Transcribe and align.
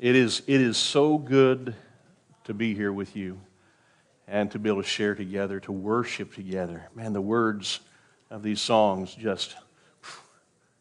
It 0.00 0.16
is, 0.16 0.40
it 0.46 0.62
is 0.62 0.78
so 0.78 1.18
good 1.18 1.74
to 2.44 2.54
be 2.54 2.72
here 2.72 2.90
with 2.90 3.16
you 3.16 3.38
and 4.26 4.50
to 4.50 4.58
be 4.58 4.70
able 4.70 4.82
to 4.82 4.88
share 4.88 5.14
together, 5.14 5.60
to 5.60 5.72
worship 5.72 6.34
together. 6.34 6.88
Man, 6.94 7.12
the 7.12 7.20
words 7.20 7.80
of 8.30 8.42
these 8.42 8.62
songs 8.62 9.14
just, 9.14 9.56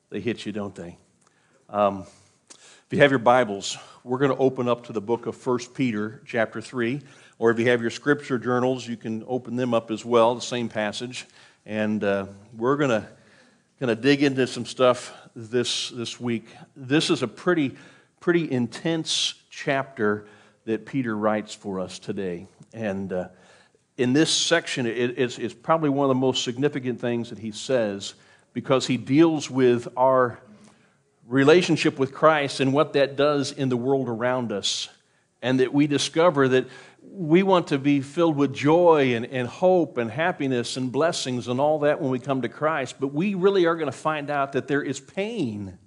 they 0.09 0.21
hit 0.21 0.45
you, 0.45 0.53
don't 0.53 0.73
they? 0.73 0.97
Um, 1.67 2.05
if 2.49 2.87
you 2.91 2.99
have 2.99 3.11
your 3.11 3.19
Bibles, 3.19 3.77
we're 4.05 4.19
going 4.19 4.31
to 4.31 4.37
open 4.37 4.69
up 4.69 4.85
to 4.85 4.93
the 4.93 5.01
book 5.01 5.25
of 5.25 5.45
1 5.45 5.59
Peter, 5.73 6.21
chapter 6.25 6.61
3. 6.61 7.01
Or 7.39 7.51
if 7.51 7.59
you 7.59 7.67
have 7.67 7.81
your 7.81 7.91
scripture 7.91 8.39
journals, 8.39 8.87
you 8.87 8.95
can 8.95 9.25
open 9.27 9.57
them 9.57 9.73
up 9.73 9.91
as 9.91 10.05
well, 10.05 10.33
the 10.33 10.39
same 10.39 10.69
passage. 10.69 11.25
And 11.65 12.05
uh, 12.05 12.27
we're 12.55 12.77
going 12.77 13.01
to, 13.01 13.05
going 13.81 13.93
to 13.93 14.01
dig 14.01 14.23
into 14.23 14.47
some 14.47 14.65
stuff 14.65 15.13
this, 15.35 15.89
this 15.89 16.21
week. 16.21 16.47
This 16.73 17.09
is 17.09 17.21
a 17.21 17.27
pretty 17.27 17.75
pretty 18.19 18.51
intense 18.51 19.33
chapter 19.49 20.25
that 20.65 20.85
Peter 20.85 21.15
writes 21.15 21.53
for 21.53 21.79
us 21.79 21.99
today. 21.99 22.47
And 22.73 23.11
uh, 23.11 23.29
in 23.97 24.13
this 24.13 24.29
section, 24.29 24.85
it, 24.85 25.17
it's, 25.17 25.37
it's 25.37 25.53
probably 25.53 25.89
one 25.89 26.05
of 26.05 26.09
the 26.09 26.15
most 26.15 26.43
significant 26.43 26.99
things 26.99 27.29
that 27.29 27.39
he 27.39 27.51
says 27.51 28.13
because 28.53 28.87
he 28.87 28.97
deals 28.97 29.49
with 29.49 29.87
our 29.95 30.39
relationship 31.27 31.99
with 31.99 32.13
Christ 32.13 32.59
and 32.59 32.73
what 32.73 32.93
that 32.93 33.15
does 33.15 33.51
in 33.51 33.69
the 33.69 33.77
world 33.77 34.09
around 34.09 34.51
us. 34.51 34.89
And 35.41 35.61
that 35.61 35.73
we 35.73 35.87
discover 35.87 36.49
that 36.49 36.67
we 37.01 37.43
want 37.43 37.67
to 37.67 37.77
be 37.77 38.01
filled 38.01 38.35
with 38.35 38.53
joy 38.53 39.15
and, 39.15 39.25
and 39.25 39.47
hope 39.47 39.97
and 39.97 40.11
happiness 40.11 40.75
and 40.75 40.91
blessings 40.91 41.47
and 41.47 41.59
all 41.61 41.79
that 41.79 42.01
when 42.01 42.11
we 42.11 42.19
come 42.19 42.41
to 42.41 42.49
Christ. 42.49 42.95
But 42.99 43.13
we 43.13 43.35
really 43.35 43.65
are 43.65 43.75
going 43.75 43.91
to 43.91 43.97
find 43.97 44.29
out 44.29 44.53
that 44.53 44.67
there 44.67 44.81
is 44.81 44.99
pain 44.99 45.77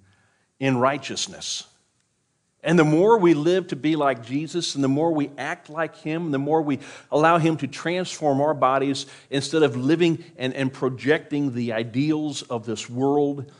in 0.59 0.77
righteousness. 0.77 1.67
And 2.63 2.79
the 2.79 2.85
more 2.85 3.17
we 3.17 3.33
live 3.33 3.67
to 3.67 3.75
be 3.75 3.97
like 3.97 4.25
Jesus, 4.25 4.75
and 4.75 4.83
the 4.83 4.87
more 4.87 5.13
we 5.13 5.29
act 5.37 5.69
like 5.69 5.97
Him, 5.97 6.31
the 6.31 6.39
more 6.39 6.61
we 6.61 6.79
allow 7.11 7.37
Him 7.37 7.57
to 7.57 7.67
transform 7.67 8.39
our 8.39 8.53
bodies 8.53 9.05
instead 9.29 9.63
of 9.63 9.75
living 9.75 10.23
and, 10.37 10.53
and 10.53 10.71
projecting 10.71 11.53
the 11.53 11.73
ideals 11.73 12.41
of 12.43 12.65
this 12.65 12.89
world, 12.89 13.51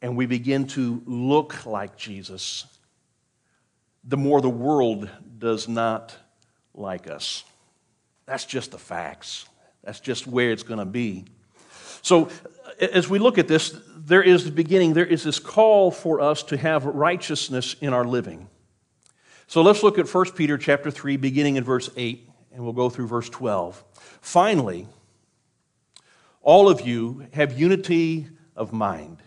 and 0.00 0.16
we 0.16 0.26
begin 0.26 0.68
to 0.68 1.02
look 1.06 1.66
like 1.66 1.96
Jesus, 1.96 2.66
the 4.04 4.16
more 4.16 4.40
the 4.40 4.48
world 4.48 5.10
does 5.38 5.66
not 5.66 6.14
like 6.74 7.10
us. 7.10 7.42
That's 8.26 8.44
just 8.44 8.70
the 8.70 8.78
facts. 8.78 9.46
That's 9.82 9.98
just 10.00 10.28
where 10.28 10.52
it's 10.52 10.62
going 10.62 10.78
to 10.78 10.84
be. 10.84 11.24
So, 12.02 12.30
as 12.80 13.08
we 13.08 13.18
look 13.18 13.38
at 13.38 13.48
this, 13.48 13.76
there 14.04 14.22
is 14.22 14.44
the 14.44 14.50
beginning, 14.50 14.94
there 14.94 15.06
is 15.06 15.24
this 15.24 15.38
call 15.38 15.90
for 15.90 16.20
us 16.20 16.42
to 16.44 16.56
have 16.56 16.84
righteousness 16.84 17.76
in 17.80 17.92
our 17.92 18.04
living. 18.04 18.48
So 19.46 19.62
let's 19.62 19.82
look 19.82 19.98
at 19.98 20.12
1 20.12 20.32
Peter 20.32 20.58
chapter 20.58 20.90
3, 20.90 21.16
beginning 21.16 21.56
in 21.56 21.64
verse 21.64 21.90
8, 21.96 22.28
and 22.52 22.64
we'll 22.64 22.72
go 22.72 22.88
through 22.88 23.06
verse 23.06 23.28
12. 23.28 23.82
Finally, 24.20 24.86
all 26.40 26.68
of 26.68 26.80
you 26.80 27.26
have 27.32 27.58
unity 27.58 28.28
of 28.56 28.72
mind, 28.72 29.18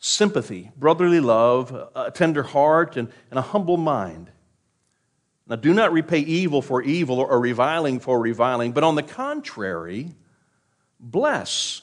sympathy, 0.00 0.70
brotherly 0.76 1.20
love, 1.20 1.88
a 1.94 2.10
tender 2.10 2.42
heart, 2.42 2.96
and, 2.96 3.08
and 3.30 3.38
a 3.38 3.42
humble 3.42 3.76
mind. 3.76 4.30
Now, 5.46 5.56
do 5.56 5.74
not 5.74 5.92
repay 5.92 6.20
evil 6.20 6.62
for 6.62 6.82
evil 6.82 7.20
or 7.20 7.38
reviling 7.40 8.00
for 8.00 8.20
reviling, 8.20 8.72
but 8.72 8.84
on 8.84 8.94
the 8.94 9.02
contrary, 9.02 10.14
bless 10.98 11.82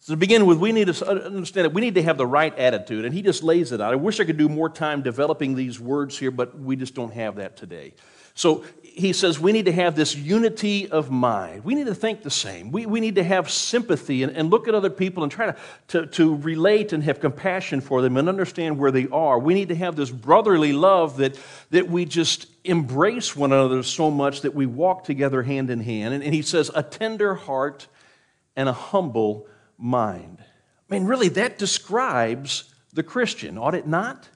So 0.00 0.12
to 0.12 0.16
begin 0.16 0.46
with, 0.46 0.58
we 0.58 0.72
need 0.72 0.92
to 0.92 1.06
uh, 1.06 1.14
understand 1.26 1.64
that 1.64 1.74
we 1.74 1.80
need 1.80 1.96
to 1.96 2.02
have 2.02 2.16
the 2.16 2.26
right 2.26 2.56
attitude, 2.56 3.04
and 3.04 3.12
he 3.12 3.22
just 3.22 3.42
lays 3.42 3.72
it 3.72 3.80
out. 3.80 3.92
I 3.92 3.96
wish 3.96 4.20
I 4.20 4.24
could 4.24 4.38
do 4.38 4.48
more 4.48 4.68
time 4.68 5.02
developing 5.02 5.54
these 5.54 5.80
words 5.80 6.16
here, 6.16 6.30
but 6.30 6.58
we 6.58 6.76
just 6.76 6.94
don't 6.94 7.12
have 7.12 7.36
that 7.36 7.56
today. 7.56 7.94
So 8.34 8.64
he 8.82 9.12
says 9.12 9.40
we 9.40 9.50
need 9.50 9.64
to 9.64 9.72
have 9.72 9.96
this 9.96 10.14
unity 10.14 10.88
of 10.88 11.10
mind. 11.10 11.64
We 11.64 11.74
need 11.74 11.86
to 11.86 11.94
think 11.94 12.22
the 12.22 12.30
same. 12.30 12.70
We, 12.70 12.86
we 12.86 13.00
need 13.00 13.16
to 13.16 13.24
have 13.24 13.50
sympathy 13.50 14.22
and, 14.22 14.36
and 14.36 14.48
look 14.48 14.68
at 14.68 14.76
other 14.76 14.90
people 14.90 15.24
and 15.24 15.32
try 15.32 15.46
to, 15.46 15.56
to, 15.88 16.06
to 16.06 16.36
relate 16.36 16.92
and 16.92 17.02
have 17.02 17.18
compassion 17.18 17.80
for 17.80 18.00
them 18.00 18.16
and 18.16 18.28
understand 18.28 18.78
where 18.78 18.92
they 18.92 19.08
are. 19.08 19.40
We 19.40 19.54
need 19.54 19.70
to 19.70 19.74
have 19.74 19.96
this 19.96 20.10
brotherly 20.10 20.72
love 20.72 21.16
that, 21.16 21.36
that 21.70 21.88
we 21.88 22.04
just 22.04 22.46
embrace 22.62 23.34
one 23.34 23.52
another 23.52 23.82
so 23.82 24.08
much 24.08 24.42
that 24.42 24.54
we 24.54 24.66
walk 24.66 25.02
together 25.02 25.42
hand 25.42 25.68
in 25.68 25.80
hand. 25.80 26.14
And, 26.14 26.22
and 26.22 26.32
he 26.32 26.42
says, 26.42 26.70
a 26.76 26.84
tender 26.84 27.34
heart 27.34 27.88
and 28.54 28.68
a 28.68 28.72
humble 28.72 29.48
mind. 29.78 30.38
I 30.40 30.94
mean, 30.94 31.04
really, 31.04 31.28
that 31.30 31.58
describes 31.58 32.74
the 32.92 33.02
Christian, 33.02 33.58
ought 33.58 33.74
it 33.74 33.86
not? 33.86 34.28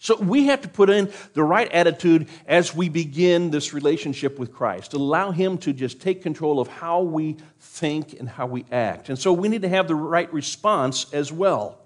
So 0.00 0.16
we 0.16 0.46
have 0.46 0.62
to 0.62 0.68
put 0.68 0.90
in 0.90 1.12
the 1.34 1.42
right 1.42 1.70
attitude 1.72 2.28
as 2.46 2.74
we 2.74 2.88
begin 2.88 3.50
this 3.50 3.74
relationship 3.74 4.38
with 4.38 4.52
Christ. 4.52 4.94
Allow 4.94 5.32
Him 5.32 5.58
to 5.58 5.72
just 5.72 6.00
take 6.00 6.22
control 6.22 6.60
of 6.60 6.68
how 6.68 7.02
we 7.02 7.36
think 7.58 8.18
and 8.18 8.28
how 8.28 8.46
we 8.46 8.64
act. 8.70 9.08
And 9.08 9.18
so 9.18 9.32
we 9.32 9.48
need 9.48 9.62
to 9.62 9.68
have 9.68 9.88
the 9.88 9.96
right 9.96 10.32
response 10.32 11.12
as 11.12 11.32
well, 11.32 11.80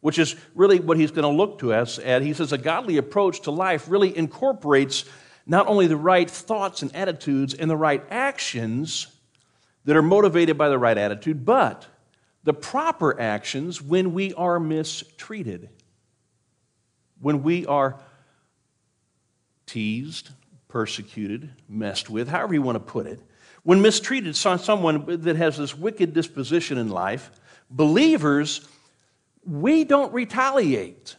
which 0.00 0.18
is 0.18 0.34
really 0.56 0.80
what 0.80 0.96
He's 0.96 1.12
going 1.12 1.22
to 1.22 1.28
look 1.28 1.60
to 1.60 1.72
us 1.72 2.00
at. 2.00 2.22
He 2.22 2.32
says 2.32 2.52
a 2.52 2.58
godly 2.58 2.96
approach 2.96 3.42
to 3.42 3.52
life 3.52 3.88
really 3.88 4.16
incorporates 4.16 5.04
not 5.46 5.68
only 5.68 5.86
the 5.86 5.96
right 5.96 6.28
thoughts 6.28 6.82
and 6.82 6.94
attitudes 6.94 7.54
and 7.54 7.70
the 7.70 7.76
right 7.76 8.04
actions, 8.10 9.06
that 9.84 9.96
are 9.96 10.02
motivated 10.02 10.56
by 10.56 10.68
the 10.68 10.78
right 10.78 10.96
attitude, 10.96 11.44
but 11.44 11.86
the 12.44 12.54
proper 12.54 13.20
actions 13.20 13.80
when 13.80 14.12
we 14.12 14.34
are 14.34 14.58
mistreated, 14.58 15.68
when 17.20 17.42
we 17.42 17.66
are 17.66 18.00
teased, 19.66 20.30
persecuted, 20.68 21.50
messed 21.68 22.10
with, 22.10 22.28
however 22.28 22.54
you 22.54 22.62
want 22.62 22.76
to 22.76 22.80
put 22.80 23.06
it. 23.06 23.20
When 23.62 23.80
mistreated, 23.80 24.34
someone 24.34 25.22
that 25.22 25.36
has 25.36 25.56
this 25.56 25.76
wicked 25.76 26.14
disposition 26.14 26.78
in 26.78 26.88
life, 26.88 27.30
believers, 27.70 28.66
we 29.44 29.84
don't 29.84 30.12
retaliate. 30.12 31.16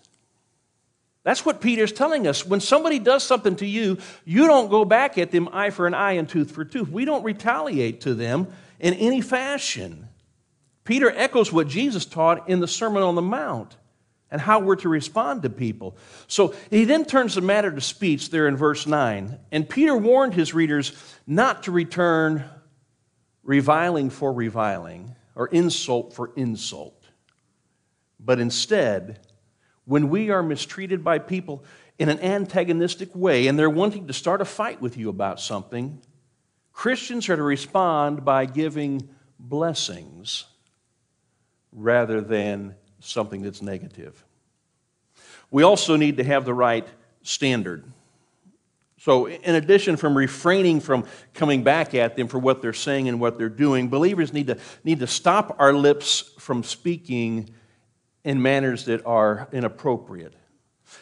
That's 1.23 1.45
what 1.45 1.61
Peter's 1.61 1.93
telling 1.93 2.27
us. 2.27 2.45
When 2.45 2.59
somebody 2.59 2.99
does 2.99 3.23
something 3.23 3.55
to 3.57 3.65
you, 3.65 3.97
you 4.25 4.45
don't 4.45 4.69
go 4.69 4.83
back 4.83 5.17
at 5.17 5.31
them 5.31 5.49
eye 5.53 5.69
for 5.69 5.87
an 5.87 5.93
eye 5.93 6.13
and 6.13 6.27
tooth 6.27 6.51
for 6.51 6.65
tooth. 6.65 6.89
We 6.89 7.05
don't 7.05 7.23
retaliate 7.23 8.01
to 8.01 8.13
them 8.13 8.47
in 8.79 8.93
any 8.95 9.21
fashion. 9.21 10.09
Peter 10.83 11.09
echoes 11.09 11.51
what 11.51 11.69
Jesus 11.69 12.05
taught 12.05 12.49
in 12.49 12.59
the 12.59 12.67
Sermon 12.67 13.03
on 13.03 13.15
the 13.15 13.21
Mount 13.21 13.77
and 14.29 14.41
how 14.41 14.59
we're 14.59 14.75
to 14.77 14.89
respond 14.89 15.43
to 15.43 15.49
people. 15.49 15.95
So 16.27 16.53
he 16.69 16.83
then 16.83 17.05
turns 17.05 17.35
the 17.35 17.41
matter 17.41 17.71
to 17.71 17.79
speech 17.79 18.29
there 18.29 18.47
in 18.47 18.57
verse 18.57 18.85
9. 18.85 19.39
And 19.51 19.69
Peter 19.69 19.95
warned 19.95 20.33
his 20.33 20.53
readers 20.53 20.91
not 21.25 21.63
to 21.63 21.71
return 21.71 22.43
reviling 23.43 24.09
for 24.09 24.33
reviling 24.33 25.15
or 25.35 25.47
insult 25.47 26.13
for 26.13 26.31
insult, 26.35 27.05
but 28.19 28.39
instead, 28.39 29.19
when 29.85 30.09
we 30.09 30.29
are 30.29 30.43
mistreated 30.43 31.03
by 31.03 31.19
people 31.19 31.63
in 31.99 32.09
an 32.09 32.19
antagonistic 32.19 33.13
way 33.15 33.47
and 33.47 33.57
they're 33.57 33.69
wanting 33.69 34.07
to 34.07 34.13
start 34.13 34.41
a 34.41 34.45
fight 34.45 34.81
with 34.81 34.97
you 34.97 35.09
about 35.09 35.39
something, 35.39 36.01
Christians 36.71 37.29
are 37.29 37.35
to 37.35 37.43
respond 37.43 38.25
by 38.25 38.45
giving 38.45 39.09
blessings 39.39 40.45
rather 41.71 42.21
than 42.21 42.75
something 42.99 43.41
that's 43.41 43.61
negative. 43.61 44.23
We 45.51 45.63
also 45.63 45.95
need 45.95 46.17
to 46.17 46.23
have 46.23 46.45
the 46.45 46.53
right 46.53 46.87
standard. 47.21 47.83
So, 48.97 49.27
in 49.27 49.55
addition 49.55 49.97
from 49.97 50.17
refraining 50.17 50.79
from 50.79 51.05
coming 51.33 51.61
back 51.63 51.93
at 51.93 52.15
them 52.15 52.29
for 52.29 52.39
what 52.39 52.61
they're 52.61 52.71
saying 52.71 53.09
and 53.09 53.19
what 53.19 53.37
they're 53.37 53.49
doing, 53.49 53.89
believers 53.89 54.31
need 54.31 54.47
to, 54.47 54.57
need 54.83 54.99
to 54.99 55.07
stop 55.07 55.57
our 55.59 55.73
lips 55.73 56.31
from 56.39 56.63
speaking 56.63 57.49
in 58.23 58.41
manners 58.41 58.85
that 58.85 59.05
are 59.05 59.47
inappropriate. 59.51 60.33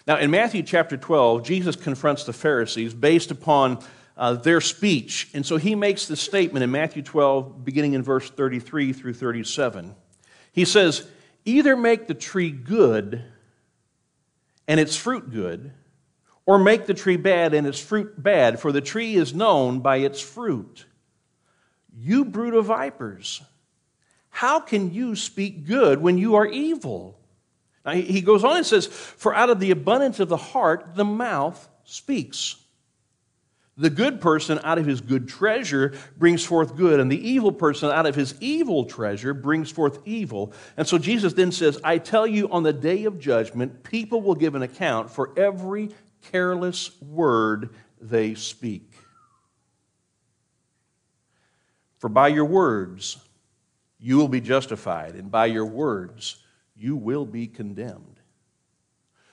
Now, 0.07 0.17
in 0.17 0.31
Matthew 0.31 0.63
chapter 0.63 0.97
12, 0.97 1.43
Jesus 1.43 1.75
confronts 1.75 2.23
the 2.23 2.33
Pharisees 2.33 2.93
based 2.93 3.31
upon 3.31 3.79
uh, 4.17 4.33
their 4.33 4.61
speech. 4.61 5.29
And 5.33 5.45
so 5.45 5.57
he 5.57 5.75
makes 5.75 6.07
this 6.07 6.21
statement 6.21 6.63
in 6.63 6.71
Matthew 6.71 7.01
12, 7.01 7.63
beginning 7.63 7.93
in 7.93 8.03
verse 8.03 8.29
33 8.29 8.93
through 8.93 9.13
37. 9.13 9.95
He 10.51 10.65
says, 10.65 11.07
Either 11.45 11.75
make 11.75 12.07
the 12.07 12.13
tree 12.13 12.51
good 12.51 13.23
and 14.67 14.79
its 14.79 14.95
fruit 14.95 15.31
good, 15.31 15.71
or 16.45 16.57
make 16.57 16.85
the 16.85 16.93
tree 16.93 17.17
bad 17.17 17.53
and 17.53 17.65
its 17.65 17.79
fruit 17.79 18.21
bad, 18.21 18.59
for 18.59 18.71
the 18.71 18.81
tree 18.81 19.15
is 19.15 19.33
known 19.33 19.79
by 19.79 19.97
its 19.97 20.21
fruit. 20.21 20.85
You 21.95 22.25
brood 22.25 22.53
of 22.53 22.65
vipers, 22.65 23.41
how 24.41 24.59
can 24.59 24.91
you 24.91 25.15
speak 25.15 25.67
good 25.67 26.01
when 26.01 26.17
you 26.17 26.33
are 26.33 26.47
evil? 26.47 27.15
Now, 27.85 27.91
he 27.91 28.21
goes 28.21 28.43
on 28.43 28.57
and 28.57 28.65
says, 28.65 28.87
For 28.87 29.35
out 29.35 29.51
of 29.51 29.59
the 29.59 29.69
abundance 29.69 30.19
of 30.19 30.29
the 30.29 30.37
heart, 30.37 30.95
the 30.95 31.05
mouth 31.05 31.69
speaks. 31.83 32.55
The 33.77 33.91
good 33.91 34.19
person 34.19 34.59
out 34.63 34.79
of 34.79 34.87
his 34.87 34.99
good 34.99 35.29
treasure 35.29 35.93
brings 36.17 36.43
forth 36.43 36.75
good, 36.75 36.99
and 36.99 37.11
the 37.11 37.29
evil 37.29 37.51
person 37.51 37.91
out 37.91 38.07
of 38.07 38.15
his 38.15 38.33
evil 38.41 38.85
treasure 38.85 39.35
brings 39.35 39.69
forth 39.69 39.99
evil. 40.05 40.53
And 40.75 40.87
so 40.87 40.97
Jesus 40.97 41.33
then 41.33 41.51
says, 41.51 41.79
I 41.83 41.99
tell 41.99 42.25
you, 42.25 42.49
on 42.51 42.63
the 42.63 42.73
day 42.73 43.03
of 43.03 43.19
judgment, 43.19 43.83
people 43.83 44.23
will 44.23 44.33
give 44.33 44.55
an 44.55 44.63
account 44.63 45.11
for 45.11 45.37
every 45.37 45.91
careless 46.31 46.99
word 46.99 47.75
they 48.01 48.33
speak. 48.33 48.91
For 51.99 52.09
by 52.09 52.29
your 52.29 52.45
words 52.45 53.19
you 54.01 54.17
will 54.17 54.27
be 54.27 54.41
justified, 54.41 55.15
and 55.15 55.31
by 55.31 55.45
your 55.45 55.65
words 55.65 56.37
you 56.75 56.95
will 56.95 57.25
be 57.25 57.45
condemned. 57.45 58.19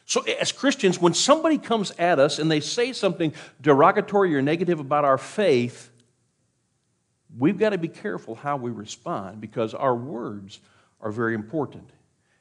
So, 0.05 0.23
as 0.23 0.53
Christians, 0.53 1.01
when 1.01 1.15
somebody 1.15 1.59
comes 1.59 1.91
at 1.93 2.19
us 2.19 2.39
and 2.39 2.51
they 2.51 2.61
say 2.61 2.93
something 2.93 3.33
derogatory 3.61 4.35
or 4.37 4.43
negative 4.43 4.81
about 4.81 5.05
our 5.05 5.19
faith, 5.19 5.91
we've 7.37 7.59
got 7.59 7.71
to 7.71 7.79
be 7.79 7.89
careful 7.89 8.35
how 8.35 8.57
we 8.57 8.71
respond 8.71 9.41
because 9.41 9.75
our 9.75 9.95
words 9.95 10.61
are 11.01 11.11
very 11.11 11.35
important. 11.35 11.91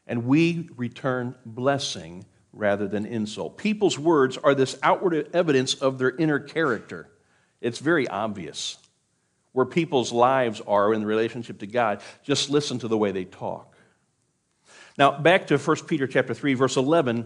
And 0.05 0.25
we 0.25 0.69
return 0.77 1.35
blessing 1.45 2.25
rather 2.53 2.87
than 2.87 3.05
insult. 3.05 3.57
People's 3.57 3.99
words 3.99 4.37
are 4.37 4.55
this 4.55 4.79
outward 4.81 5.29
evidence 5.33 5.73
of 5.75 5.97
their 5.97 6.15
inner 6.15 6.39
character. 6.39 7.09
It's 7.59 7.79
very 7.79 8.07
obvious 8.07 8.77
where 9.57 9.65
people's 9.65 10.11
lives 10.11 10.61
are 10.67 10.93
in 10.93 11.01
the 11.01 11.07
relationship 11.07 11.57
to 11.57 11.65
God. 11.65 12.03
Just 12.21 12.51
listen 12.51 12.77
to 12.77 12.87
the 12.87 12.95
way 12.95 13.11
they 13.11 13.25
talk. 13.25 13.75
Now, 14.99 15.17
back 15.17 15.47
to 15.47 15.57
1 15.57 15.77
Peter 15.87 16.05
chapter 16.05 16.35
3, 16.35 16.53
verse 16.53 16.77
11, 16.77 17.25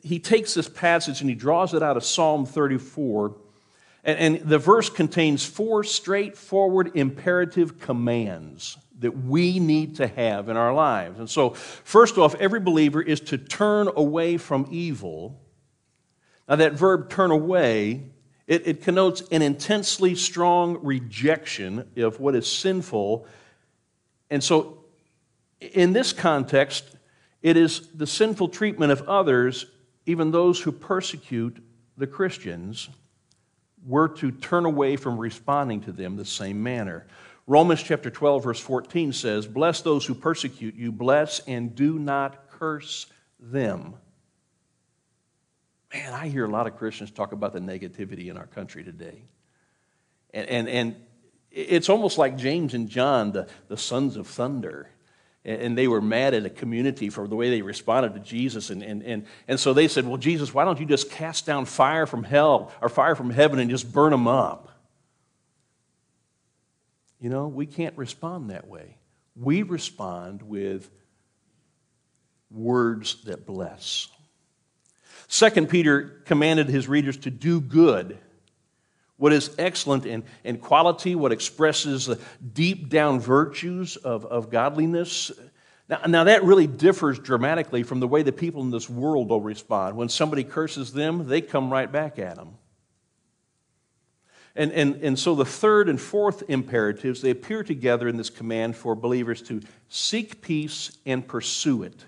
he 0.00 0.18
takes 0.18 0.54
this 0.54 0.68
passage 0.68 1.20
and 1.20 1.30
he 1.30 1.36
draws 1.36 1.72
it 1.72 1.80
out 1.80 1.96
of 1.96 2.02
Psalm 2.02 2.46
34. 2.46 3.36
And, 4.02 4.18
and 4.18 4.48
the 4.50 4.58
verse 4.58 4.90
contains 4.90 5.44
four 5.44 5.84
straightforward 5.84 6.96
imperative 6.96 7.78
commands 7.78 8.76
that 8.98 9.16
we 9.16 9.60
need 9.60 9.94
to 9.98 10.08
have 10.08 10.48
in 10.48 10.56
our 10.56 10.74
lives. 10.74 11.20
And 11.20 11.30
so, 11.30 11.50
first 11.50 12.18
off, 12.18 12.34
every 12.40 12.58
believer 12.58 13.00
is 13.00 13.20
to 13.20 13.38
turn 13.38 13.88
away 13.94 14.36
from 14.36 14.66
evil. 14.72 15.40
Now, 16.48 16.56
that 16.56 16.72
verb 16.72 17.08
turn 17.08 17.30
away, 17.30 18.10
it, 18.52 18.66
it 18.66 18.82
connotes 18.82 19.22
an 19.30 19.40
intensely 19.40 20.14
strong 20.14 20.78
rejection 20.82 21.88
of 21.96 22.20
what 22.20 22.34
is 22.34 22.46
sinful. 22.46 23.26
And 24.28 24.44
so, 24.44 24.84
in 25.58 25.94
this 25.94 26.12
context, 26.12 26.84
it 27.40 27.56
is 27.56 27.88
the 27.94 28.06
sinful 28.06 28.48
treatment 28.48 28.92
of 28.92 29.08
others, 29.08 29.64
even 30.04 30.32
those 30.32 30.60
who 30.60 30.70
persecute 30.70 31.64
the 31.96 32.06
Christians, 32.06 32.90
we're 33.86 34.08
to 34.08 34.30
turn 34.30 34.66
away 34.66 34.96
from 34.96 35.16
responding 35.16 35.80
to 35.84 35.92
them 35.92 36.16
the 36.16 36.26
same 36.26 36.62
manner. 36.62 37.06
Romans 37.46 37.82
chapter 37.82 38.10
12, 38.10 38.44
verse 38.44 38.60
14 38.60 39.14
says, 39.14 39.46
Bless 39.46 39.80
those 39.80 40.04
who 40.04 40.14
persecute 40.14 40.74
you, 40.74 40.92
bless 40.92 41.38
and 41.46 41.74
do 41.74 41.98
not 41.98 42.50
curse 42.50 43.06
them. 43.40 43.94
Man, 45.92 46.12
I 46.12 46.28
hear 46.28 46.44
a 46.44 46.50
lot 46.50 46.66
of 46.66 46.76
Christians 46.76 47.10
talk 47.10 47.32
about 47.32 47.52
the 47.52 47.60
negativity 47.60 48.28
in 48.28 48.36
our 48.36 48.46
country 48.46 48.82
today. 48.82 49.24
And, 50.32 50.48
and, 50.48 50.68
and 50.68 50.96
it's 51.50 51.88
almost 51.88 52.16
like 52.16 52.36
James 52.36 52.74
and 52.74 52.88
John, 52.88 53.32
the, 53.32 53.48
the 53.68 53.76
sons 53.76 54.16
of 54.16 54.26
thunder 54.26 54.88
and 55.44 55.76
they 55.76 55.88
were 55.88 56.00
mad 56.00 56.34
at 56.34 56.46
a 56.46 56.50
community 56.50 57.08
for 57.08 57.26
the 57.26 57.34
way 57.34 57.50
they 57.50 57.62
responded 57.62 58.14
to 58.14 58.20
Jesus. 58.20 58.70
And, 58.70 58.82
and, 58.82 59.02
and, 59.02 59.26
and 59.48 59.58
so 59.58 59.72
they 59.72 59.88
said, 59.88 60.06
Well, 60.06 60.16
Jesus, 60.16 60.54
why 60.54 60.64
don't 60.64 60.78
you 60.78 60.86
just 60.86 61.10
cast 61.10 61.46
down 61.46 61.64
fire 61.64 62.06
from 62.06 62.22
hell 62.22 62.72
or 62.80 62.88
fire 62.88 63.16
from 63.16 63.30
heaven 63.30 63.58
and 63.58 63.68
just 63.68 63.92
burn 63.92 64.12
them 64.12 64.28
up? 64.28 64.68
You 67.20 67.28
know, 67.28 67.48
we 67.48 67.66
can't 67.66 67.96
respond 67.96 68.50
that 68.50 68.68
way. 68.68 68.98
We 69.34 69.62
respond 69.62 70.42
with 70.42 70.88
words 72.50 73.24
that 73.24 73.44
bless. 73.44 74.08
Second, 75.32 75.70
Peter 75.70 76.20
commanded 76.26 76.68
his 76.68 76.88
readers 76.88 77.16
to 77.16 77.30
do 77.30 77.58
good 77.58 78.18
what 79.16 79.32
is 79.32 79.54
excellent 79.58 80.04
in, 80.04 80.24
in 80.44 80.58
quality, 80.58 81.14
what 81.14 81.32
expresses 81.32 82.04
the 82.04 82.20
deep 82.52 82.90
down 82.90 83.18
virtues 83.18 83.96
of, 83.96 84.26
of 84.26 84.50
godliness. 84.50 85.32
Now, 85.88 86.00
now, 86.06 86.24
that 86.24 86.44
really 86.44 86.66
differs 86.66 87.18
dramatically 87.18 87.82
from 87.82 87.98
the 87.98 88.06
way 88.06 88.22
the 88.22 88.30
people 88.30 88.60
in 88.60 88.70
this 88.70 88.90
world 88.90 89.30
will 89.30 89.40
respond. 89.40 89.96
When 89.96 90.10
somebody 90.10 90.44
curses 90.44 90.92
them, 90.92 91.26
they 91.26 91.40
come 91.40 91.72
right 91.72 91.90
back 91.90 92.18
at 92.18 92.36
them. 92.36 92.58
And, 94.54 94.70
and, 94.72 94.96
and 94.96 95.18
so 95.18 95.34
the 95.34 95.46
third 95.46 95.88
and 95.88 95.98
fourth 95.98 96.42
imperatives, 96.50 97.22
they 97.22 97.30
appear 97.30 97.62
together 97.62 98.06
in 98.06 98.18
this 98.18 98.28
command 98.28 98.76
for 98.76 98.94
believers 98.94 99.40
to 99.44 99.62
seek 99.88 100.42
peace 100.42 100.98
and 101.06 101.26
pursue 101.26 101.84
it. 101.84 102.04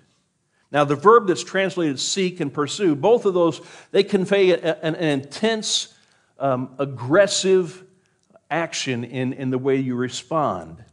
Now, 0.70 0.84
the 0.84 0.96
verb 0.96 1.28
that's 1.28 1.44
translated 1.44 2.00
seek 2.00 2.40
and 2.40 2.52
pursue, 2.52 2.94
both 2.96 3.26
of 3.26 3.34
those, 3.34 3.61
they 3.93 4.02
convey 4.02 4.52
an, 4.52 4.61
an 4.61 4.94
intense 4.96 5.94
um, 6.38 6.75
aggressive 6.78 7.84
action 8.50 9.05
in, 9.05 9.32
in 9.32 9.50
the 9.50 9.58
way 9.58 9.76
you 9.76 9.94
respond. 9.94 10.84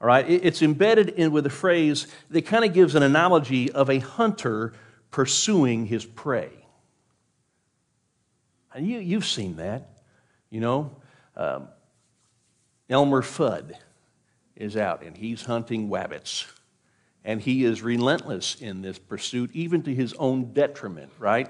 All 0.00 0.08
right? 0.08 0.28
It's 0.28 0.60
embedded 0.60 1.08
in 1.10 1.32
with 1.32 1.46
a 1.46 1.50
phrase 1.50 2.06
that 2.30 2.44
kind 2.46 2.64
of 2.64 2.74
gives 2.74 2.94
an 2.94 3.02
analogy 3.02 3.72
of 3.72 3.88
a 3.88 3.98
hunter 3.98 4.74
pursuing 5.10 5.86
his 5.86 6.04
prey. 6.04 6.50
And 8.74 8.86
you, 8.86 8.98
you've 8.98 9.24
seen 9.24 9.56
that. 9.56 9.90
You 10.50 10.60
know, 10.60 10.96
um, 11.36 11.68
Elmer 12.90 13.22
Fudd 13.22 13.72
is 14.56 14.76
out 14.76 15.02
and 15.02 15.16
he's 15.16 15.42
hunting 15.42 15.88
wabbits. 15.88 16.46
And 17.24 17.40
he 17.40 17.64
is 17.64 17.80
relentless 17.80 18.60
in 18.60 18.82
this 18.82 18.98
pursuit, 18.98 19.50
even 19.54 19.82
to 19.84 19.94
his 19.94 20.12
own 20.14 20.52
detriment, 20.52 21.10
right? 21.18 21.48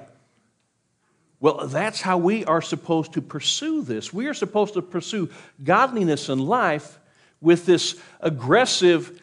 Well, 1.41 1.67
that's 1.67 2.01
how 2.01 2.17
we 2.17 2.45
are 2.45 2.63
supposed 2.63 3.15
to 3.15 3.21
pursue 3.21 3.83
this. 3.83 4.13
We 4.13 4.29
are 4.29 4.35
supposed 4.35 4.75
to 4.75 4.83
pursue 4.83 5.31
godliness 5.63 6.29
in 6.29 6.39
life 6.39 6.99
with 7.41 7.67
this 7.67 8.01
aggressive 8.21 9.21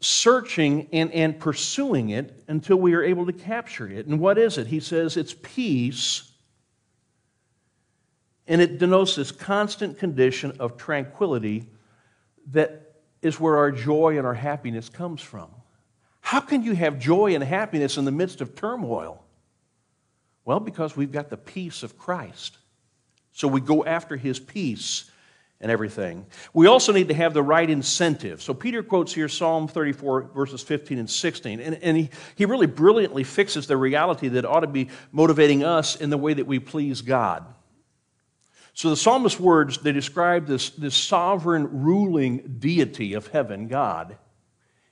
searching 0.00 0.88
and, 0.92 1.12
and 1.12 1.38
pursuing 1.38 2.10
it 2.10 2.42
until 2.48 2.76
we 2.76 2.94
are 2.94 3.02
able 3.02 3.26
to 3.26 3.32
capture 3.32 3.86
it. 3.86 4.06
And 4.06 4.18
what 4.18 4.38
is 4.38 4.58
it? 4.58 4.66
He 4.66 4.80
says 4.80 5.16
it's 5.16 5.34
peace, 5.34 6.32
and 8.48 8.60
it 8.60 8.78
denotes 8.78 9.14
this 9.14 9.30
constant 9.30 9.98
condition 9.98 10.56
of 10.58 10.76
tranquility 10.76 11.68
that 12.52 12.96
is 13.22 13.38
where 13.38 13.58
our 13.58 13.70
joy 13.70 14.16
and 14.16 14.26
our 14.26 14.34
happiness 14.34 14.88
comes 14.88 15.20
from. 15.20 15.50
How 16.30 16.38
can 16.38 16.62
you 16.62 16.76
have 16.76 17.00
joy 17.00 17.34
and 17.34 17.42
happiness 17.42 17.96
in 17.96 18.04
the 18.04 18.12
midst 18.12 18.40
of 18.40 18.54
turmoil? 18.54 19.20
Well, 20.44 20.60
because 20.60 20.96
we've 20.96 21.10
got 21.10 21.28
the 21.28 21.36
peace 21.36 21.82
of 21.82 21.98
Christ. 21.98 22.56
So 23.32 23.48
we 23.48 23.60
go 23.60 23.84
after 23.84 24.16
his 24.16 24.38
peace 24.38 25.10
and 25.60 25.72
everything. 25.72 26.24
We 26.54 26.68
also 26.68 26.92
need 26.92 27.08
to 27.08 27.14
have 27.14 27.34
the 27.34 27.42
right 27.42 27.68
incentive. 27.68 28.42
So 28.42 28.54
Peter 28.54 28.84
quotes 28.84 29.12
here 29.12 29.26
Psalm 29.26 29.66
34, 29.66 30.30
verses 30.32 30.62
15 30.62 31.00
and 31.00 31.10
16. 31.10 31.58
And, 31.58 31.74
and 31.82 31.96
he, 31.96 32.10
he 32.36 32.44
really 32.44 32.68
brilliantly 32.68 33.24
fixes 33.24 33.66
the 33.66 33.76
reality 33.76 34.28
that 34.28 34.44
ought 34.44 34.60
to 34.60 34.68
be 34.68 34.88
motivating 35.10 35.64
us 35.64 35.96
in 35.96 36.10
the 36.10 36.16
way 36.16 36.32
that 36.32 36.46
we 36.46 36.60
please 36.60 37.02
God. 37.02 37.44
So 38.72 38.88
the 38.88 38.96
psalmist's 38.96 39.40
words, 39.40 39.78
they 39.78 39.90
describe 39.90 40.46
this, 40.46 40.70
this 40.70 40.94
sovereign 40.94 41.82
ruling 41.82 42.58
deity 42.60 43.14
of 43.14 43.26
heaven, 43.26 43.66
God 43.66 44.16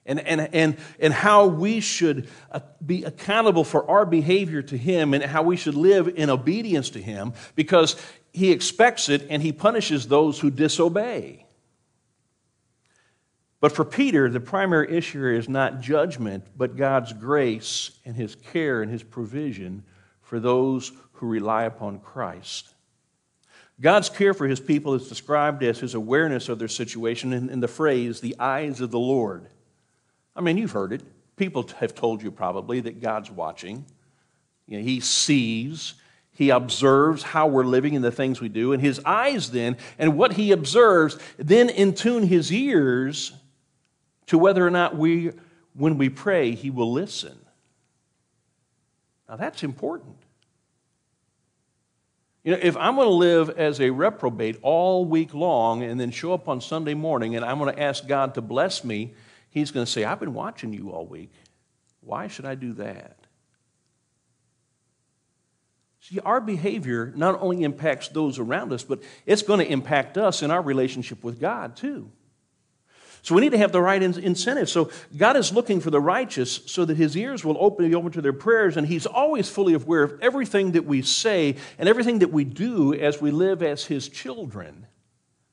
and, 0.09 0.19
and, 0.21 0.49
and, 0.53 0.77
and 0.99 1.13
how 1.13 1.47
we 1.47 1.81
should 1.81 2.29
uh, 2.51 2.61
be 2.85 3.05
accountable 3.05 3.63
for 3.63 3.89
our 3.89 4.07
behavior 4.07 4.63
to 4.63 4.77
Him 4.77 5.15
and 5.15 5.23
how 5.23 5.43
we 5.43 5.57
should 5.57 5.75
live 5.75 6.09
in 6.09 6.31
obedience 6.31 6.91
to 6.91 7.03
Him 7.03 7.35
because 7.55 7.95
He 8.33 8.51
expects 8.51 9.09
it 9.09 9.27
and 9.31 9.43
He 9.43 9.53
punishes 9.53 10.09
those 10.09 10.41
who 10.41 10.51
disobey. 10.51 11.45
But 13.61 13.73
for 13.73 13.85
Peter, 13.85 14.31
the 14.31 14.41
primary 14.41 14.97
issue 14.97 15.27
is 15.27 15.49
not 15.49 15.81
judgment, 15.81 16.45
but 16.57 16.77
God's 16.77 17.13
grace 17.13 17.91
and 18.05 18.17
His 18.17 18.35
care 18.35 18.83
and 18.83 18.91
His 18.91 19.03
provision 19.03 19.85
for 20.23 20.41
those 20.41 20.93
who 21.13 21.27
rely 21.27 21.65
upon 21.65 21.99
Christ. 21.99 22.73
God's 23.81 24.09
care 24.09 24.33
for 24.33 24.47
His 24.47 24.61
people 24.61 24.95
is 24.95 25.09
described 25.09 25.63
as 25.63 25.81
His 25.81 25.95
awareness 25.95 26.49
of 26.49 26.59
their 26.59 26.69
situation 26.69 27.33
in, 27.33 27.51
in 27.51 27.61
the 27.61 27.69
phrase, 27.69 28.21
the 28.21 28.37
eyes 28.39 28.81
of 28.81 28.91
the 28.91 28.99
Lord. 28.99 29.49
I 30.39 30.41
mean, 30.41 30.57
you've 30.57 30.71
heard 30.71 30.93
it. 30.93 31.03
People 31.37 31.69
have 31.81 31.97
told 31.97 32.23
you 32.23 32.31
probably 32.31 32.81
that 32.81 33.01
God's 33.01 33.31
watching. 33.31 33.85
You 34.69 34.79
know, 34.79 34.85
he 34.85 35.01
sees, 35.01 35.95
he 36.31 36.51
observes 36.51 37.25
how 37.25 37.49
we're 37.49 37.65
living 37.65 37.97
and 37.97 38.05
the 38.05 38.13
things 38.13 38.41
we 38.41 38.49
do, 38.49 38.73
and 38.73 38.81
his 38.81 39.01
eyes 39.05 39.51
then, 39.51 39.77
and 39.99 40.17
what 40.17 40.35
he 40.35 40.53
observes, 40.53 41.19
then 41.39 41.69
in 41.69 41.93
tune 41.93 42.23
his 42.23 42.53
ears 42.53 43.33
to 44.27 44.39
whether 44.39 44.65
or 44.65 44.71
not 44.71 44.97
we, 44.97 45.33
when 45.75 45.99
we 45.99 46.09
pray, 46.09 46.55
he 46.55 46.71
will 46.71 46.93
listen. 46.93 47.37
Now 49.29 49.37
that's 49.37 49.65
important. 49.65 50.17
You 52.45 52.53
know, 52.53 52.61
if 52.63 52.77
I'm 52.77 52.95
going 52.95 53.09
to 53.09 53.15
live 53.15 53.51
as 53.51 53.81
a 53.81 53.91
reprobate 53.91 54.59
all 54.63 55.05
week 55.05 55.35
long 55.35 55.83
and 55.83 55.99
then 55.99 56.13
show 56.13 56.33
up 56.33 56.49
on 56.49 56.61
Sunday 56.61 56.95
morning 56.95 57.35
and 57.35 57.45
I'm 57.45 57.59
going 57.59 57.75
to 57.75 57.83
ask 57.83 58.07
God 58.07 58.35
to 58.35 58.41
bless 58.41 58.85
me, 58.85 59.15
He's 59.51 59.71
going 59.71 59.87
to 59.87 59.91
say, 59.91 60.05
I've 60.05 60.21
been 60.21 60.35
watching 60.35 60.73
you 60.73 60.91
all 60.91 61.07
week. 61.07 61.33
Why 62.01 62.29
should 62.29 62.45
I 62.45 62.55
do 62.55 62.75
that? 62.75 63.19
See, 66.01 66.21
our 66.21 66.41
behavior 66.41 67.13
not 67.17 67.41
only 67.41 67.65
impacts 67.65 68.09
those 68.09 68.39
around 68.39 68.73
us, 68.73 68.83
but 68.83 69.03
it's 69.27 69.43
going 69.43 69.61
to 69.61 69.71
impact 69.71 70.17
us 70.17 70.43
in 70.43 70.51
our 70.51 70.63
relationship 70.63 71.23
with 71.23 71.41
God 71.41 71.77
too. 71.77 72.11
So 73.23 73.35
we 73.35 73.41
need 73.41 73.51
to 73.51 73.59
have 73.59 73.73
the 73.73 73.83
right 73.83 74.03
incentive. 74.03 74.71
So 74.71 74.91
God 75.17 75.37
is 75.37 75.53
looking 75.53 75.81
for 75.81 75.91
the 75.91 76.01
righteous 76.01 76.61
so 76.67 76.85
that 76.85 76.97
his 76.97 77.17
ears 77.17 77.45
will 77.45 77.57
open, 77.59 77.93
open 77.95 78.13
to 78.13 78.23
their 78.23 78.33
prayers, 78.33 78.77
and 78.77 78.87
he's 78.87 79.07
always 79.07 79.51
fully 79.51 79.75
aware 79.75 80.03
of 80.03 80.19
everything 80.23 80.73
that 80.73 80.87
we 80.87 81.03
say 81.03 81.57
and 81.79 81.89
everything 81.89 82.21
that 82.21 82.33
we 82.33 82.45
do 82.45 82.95
as 82.95 83.21
we 83.21 83.31
live 83.31 83.63
as 83.63 83.85
his 83.85 84.09
children. 84.09 84.87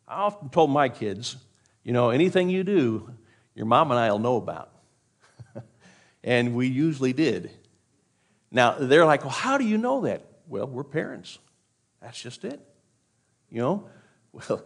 I 0.08 0.22
often 0.22 0.50
told 0.50 0.70
my 0.70 0.90
kids, 0.90 1.38
you 1.84 1.92
know, 1.92 2.12
anything 2.12 2.50
you 2.50 2.64
do, 2.64 3.10
your 3.56 3.66
mom 3.66 3.92
and 3.92 4.00
I 4.00 4.12
will 4.12 4.20
know 4.20 4.36
about. 4.36 4.70
and 6.24 6.54
we 6.56 6.68
usually 6.68 7.14
did. 7.14 7.50
Now, 8.52 8.76
they're 8.78 9.06
like, 9.06 9.22
well, 9.22 9.32
how 9.32 9.58
do 9.58 9.66
you 9.66 9.78
know 9.78 10.02
that? 10.02 10.24
Well, 10.48 10.68
we're 10.68 10.84
parents. 10.84 11.40
That's 12.02 12.22
just 12.22 12.44
it. 12.46 12.60
You 13.50 13.62
know? 13.62 13.90
Well, 14.50 14.66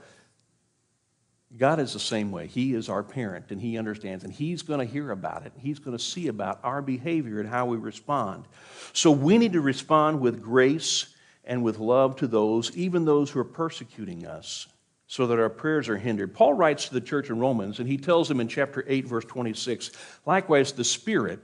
God 1.57 1.79
is 1.79 1.93
the 1.93 1.99
same 1.99 2.31
way. 2.31 2.45
He 2.47 2.75
is 2.75 2.89
our 2.89 3.01
parent 3.01 3.45
and 3.49 3.59
He 3.59 3.77
understands, 3.77 4.23
and 4.23 4.31
He's 4.31 4.61
going 4.61 4.79
to 4.79 4.85
hear 4.85 5.11
about 5.11 5.45
it. 5.45 5.53
He's 5.57 5.79
going 5.79 5.97
to 5.97 6.03
see 6.03 6.27
about 6.27 6.59
our 6.63 6.81
behavior 6.81 7.39
and 7.39 7.49
how 7.49 7.65
we 7.65 7.77
respond. 7.77 8.47
So 8.93 9.11
we 9.11 9.37
need 9.37 9.53
to 9.53 9.61
respond 9.61 10.21
with 10.21 10.41
grace 10.41 11.07
and 11.43 11.63
with 11.63 11.79
love 11.79 12.15
to 12.17 12.27
those, 12.27 12.75
even 12.75 13.05
those 13.05 13.31
who 13.31 13.39
are 13.39 13.45
persecuting 13.45 14.27
us, 14.27 14.67
so 15.11 15.25
that 15.25 15.39
our 15.39 15.49
prayers 15.49 15.89
are 15.89 15.97
hindered. 15.97 16.35
Paul 16.35 16.53
writes 16.53 16.87
to 16.87 16.93
the 16.93 17.01
church 17.01 17.31
in 17.31 17.39
Romans, 17.39 17.79
and 17.79 17.89
he 17.89 17.97
tells 17.97 18.27
them 18.27 18.39
in 18.39 18.47
chapter 18.47 18.85
8, 18.87 19.07
verse 19.07 19.25
26 19.25 19.89
likewise, 20.27 20.71
the 20.71 20.83
Spirit, 20.83 21.43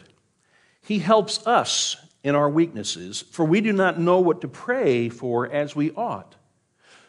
He 0.82 1.00
helps 1.00 1.46
us 1.48 1.98
in 2.24 2.36
our 2.36 2.48
weaknesses, 2.48 3.24
for 3.32 3.44
we 3.44 3.62
do 3.62 3.74
not 3.74 4.00
know 4.00 4.20
what 4.20 4.42
to 4.42 4.48
pray 4.48 5.10
for 5.10 5.52
as 5.52 5.76
we 5.76 5.92
ought. 5.94 6.36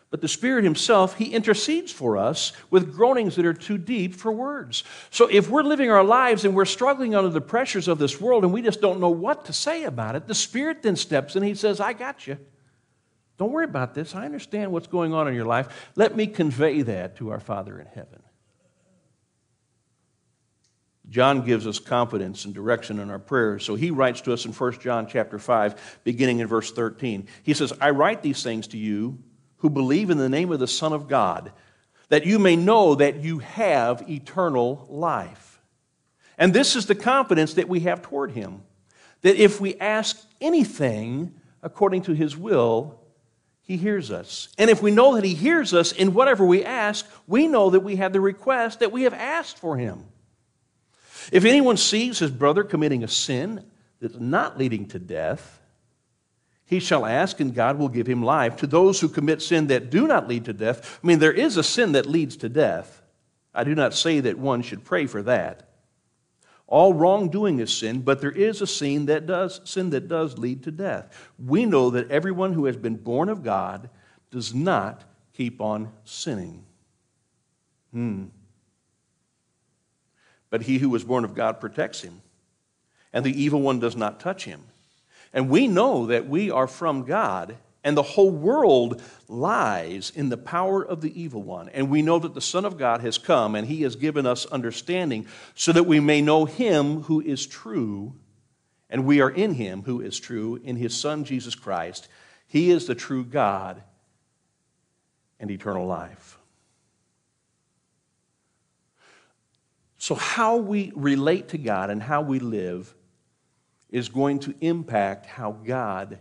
But 0.08 0.22
the 0.22 0.28
Spirit 0.28 0.64
Himself, 0.64 1.18
He 1.18 1.26
intercedes 1.26 1.92
for 1.92 2.16
us 2.16 2.54
with 2.70 2.94
groanings 2.94 3.36
that 3.36 3.44
are 3.44 3.52
too 3.52 3.76
deep 3.76 4.14
for 4.14 4.32
words. 4.32 4.82
So 5.10 5.26
if 5.26 5.50
we're 5.50 5.62
living 5.62 5.90
our 5.90 6.04
lives 6.04 6.46
and 6.46 6.54
we're 6.54 6.64
struggling 6.64 7.14
under 7.14 7.28
the 7.28 7.42
pressures 7.42 7.86
of 7.86 7.98
this 7.98 8.18
world 8.18 8.44
and 8.44 8.52
we 8.54 8.62
just 8.62 8.80
don't 8.80 9.00
know 9.00 9.10
what 9.10 9.44
to 9.44 9.52
say 9.52 9.84
about 9.84 10.16
it, 10.16 10.26
the 10.26 10.34
Spirit 10.34 10.82
then 10.82 10.96
steps 10.96 11.36
in. 11.36 11.42
He 11.42 11.54
says, 11.54 11.80
I 11.80 11.92
got 11.92 12.26
you. 12.26 12.38
Don't 13.38 13.52
worry 13.52 13.64
about 13.64 13.94
this. 13.94 14.14
I 14.14 14.24
understand 14.24 14.72
what's 14.72 14.86
going 14.86 15.12
on 15.12 15.28
in 15.28 15.34
your 15.34 15.44
life. 15.44 15.90
Let 15.94 16.16
me 16.16 16.26
convey 16.26 16.82
that 16.82 17.16
to 17.16 17.30
our 17.30 17.40
Father 17.40 17.78
in 17.78 17.86
heaven. 17.86 18.22
John 21.08 21.42
gives 21.42 21.66
us 21.66 21.78
confidence 21.78 22.44
and 22.44 22.54
direction 22.54 22.98
in 22.98 23.10
our 23.10 23.18
prayers. 23.18 23.64
So 23.64 23.74
he 23.76 23.90
writes 23.90 24.22
to 24.22 24.32
us 24.32 24.44
in 24.44 24.52
1 24.52 24.80
John 24.80 25.06
chapter 25.06 25.38
5, 25.38 26.00
beginning 26.02 26.40
in 26.40 26.48
verse 26.48 26.72
13. 26.72 27.28
He 27.42 27.54
says, 27.54 27.72
I 27.80 27.90
write 27.90 28.22
these 28.22 28.42
things 28.42 28.68
to 28.68 28.78
you 28.78 29.18
who 29.58 29.70
believe 29.70 30.10
in 30.10 30.18
the 30.18 30.28
name 30.28 30.50
of 30.50 30.58
the 30.58 30.66
Son 30.66 30.92
of 30.92 31.06
God, 31.06 31.52
that 32.08 32.26
you 32.26 32.38
may 32.38 32.56
know 32.56 32.96
that 32.96 33.22
you 33.22 33.38
have 33.38 34.08
eternal 34.08 34.86
life. 34.88 35.60
And 36.38 36.52
this 36.52 36.74
is 36.74 36.86
the 36.86 36.94
confidence 36.94 37.54
that 37.54 37.68
we 37.68 37.80
have 37.80 38.02
toward 38.02 38.32
Him 38.32 38.62
that 39.22 39.36
if 39.36 39.60
we 39.60 39.76
ask 39.76 40.20
anything 40.40 41.34
according 41.62 42.02
to 42.02 42.12
His 42.12 42.36
will, 42.36 43.00
He 43.66 43.76
hears 43.76 44.10
us. 44.10 44.48
And 44.56 44.70
if 44.70 44.80
we 44.80 44.90
know 44.90 45.16
that 45.16 45.24
He 45.24 45.34
hears 45.34 45.74
us 45.74 45.92
in 45.92 46.14
whatever 46.14 46.46
we 46.46 46.64
ask, 46.64 47.06
we 47.26 47.46
know 47.48 47.68
that 47.70 47.80
we 47.80 47.96
have 47.96 48.14
the 48.14 48.20
request 48.20 48.80
that 48.80 48.92
we 48.92 49.02
have 49.02 49.12
asked 49.12 49.58
for 49.58 49.76
Him. 49.76 50.04
If 51.32 51.44
anyone 51.44 51.76
sees 51.76 52.18
his 52.18 52.30
brother 52.30 52.64
committing 52.64 53.02
a 53.02 53.08
sin 53.08 53.64
that's 54.00 54.18
not 54.18 54.58
leading 54.58 54.86
to 54.88 54.98
death, 54.98 55.60
he 56.64 56.80
shall 56.80 57.06
ask, 57.06 57.38
and 57.40 57.54
God 57.54 57.78
will 57.78 57.88
give 57.88 58.06
him 58.06 58.22
life. 58.22 58.56
To 58.56 58.66
those 58.66 59.00
who 59.00 59.08
commit 59.08 59.40
sin 59.40 59.68
that 59.68 59.90
do 59.90 60.06
not 60.06 60.28
lead 60.28 60.44
to 60.46 60.52
death, 60.52 60.98
I 61.02 61.06
mean, 61.06 61.20
there 61.20 61.32
is 61.32 61.56
a 61.56 61.62
sin 61.62 61.92
that 61.92 62.06
leads 62.06 62.36
to 62.38 62.48
death. 62.48 63.02
I 63.54 63.64
do 63.64 63.74
not 63.74 63.94
say 63.94 64.20
that 64.20 64.38
one 64.38 64.62
should 64.62 64.84
pray 64.84 65.06
for 65.06 65.22
that. 65.22 65.65
All 66.68 66.94
wrongdoing 66.94 67.60
is 67.60 67.76
sin, 67.76 68.00
but 68.00 68.20
there 68.20 68.32
is 68.32 68.60
a 68.60 68.66
sin 68.66 69.06
that 69.06 69.26
does 69.26 69.60
sin 69.64 69.90
that 69.90 70.08
does 70.08 70.36
lead 70.36 70.64
to 70.64 70.72
death. 70.72 71.30
We 71.38 71.64
know 71.64 71.90
that 71.90 72.10
everyone 72.10 72.54
who 72.54 72.64
has 72.64 72.76
been 72.76 72.96
born 72.96 73.28
of 73.28 73.44
God 73.44 73.88
does 74.30 74.52
not 74.52 75.04
keep 75.32 75.60
on 75.60 75.92
sinning. 76.04 76.64
Hmm. 77.92 78.24
But 80.50 80.62
he 80.62 80.78
who 80.78 80.90
was 80.90 81.04
born 81.04 81.24
of 81.24 81.34
God 81.34 81.60
protects 81.60 82.00
him, 82.00 82.20
and 83.12 83.24
the 83.24 83.42
evil 83.42 83.60
one 83.60 83.78
does 83.78 83.96
not 83.96 84.18
touch 84.18 84.44
him. 84.44 84.62
And 85.32 85.48
we 85.48 85.68
know 85.68 86.06
that 86.06 86.28
we 86.28 86.50
are 86.50 86.66
from 86.66 87.04
God, 87.04 87.56
and 87.86 87.96
the 87.96 88.02
whole 88.02 88.32
world 88.32 89.00
lies 89.28 90.10
in 90.12 90.28
the 90.28 90.36
power 90.36 90.82
of 90.82 91.02
the 91.02 91.22
evil 91.22 91.40
one. 91.40 91.68
And 91.68 91.88
we 91.88 92.02
know 92.02 92.18
that 92.18 92.34
the 92.34 92.40
Son 92.40 92.64
of 92.64 92.76
God 92.76 93.00
has 93.02 93.16
come, 93.16 93.54
and 93.54 93.64
he 93.64 93.82
has 93.82 93.94
given 93.94 94.26
us 94.26 94.44
understanding 94.46 95.28
so 95.54 95.70
that 95.70 95.84
we 95.84 96.00
may 96.00 96.20
know 96.20 96.46
him 96.46 97.02
who 97.02 97.20
is 97.20 97.46
true, 97.46 98.16
and 98.90 99.06
we 99.06 99.20
are 99.20 99.30
in 99.30 99.54
him 99.54 99.82
who 99.82 100.00
is 100.00 100.18
true, 100.18 100.60
in 100.64 100.74
his 100.74 100.96
Son 100.96 101.22
Jesus 101.22 101.54
Christ. 101.54 102.08
He 102.48 102.72
is 102.72 102.88
the 102.88 102.96
true 102.96 103.24
God 103.24 103.80
and 105.38 105.48
eternal 105.48 105.86
life. 105.86 106.38
So, 109.96 110.16
how 110.16 110.56
we 110.56 110.90
relate 110.96 111.50
to 111.50 111.58
God 111.58 111.90
and 111.90 112.02
how 112.02 112.22
we 112.22 112.40
live 112.40 112.92
is 113.90 114.08
going 114.08 114.40
to 114.40 114.56
impact 114.60 115.26
how 115.26 115.52
God 115.52 116.18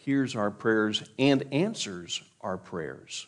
hears 0.00 0.34
our 0.34 0.50
prayers 0.50 1.02
and 1.18 1.44
answers 1.52 2.22
our 2.40 2.56
prayers. 2.56 3.26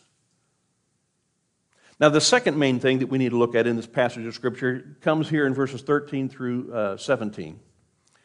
Now, 1.99 2.09
the 2.09 2.21
second 2.21 2.57
main 2.57 2.79
thing 2.79 2.99
that 2.99 3.07
we 3.07 3.19
need 3.19 3.29
to 3.29 3.37
look 3.37 3.53
at 3.53 3.67
in 3.67 3.75
this 3.75 3.85
passage 3.85 4.25
of 4.25 4.33
Scripture 4.33 4.97
comes 5.01 5.29
here 5.29 5.45
in 5.45 5.53
verses 5.53 5.81
13 5.83 6.29
through 6.29 6.73
uh, 6.73 6.97
17. 6.97 7.59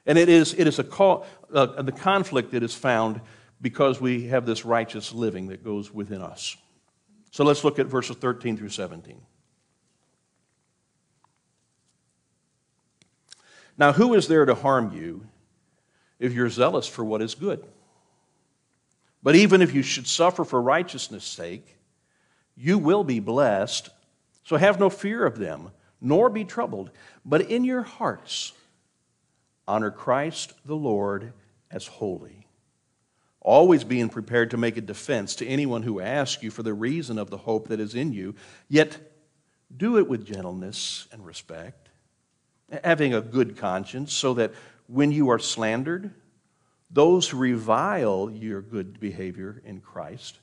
And 0.07 0.19
it 0.19 0.31
is, 0.31 0.55
it 0.55 0.67
is 0.67 0.79
a 0.79 0.85
call, 0.85 1.27
uh, 1.53 1.83
the 1.83 1.93
conflict 1.93 2.53
that 2.53 2.63
is 2.63 2.75
found 2.75 3.21
because 3.61 4.01
we 4.01 4.29
have 4.29 4.47
this 4.47 4.65
righteous 4.65 5.13
living 5.13 5.49
that 5.49 5.63
goes 5.63 5.93
within 5.93 6.23
us. 6.23 6.57
So 7.31 7.45
let's 7.45 7.63
look 7.63 7.79
at 7.79 7.87
verses 7.87 8.17
13 8.17 8.57
through 8.57 8.71
17. 8.71 9.21
Now, 13.77 13.93
who 13.93 14.15
is 14.15 14.27
there 14.27 14.47
to 14.47 14.55
harm 14.55 14.97
you 14.97 15.27
if 16.19 16.33
you're 16.33 16.49
zealous 16.49 16.89
for 16.89 17.05
what 17.05 17.21
is 17.21 17.35
good? 17.35 17.65
But 19.23 19.37
even 19.37 19.63
if 19.63 19.75
you 19.75 19.83
should 19.83 20.07
suffer 20.07 20.45
for 20.45 20.61
righteousness' 20.61 21.25
sake, 21.25 21.77
you 22.57 22.79
will 22.79 23.05
be 23.05 23.21
blessed. 23.21 23.91
So 24.45 24.57
have 24.57 24.81
no 24.81 24.91
fear 24.91 25.25
of 25.27 25.39
them, 25.39 25.71
nor 26.01 26.31
be 26.31 26.45
troubled. 26.45 26.91
But 27.25 27.43
in 27.43 27.65
your 27.65 27.83
hearts, 27.83 28.53
honor 29.67 29.91
Christ 29.91 30.53
the 30.65 30.77
Lord 30.77 31.33
as 31.71 31.87
holy. 31.87 32.47
Always 33.41 33.85
being 33.85 34.09
prepared 34.09 34.51
to 34.51 34.57
make 34.57 34.77
a 34.77 34.83
defense 34.83 35.37
to 35.37 35.47
anyone 35.47 35.83
who 35.83 36.01
asks 36.01 36.43
you 36.43 36.51
for 36.51 36.63
the 36.63 36.75
reason 36.75 37.19
of 37.19 37.31
the 37.31 37.39
hope 37.39 37.69
that 37.69 37.81
is 37.81 37.95
in 37.95 38.13
you, 38.13 38.35
yet 38.69 38.99
do 39.75 39.99
it 39.99 40.09
with 40.09 40.27
gentleness 40.27 41.07
and 41.13 41.25
respect 41.25 41.89
having 42.85 43.15
a 43.15 43.21
good 43.21 43.57
conscience, 43.57 44.13
so 44.13 44.35
that 44.35 44.53
when 44.87 45.13
you 45.13 45.31
are 45.31 45.39
slandered, 45.39 46.11
those 46.91 47.29
who 47.29 47.37
revile 47.37 48.31
your 48.31 48.63
good 48.63 48.99
behavior 48.99 49.63
in 49.65 49.81
Christ 49.81 50.39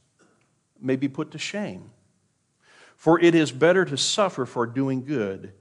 may 0.80 0.96
be 0.96 1.08
put 1.08 1.32
to 1.32 1.38
shame. 1.38 1.90
For 2.96 3.20
it 3.20 3.36
is 3.36 3.52
better 3.52 3.84
to 3.86 3.98
suffer 3.98 4.46
for 4.46 4.66
doing 4.66 5.04
good, 5.04 5.54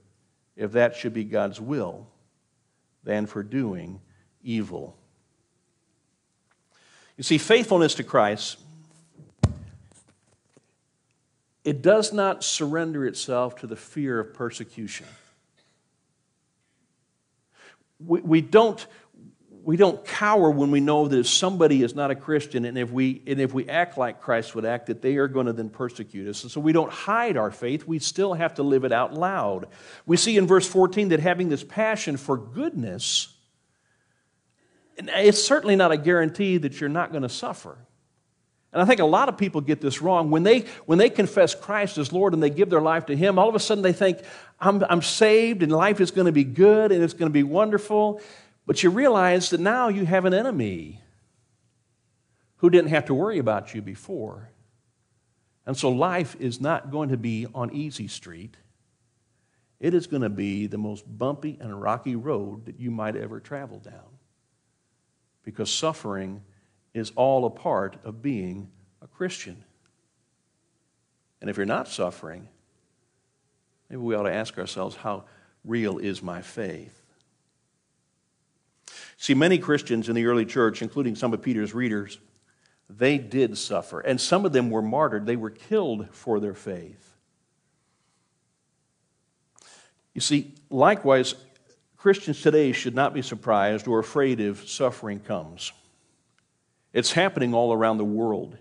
if 0.55 0.73
that 0.73 0.95
should 0.95 1.13
be 1.13 1.23
God's 1.23 1.59
will, 1.59 2.07
than 3.03 3.25
for 3.25 3.43
doing 3.43 3.99
evil. 4.43 4.95
You 7.17 7.23
see, 7.23 7.37
faithfulness 7.37 7.95
to 7.95 8.03
Christ, 8.03 8.57
it 11.63 11.81
does 11.81 12.13
not 12.13 12.43
surrender 12.43 13.05
itself 13.05 13.55
to 13.57 13.67
the 13.67 13.75
fear 13.75 14.19
of 14.19 14.33
persecution 14.33 15.07
we, 17.99 18.21
we, 18.21 18.41
don't, 18.41 18.85
we 19.65 19.77
don't 19.77 20.05
cower 20.05 20.51
when 20.51 20.69
we 20.69 20.79
know 20.79 21.07
that 21.07 21.17
if 21.17 21.27
somebody 21.27 21.81
is 21.81 21.95
not 21.95 22.11
a 22.11 22.15
Christian 22.15 22.65
and 22.65 22.77
if 22.77 22.91
we, 22.91 23.23
and 23.25 23.41
if 23.41 23.51
we 23.51 23.67
act 23.67 23.97
like 23.97 24.21
Christ 24.21 24.53
would 24.53 24.63
act, 24.63 24.85
that 24.85 25.01
they 25.01 25.15
are 25.15 25.27
going 25.27 25.47
to 25.47 25.53
then 25.53 25.71
persecute 25.71 26.27
us. 26.27 26.43
And 26.43 26.51
so 26.51 26.61
we 26.61 26.71
don't 26.71 26.91
hide 26.91 27.35
our 27.35 27.49
faith. 27.49 27.87
We 27.87 27.97
still 27.97 28.35
have 28.35 28.53
to 28.55 28.63
live 28.63 28.83
it 28.83 28.91
out 28.91 29.15
loud. 29.15 29.65
We 30.05 30.17
see 30.17 30.37
in 30.37 30.45
verse 30.45 30.67
14 30.67 31.09
that 31.09 31.19
having 31.19 31.49
this 31.49 31.63
passion 31.63 32.15
for 32.15 32.37
goodness, 32.37 33.33
it's 34.97 35.43
certainly 35.43 35.75
not 35.75 35.91
a 35.91 35.97
guarantee 35.97 36.57
that 36.57 36.79
you're 36.79 36.87
not 36.87 37.09
going 37.09 37.23
to 37.23 37.29
suffer. 37.29 37.75
And 38.71 38.83
I 38.83 38.85
think 38.85 38.99
a 38.99 39.05
lot 39.05 39.29
of 39.29 39.37
people 39.37 39.61
get 39.61 39.81
this 39.81 39.99
wrong. 39.99 40.29
When 40.29 40.43
they, 40.43 40.65
when 40.85 40.99
they 40.99 41.09
confess 41.09 41.55
Christ 41.55 41.97
as 41.97 42.13
Lord 42.13 42.33
and 42.33 42.43
they 42.43 42.51
give 42.51 42.69
their 42.69 42.81
life 42.81 43.07
to 43.07 43.15
Him, 43.15 43.39
all 43.39 43.49
of 43.49 43.55
a 43.55 43.59
sudden 43.59 43.81
they 43.81 43.93
think, 43.93 44.19
I'm, 44.59 44.83
I'm 44.87 45.01
saved 45.01 45.63
and 45.63 45.71
life 45.71 46.01
is 46.01 46.11
going 46.11 46.25
to 46.25 46.31
be 46.31 46.43
good 46.43 46.91
and 46.91 47.03
it's 47.03 47.13
going 47.13 47.29
to 47.29 47.33
be 47.33 47.43
wonderful. 47.43 48.21
But 48.65 48.81
you 48.81 48.89
realize 48.89 49.49
that 49.51 49.59
now 49.59 49.89
you 49.89 50.05
have 50.05 50.25
an 50.25 50.33
enemy 50.33 51.01
who 52.57 52.69
didn't 52.69 52.89
have 52.89 53.05
to 53.05 53.13
worry 53.13 53.37
about 53.37 53.73
you 53.73 53.81
before. 53.81 54.49
And 55.65 55.77
so 55.77 55.89
life 55.89 56.35
is 56.39 56.61
not 56.61 56.91
going 56.91 57.09
to 57.09 57.17
be 57.17 57.47
on 57.53 57.73
easy 57.73 58.07
street. 58.07 58.57
It 59.79 59.93
is 59.93 60.07
going 60.07 60.21
to 60.21 60.29
be 60.29 60.67
the 60.67 60.77
most 60.77 61.05
bumpy 61.05 61.57
and 61.59 61.79
rocky 61.79 62.15
road 62.15 62.65
that 62.65 62.79
you 62.79 62.91
might 62.91 63.15
ever 63.15 63.39
travel 63.39 63.79
down. 63.79 64.17
Because 65.43 65.69
suffering 65.69 66.41
is 66.93 67.11
all 67.15 67.45
a 67.45 67.49
part 67.49 67.97
of 68.03 68.21
being 68.21 68.71
a 69.01 69.07
Christian. 69.07 69.63
And 71.41 71.49
if 71.49 71.57
you're 71.57 71.65
not 71.65 71.87
suffering, 71.87 72.47
maybe 73.89 74.01
we 74.01 74.15
ought 74.15 74.23
to 74.23 74.33
ask 74.33 74.57
ourselves 74.57 74.95
how 74.95 75.25
real 75.63 75.97
is 75.99 76.23
my 76.23 76.41
faith? 76.41 77.04
See, 79.17 79.33
many 79.33 79.57
Christians 79.57 80.09
in 80.09 80.15
the 80.15 80.25
early 80.25 80.45
church, 80.45 80.81
including 80.81 81.15
some 81.15 81.33
of 81.33 81.41
Peter's 81.41 81.73
readers, 81.73 82.19
they 82.89 83.17
did 83.17 83.57
suffer. 83.57 83.99
And 83.99 84.19
some 84.19 84.45
of 84.45 84.51
them 84.51 84.69
were 84.69 84.81
martyred, 84.81 85.25
they 85.25 85.35
were 85.35 85.49
killed 85.49 86.09
for 86.11 86.39
their 86.39 86.53
faith. 86.53 87.13
You 90.13 90.21
see, 90.21 90.53
likewise, 90.69 91.35
Christians 91.97 92.41
today 92.41 92.71
should 92.71 92.95
not 92.95 93.13
be 93.13 93.21
surprised 93.21 93.87
or 93.87 93.99
afraid 93.99 94.39
if 94.39 94.69
suffering 94.69 95.19
comes. 95.19 95.71
It's 96.93 97.11
happening 97.11 97.53
all 97.53 97.73
around 97.73 97.97
the 97.97 98.05
world. 98.05 98.57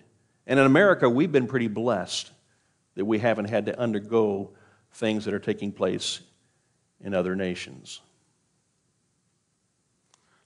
And 0.46 0.58
in 0.58 0.66
America, 0.66 1.08
we've 1.08 1.30
been 1.30 1.46
pretty 1.46 1.68
blessed 1.68 2.30
that 2.96 3.04
we 3.04 3.18
haven't 3.18 3.50
had 3.50 3.66
to 3.66 3.78
undergo 3.78 4.50
things 4.92 5.24
that 5.24 5.34
are 5.34 5.38
taking 5.38 5.72
place 5.72 6.20
in 7.00 7.14
other 7.14 7.36
nations. 7.36 8.00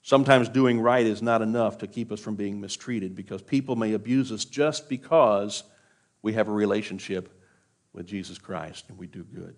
Sometimes 0.09 0.49
doing 0.49 0.81
right 0.81 1.05
is 1.05 1.21
not 1.21 1.43
enough 1.43 1.77
to 1.77 1.87
keep 1.87 2.11
us 2.11 2.19
from 2.19 2.35
being 2.35 2.63
mistreated 2.63 3.15
because 3.15 3.43
people 3.43 3.77
may 3.77 3.93
abuse 3.93 4.33
us 4.33 4.47
just 4.47 4.89
because 4.89 5.65
we 6.23 6.33
have 6.33 6.49
a 6.49 6.51
relationship 6.51 7.29
with 7.93 8.07
Jesus 8.07 8.39
Christ 8.39 8.87
and 8.89 8.97
we 8.97 9.07
do 9.07 9.23
good. 9.23 9.55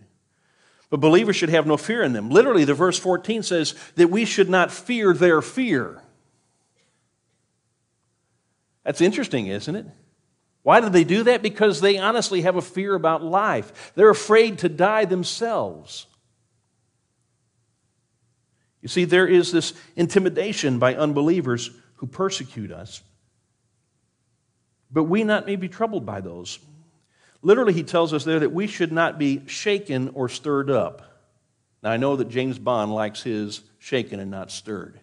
But 0.91 0.97
believers 0.97 1.37
should 1.37 1.51
have 1.51 1.69
no 1.69 1.77
fear 1.77 2.03
in 2.03 2.15
them. 2.15 2.31
Literally, 2.31 2.65
the 2.65 2.75
verse 2.75 2.99
14 2.99 3.45
says 3.45 3.77
that 3.95 4.11
we 4.11 4.25
should 4.25 4.51
not 4.51 4.73
fear 4.73 5.15
their 5.15 5.41
fear. 5.41 6.03
That's 8.83 9.01
interesting, 9.01 9.47
isn't 9.47 9.77
it? 9.77 9.87
Why 10.65 10.81
do 10.81 10.89
they 10.89 11.05
do 11.05 11.23
that? 11.23 11.43
Because 11.43 11.81
they 11.81 11.97
honestly 11.97 12.43
have 12.43 12.57
a 12.57 12.61
fear 12.61 12.97
about 12.97 13.23
life. 13.23 13.93
They're 13.95 14.11
afraid 14.11 14.59
to 14.59 14.69
die 14.69 15.05
themselves. 15.05 16.07
You 18.83 18.89
see, 18.89 19.05
there 19.05 19.27
is 19.27 19.53
this 19.53 19.75
intimidation 19.97 20.79
by 20.79 20.95
unbelievers 20.95 21.71
who 21.97 22.07
persecute 22.07 22.73
us. 22.73 23.03
But 24.91 25.05
we 25.05 25.23
not 25.23 25.47
may 25.47 25.57
be 25.57 25.69
troubled 25.69 26.07
by 26.07 26.21
those. 26.21 26.59
Literally, 27.43 27.73
he 27.73 27.83
tells 27.83 28.13
us 28.13 28.25
there 28.25 28.41
that 28.41 28.53
we 28.53 28.67
should 28.67 28.93
not 28.93 29.19
be 29.19 29.47
shaken 29.47 30.11
or 30.15 30.29
stirred 30.29 30.71
up. 30.71 31.03
Now, 31.83 31.91
I 31.91 31.97
know 31.97 32.17
that 32.17 32.29
James 32.29 32.59
Bond 32.59 32.95
likes 32.95 33.23
his 33.23 33.63
shaken 33.79 34.21
and 34.21 34.31
not 34.31 34.51
stirred 34.51 35.01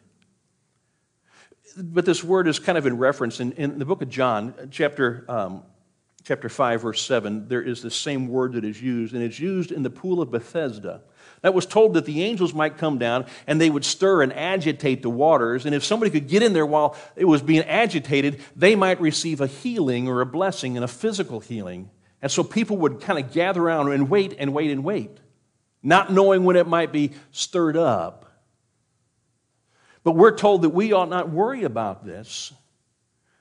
but 1.78 2.06
this 2.06 2.24
word 2.24 2.48
is 2.48 2.60
kind 2.60 2.78
of 2.78 2.86
in 2.86 2.98
reference 2.98 3.40
in, 3.40 3.52
in 3.54 3.80
the 3.80 3.86
book 3.86 4.02
of 4.02 4.10
John, 4.10 4.54
chapter, 4.72 5.26
um, 5.30 5.64
chapter 6.24 6.50
5, 6.50 6.82
verse 6.82 7.02
7. 7.06 7.48
There 7.48 7.62
is 7.62 7.82
the 7.82 7.92
same 7.92 8.28
word 8.28 8.54
that 8.54 8.66
is 8.66 8.82
used, 8.82 9.14
and 9.14 9.24
it's 9.24 9.40
used 9.40 9.72
in 9.72 9.84
the 9.84 9.90
pool 9.90 10.22
of 10.22 10.32
Bethesda. 10.32 11.02
That 11.42 11.54
was 11.54 11.66
told 11.66 11.94
that 11.94 12.06
the 12.06 12.24
angels 12.24 12.54
might 12.54 12.78
come 12.78 12.98
down 12.98 13.26
and 13.46 13.62
they 13.62 13.70
would 13.70 13.86
stir 13.86 14.24
and 14.24 14.34
agitate 14.34 15.02
the 15.04 15.10
waters. 15.10 15.66
And 15.66 15.76
if 15.76 15.86
somebody 15.86 16.10
could 16.12 16.28
get 16.28 16.42
in 16.42 16.54
there 16.54 16.66
while 16.66 16.96
it 17.16 17.26
was 17.26 17.42
being 17.42 17.64
agitated, 17.64 18.42
they 18.56 18.76
might 18.76 19.00
receive 19.00 19.40
a 19.40 19.48
healing 19.48 20.08
or 20.08 20.22
a 20.22 20.26
blessing 20.26 20.76
and 20.78 20.84
a 20.84 20.88
physical 20.88 21.40
healing. 21.40 21.92
And 22.22 22.32
so 22.32 22.44
people 22.44 22.78
would 22.78 23.02
kind 23.02 23.24
of 23.24 23.32
gather 23.32 23.62
around 23.62 23.92
and 23.92 24.10
wait 24.10 24.36
and 24.40 24.54
wait 24.54 24.72
and 24.72 24.84
wait, 24.84 25.12
not 25.84 26.12
knowing 26.12 26.44
when 26.44 26.56
it 26.56 26.68
might 26.68 26.92
be 26.92 27.12
stirred 27.32 27.78
up. 27.78 28.26
But 30.04 30.14
we're 30.14 30.36
told 30.36 30.64
that 30.64 30.70
we 30.70 30.94
ought 30.94 31.10
not 31.10 31.30
worry 31.30 31.64
about 31.64 32.06
this. 32.06 32.52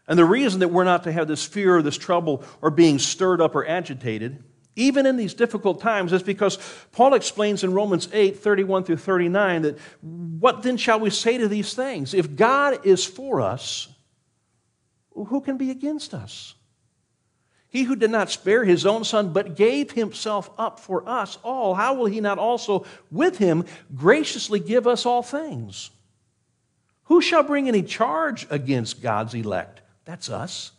And 0.09 0.19
the 0.19 0.25
reason 0.25 0.61
that 0.61 0.69
we're 0.69 0.85
not 0.85 1.05
to 1.05 1.13
have 1.13 1.29
this 1.29 1.45
fear 1.45 1.79
or 1.79 1.83
this 1.83 1.97
trouble 1.97 2.45
or 2.61 2.71
being 2.71 2.99
stirred 2.99 3.41
up 3.41 3.55
or 3.55 3.67
agitated, 3.67 4.43
even 4.77 5.07
in 5.07 5.17
these 5.17 5.33
difficult 5.33 5.81
times, 5.81 6.13
is 6.13 6.23
because 6.23 6.59
Paul 6.93 7.15
explains 7.15 7.65
in 7.65 7.73
Romans 7.73 8.09
8 8.13 8.39
31 8.39 8.85
through 8.85 8.99
39 8.99 9.63
that 9.63 9.79
what 10.03 10.63
then 10.63 10.77
shall 10.77 11.01
we 11.01 11.11
say 11.11 11.39
to 11.39 11.49
these 11.49 11.75
things? 11.75 12.13
If 12.13 12.37
God 12.37 12.87
is 12.87 13.05
for 13.05 13.41
us, 13.41 13.89
who 15.13 15.41
can 15.41 15.57
be 15.57 15.71
against 15.71 16.13
us? 16.13 16.55
He 17.69 17.83
who 17.83 17.97
did 17.97 18.11
not 18.11 18.31
spare 18.31 18.65
his 18.65 18.87
own 18.87 19.05
son, 19.05 19.33
but 19.33 19.57
gave 19.57 19.91
himself 19.91 20.51
up 20.59 20.79
for 20.79 21.07
us 21.09 21.39
all, 21.43 21.75
how 21.75 21.95
will 21.95 22.07
he 22.07 22.21
not 22.21 22.39
also 22.39 22.87
with 23.11 23.39
him 23.39 23.65
graciously 23.95 24.61
give 24.61 24.87
us 24.87 25.05
all 25.05 25.23
things? 25.23 25.91
Who 27.05 27.21
shall 27.21 27.43
bring 27.43 27.67
any 27.69 27.83
charge 27.83 28.47
against 28.51 29.03
God's 29.03 29.35
elect? 29.35 29.81
That's 30.05 30.29
us. 30.29 30.73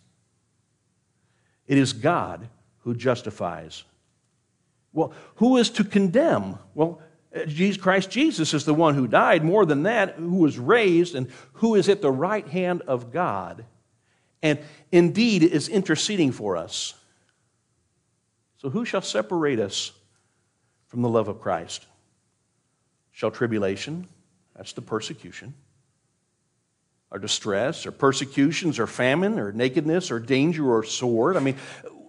It 1.68 1.78
is 1.78 1.94
God 1.94 2.48
who 2.88 2.96
justifies. 2.96 3.84
Well, 4.94 5.12
who 5.36 5.58
is 5.58 5.70
to 5.72 5.84
condemn? 5.84 6.58
Well, 6.74 7.02
uh, 7.36 7.44
Jesus 7.44 7.76
Christ 7.76 8.10
Jesus 8.10 8.54
is 8.54 8.64
the 8.64 8.74
one 8.74 8.96
who 8.96 9.10
died, 9.10 9.44
more 9.44 9.66
than 9.66 9.84
that, 9.84 10.16
who 10.16 10.38
was 10.38 10.58
raised, 10.58 11.14
and 11.14 11.28
who 11.52 11.76
is 11.76 11.90
at 11.90 12.02
the 12.02 12.10
right 12.10 12.48
hand 12.48 12.84
of 12.88 13.12
God, 13.12 13.66
and 14.42 14.60
indeed 14.90 15.44
is 15.44 15.68
interceding 15.68 16.32
for 16.32 16.56
us. 16.56 16.94
So, 18.60 18.70
who 18.70 18.86
shall 18.86 19.02
separate 19.02 19.60
us 19.60 19.92
from 20.86 21.02
the 21.02 21.10
love 21.10 21.28
of 21.28 21.42
Christ? 21.42 21.86
Shall 23.12 23.32
tribulation, 23.32 24.08
that's 24.56 24.72
the 24.72 24.82
persecution, 24.82 25.56
or 27.12 27.20
distress 27.20 27.86
or 27.86 27.92
persecutions 27.92 28.80
or 28.80 28.88
famine 28.88 29.40
or 29.40 29.52
nakedness 29.52 30.10
or 30.10 30.20
danger 30.20 30.72
or 30.72 30.86
sword. 30.86 31.36
I 31.36 31.42
mean, 31.42 31.58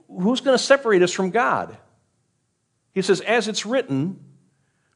who's 0.08 0.40
going 0.40 0.56
to 0.56 0.62
separate 0.62 1.02
us 1.02 1.12
from 1.12 1.30
God? 1.30 1.76
He 2.92 3.02
says, 3.02 3.20
As 3.20 3.48
it's 3.48 3.66
written, 3.66 4.18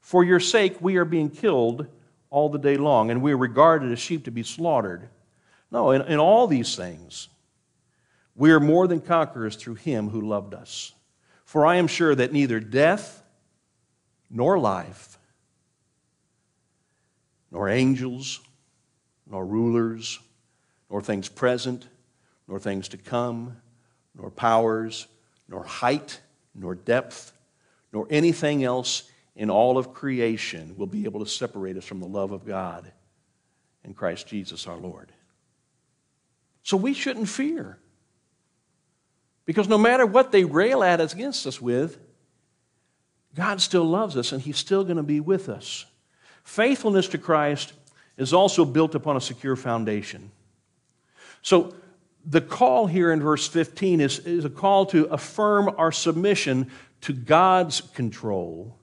for 0.01 0.25
your 0.25 0.41
sake 0.41 0.81
we 0.81 0.97
are 0.97 1.05
being 1.05 1.31
killed 1.31 1.87
all 2.31 2.49
the 2.49 2.59
day 2.59 2.77
long, 2.77 3.11
and 3.11 3.23
we 3.23 3.33
are 3.33 3.37
regarded 3.37 3.93
as 3.93 3.99
sheep 3.99 4.25
to 4.25 4.31
be 4.31 4.43
slaughtered. 4.43 5.09
No, 5.71 5.91
in, 5.91 6.03
in 6.03 6.19
all 6.19 6.47
these 6.47 6.75
things, 6.77 7.29
we 8.35 8.51
are 8.51 8.61
more 8.61 8.87
than 8.89 9.01
conquerors 9.01 9.57
through 9.57 9.75
him 9.75 10.09
who 10.09 10.21
loved 10.21 10.55
us. 10.55 10.93
For 11.45 11.67
I 11.67 11.77
am 11.77 11.87
sure 11.87 12.15
that 12.15 12.33
neither 12.33 12.61
death 12.61 13.23
nor 14.31 14.59
life, 14.59 15.19
nor 17.51 17.69
angels, 17.69 18.41
nor 19.31 19.45
rulers, 19.45 20.19
nor 20.91 21.03
things 21.03 21.29
present, 21.29 21.87
nor 22.49 22.59
things 22.59 22.89
to 22.89 22.97
come, 22.97 23.59
nor 24.17 24.31
powers, 24.31 25.07
nor 25.49 25.65
height, 25.65 26.21
nor 26.55 26.75
depth, 26.75 27.33
nor 27.93 28.07
anything 28.11 28.65
else 28.65 29.05
in 29.35 29.51
all 29.51 29.79
of 29.79 29.95
creation 29.95 30.75
will 30.77 30.87
be 30.87 31.05
able 31.05 31.25
to 31.25 31.31
separate 31.31 31.77
us 31.77 31.85
from 31.85 32.01
the 32.01 32.07
love 32.07 32.33
of 32.33 32.45
God 32.47 32.91
in 33.85 33.95
Christ 33.95 34.27
Jesus 34.27 34.67
our 34.67 34.77
Lord. 34.77 35.13
So 36.63 36.77
we 36.77 36.95
shouldn't 36.95 37.29
fear. 37.29 37.79
Because 39.45 39.69
no 39.69 39.79
matter 39.79 40.07
what 40.07 40.31
they 40.31 40.45
rail 40.45 40.85
at 40.85 41.01
us 41.01 41.13
against 41.13 41.47
us 41.47 41.61
with, 41.61 41.99
God 43.35 43.61
still 43.61 43.85
loves 43.85 44.17
us 44.17 44.33
and 44.33 44.41
He's 44.41 44.59
still 44.59 44.85
going 44.85 44.99
to 44.99 45.03
be 45.03 45.21
with 45.21 45.49
us. 45.49 45.87
Faithfulness 46.45 47.09
to 47.09 47.19
Christ 47.19 47.73
is 48.17 48.33
also 48.33 48.65
built 48.65 48.95
upon 48.95 49.17
a 49.17 49.21
secure 49.21 49.57
foundation. 49.57 50.31
So, 51.41 51.75
the 52.25 52.41
call 52.41 52.87
here 52.87 53.13
in 53.13 53.21
verse 53.21 53.49
15 53.49 54.01
is, 54.01 54.19
is 54.21 54.45
a 54.45 54.51
call 54.51 54.87
to 54.87 55.05
affirm 55.07 55.75
our 55.77 55.93
submission 55.93 56.71
to 57.03 57.13
God's 57.13 57.81
control, 57.81 58.79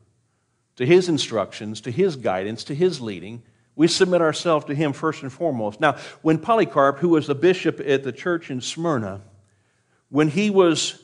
to 0.75 0.85
His 0.85 1.09
instructions, 1.09 1.81
to 1.81 1.91
His 1.91 2.15
guidance, 2.15 2.63
to 2.65 2.75
His 2.75 2.99
leading, 3.01 3.43
We 3.75 3.87
submit 3.87 4.21
ourselves 4.21 4.65
to 4.65 4.75
him 4.75 4.91
first 4.91 5.23
and 5.23 5.31
foremost. 5.31 5.79
Now, 5.79 5.97
when 6.21 6.37
Polycarp, 6.37 6.99
who 6.99 7.09
was 7.09 7.27
the 7.27 7.35
bishop 7.35 7.79
at 7.85 8.03
the 8.03 8.11
church 8.11 8.51
in 8.51 8.59
Smyrna, 8.59 9.21
when 10.09 10.27
he 10.27 10.49
was 10.49 11.01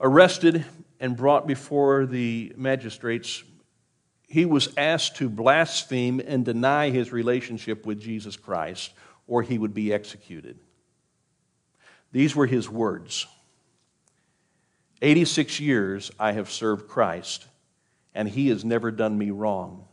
arrested 0.00 0.64
and 1.00 1.16
brought 1.16 1.46
before 1.46 2.04
the 2.04 2.52
magistrates, 2.56 3.42
he 4.26 4.44
was 4.44 4.72
asked 4.76 5.16
to 5.16 5.28
blaspheme 5.28 6.20
and 6.26 6.44
deny 6.44 6.90
his 6.90 7.12
relationship 7.12 7.86
with 7.86 8.00
Jesus 8.00 8.36
Christ, 8.36 8.92
or 9.26 9.42
he 9.42 9.58
would 9.58 9.74
be 9.74 9.92
executed. 9.92 10.58
These 12.12 12.36
were 12.36 12.46
his 12.46 12.68
words 12.68 13.26
86 15.00 15.58
years 15.58 16.10
I 16.18 16.32
have 16.32 16.50
served 16.50 16.88
Christ, 16.88 17.46
and 18.14 18.28
he 18.28 18.48
has 18.48 18.64
never 18.64 18.90
done 18.90 19.18
me 19.18 19.30
wrong. 19.30 19.86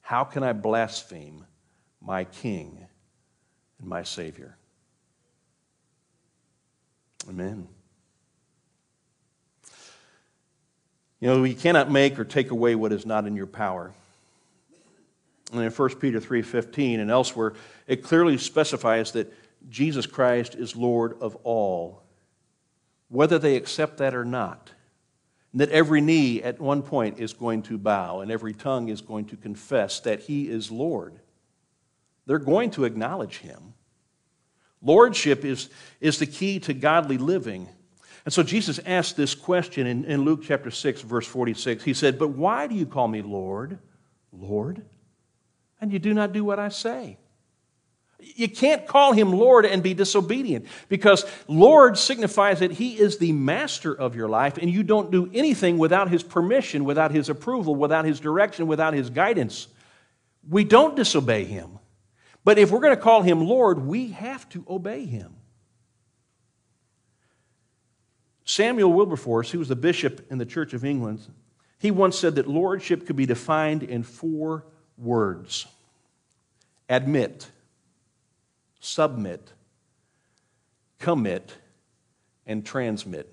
How 0.00 0.22
can 0.22 0.44
I 0.44 0.52
blaspheme 0.52 1.44
my 2.00 2.24
King 2.24 2.86
and 3.80 3.88
my 3.88 4.04
Savior? 4.04 4.56
Amen. 7.28 7.66
You 11.18 11.28
know, 11.28 11.42
you 11.42 11.56
cannot 11.56 11.90
make 11.90 12.18
or 12.18 12.24
take 12.24 12.52
away 12.52 12.76
what 12.76 12.92
is 12.92 13.04
not 13.04 13.26
in 13.26 13.34
your 13.34 13.46
power. 13.46 13.94
And 15.52 15.62
in 15.62 15.70
1 15.70 16.00
Peter 16.00 16.20
3:15 16.20 17.00
and 17.00 17.10
elsewhere, 17.10 17.54
it 17.86 18.02
clearly 18.02 18.38
specifies 18.38 19.12
that 19.12 19.32
Jesus 19.68 20.06
Christ 20.06 20.54
is 20.54 20.76
Lord 20.76 21.16
of 21.20 21.36
all, 21.36 22.02
whether 23.08 23.38
they 23.38 23.56
accept 23.56 23.98
that 23.98 24.14
or 24.14 24.24
not. 24.24 24.72
And 25.52 25.60
that 25.60 25.70
every 25.70 26.00
knee 26.00 26.42
at 26.42 26.60
one 26.60 26.82
point 26.82 27.18
is 27.18 27.32
going 27.32 27.62
to 27.62 27.78
bow 27.78 28.20
and 28.20 28.30
every 28.30 28.52
tongue 28.52 28.88
is 28.88 29.00
going 29.00 29.26
to 29.26 29.36
confess 29.36 30.00
that 30.00 30.20
he 30.20 30.48
is 30.48 30.70
Lord. 30.70 31.18
They're 32.26 32.38
going 32.38 32.72
to 32.72 32.84
acknowledge 32.84 33.38
him. 33.38 33.74
Lordship 34.82 35.44
is, 35.44 35.70
is 36.00 36.18
the 36.18 36.26
key 36.26 36.60
to 36.60 36.74
godly 36.74 37.18
living. 37.18 37.68
And 38.24 38.34
so 38.34 38.42
Jesus 38.42 38.78
asked 38.84 39.16
this 39.16 39.34
question 39.34 39.86
in, 39.86 40.04
in 40.04 40.22
Luke 40.22 40.40
chapter 40.42 40.70
6, 40.70 41.00
verse 41.02 41.26
46. 41.26 41.84
He 41.84 41.94
said, 41.94 42.18
But 42.18 42.28
why 42.28 42.66
do 42.66 42.74
you 42.74 42.84
call 42.84 43.08
me 43.08 43.22
Lord, 43.22 43.78
Lord, 44.32 44.82
and 45.80 45.92
you 45.92 45.98
do 45.98 46.14
not 46.14 46.32
do 46.32 46.44
what 46.44 46.58
I 46.58 46.68
say? 46.68 47.18
You 48.18 48.48
can't 48.48 48.86
call 48.86 49.12
him 49.12 49.32
Lord 49.32 49.66
and 49.66 49.82
be 49.82 49.92
disobedient 49.92 50.66
because 50.88 51.24
Lord 51.48 51.98
signifies 51.98 52.60
that 52.60 52.72
he 52.72 52.98
is 52.98 53.18
the 53.18 53.32
master 53.32 53.94
of 53.94 54.16
your 54.16 54.28
life 54.28 54.56
and 54.56 54.70
you 54.70 54.82
don't 54.82 55.10
do 55.10 55.30
anything 55.34 55.76
without 55.76 56.08
his 56.08 56.22
permission, 56.22 56.84
without 56.84 57.10
his 57.10 57.28
approval, 57.28 57.74
without 57.74 58.04
his 58.04 58.18
direction, 58.18 58.66
without 58.66 58.94
his 58.94 59.10
guidance. 59.10 59.68
We 60.48 60.64
don't 60.64 60.96
disobey 60.96 61.44
him. 61.44 61.78
But 62.42 62.58
if 62.58 62.70
we're 62.70 62.80
going 62.80 62.96
to 62.96 63.02
call 63.02 63.22
him 63.22 63.40
Lord, 63.40 63.80
we 63.80 64.12
have 64.12 64.48
to 64.50 64.64
obey 64.68 65.04
him. 65.04 65.36
Samuel 68.44 68.92
Wilberforce, 68.92 69.50
who 69.50 69.58
was 69.58 69.68
the 69.68 69.76
bishop 69.76 70.30
in 70.30 70.38
the 70.38 70.46
Church 70.46 70.72
of 70.72 70.84
England, 70.84 71.20
he 71.78 71.90
once 71.90 72.16
said 72.18 72.36
that 72.36 72.46
lordship 72.46 73.06
could 73.06 73.16
be 73.16 73.26
defined 73.26 73.82
in 73.82 74.04
four 74.04 74.64
words 74.98 75.66
admit, 76.88 77.50
submit, 78.80 79.52
commit, 80.98 81.54
and 82.46 82.64
transmit. 82.64 83.32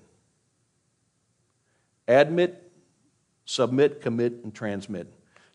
Admit, 2.06 2.70
submit, 3.44 4.00
commit, 4.00 4.32
and 4.42 4.54
transmit. 4.54 5.06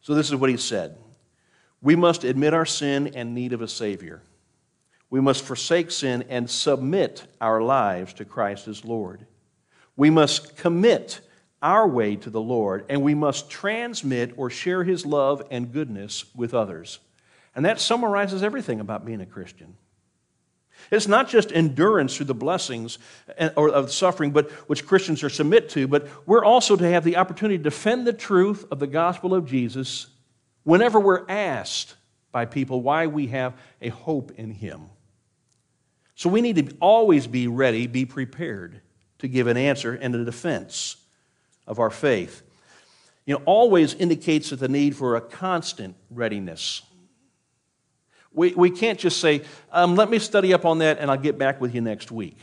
So 0.01 0.15
this 0.15 0.29
is 0.29 0.35
what 0.35 0.49
he 0.49 0.57
said 0.57 0.97
We 1.81 1.95
must 1.95 2.23
admit 2.23 2.53
our 2.53 2.65
sin 2.65 3.11
and 3.15 3.35
need 3.35 3.53
of 3.53 3.61
a 3.61 3.67
Savior. 3.67 4.21
We 5.11 5.21
must 5.21 5.43
forsake 5.43 5.89
sin 5.89 6.23
and 6.29 6.47
submit 6.47 7.23
our 7.41 7.61
lives 7.61 8.13
to 8.13 8.25
Christ 8.25 8.67
as 8.67 8.85
Lord. 8.85 9.25
We 9.95 10.11
must 10.11 10.55
commit 10.55 11.19
our 11.61 11.87
way 11.87 12.15
to 12.15 12.29
the 12.29 12.41
Lord, 12.41 12.85
and 12.89 13.01
we 13.01 13.15
must 13.15 13.49
transmit 13.49 14.33
or 14.37 14.49
share 14.49 14.83
His 14.83 15.05
love 15.05 15.41
and 15.51 15.71
goodness 15.71 16.25
with 16.35 16.53
others. 16.53 16.99
And 17.55 17.65
that 17.65 17.79
summarizes 17.79 18.43
everything 18.43 18.79
about 18.79 19.05
being 19.05 19.21
a 19.21 19.25
Christian. 19.25 19.75
It's 20.91 21.07
not 21.07 21.27
just 21.27 21.51
endurance 21.51 22.15
through 22.15 22.27
the 22.27 22.33
blessings 22.33 22.99
or 23.55 23.69
of 23.69 23.91
suffering, 23.91 24.31
but 24.31 24.49
which 24.69 24.85
Christians 24.85 25.23
are 25.23 25.29
submit 25.29 25.69
to, 25.69 25.87
but 25.87 26.07
we're 26.25 26.45
also 26.45 26.75
to 26.75 26.89
have 26.89 27.03
the 27.03 27.17
opportunity 27.17 27.57
to 27.57 27.63
defend 27.63 28.07
the 28.07 28.13
truth 28.13 28.65
of 28.71 28.79
the 28.79 28.87
gospel 28.87 29.33
of 29.33 29.45
Jesus 29.45 30.07
whenever 30.63 30.99
we're 30.99 31.29
asked 31.29 31.95
by 32.31 32.45
people 32.45 32.81
why 32.81 33.07
we 33.07 33.27
have 33.27 33.59
a 33.81 33.89
hope 33.89 34.31
in 34.37 34.51
Him. 34.51 34.83
So 36.15 36.29
we 36.29 36.41
need 36.41 36.55
to 36.55 36.75
always 36.79 37.27
be 37.27 37.47
ready, 37.47 37.87
be 37.87 38.05
prepared 38.05 38.81
to 39.19 39.27
give 39.27 39.47
an 39.47 39.57
answer 39.57 39.93
and 39.93 40.15
a 40.15 40.23
defense 40.23 40.95
of 41.69 41.79
our 41.79 41.91
faith. 41.91 42.41
You 43.25 43.35
know, 43.35 43.43
always 43.45 43.93
indicates 43.93 44.49
that 44.49 44.57
the 44.57 44.67
need 44.67 44.95
for 44.95 45.15
a 45.15 45.21
constant 45.21 45.95
readiness. 46.09 46.81
We, 48.33 48.53
we 48.55 48.71
can't 48.71 48.99
just 48.99 49.21
say, 49.21 49.43
um, 49.71 49.95
let 49.95 50.09
me 50.09 50.19
study 50.19 50.53
up 50.53 50.65
on 50.65 50.79
that 50.79 50.97
and 50.99 51.09
I'll 51.09 51.17
get 51.17 51.37
back 51.37 51.61
with 51.61 51.73
you 51.73 51.81
next 51.81 52.11
week. 52.11 52.37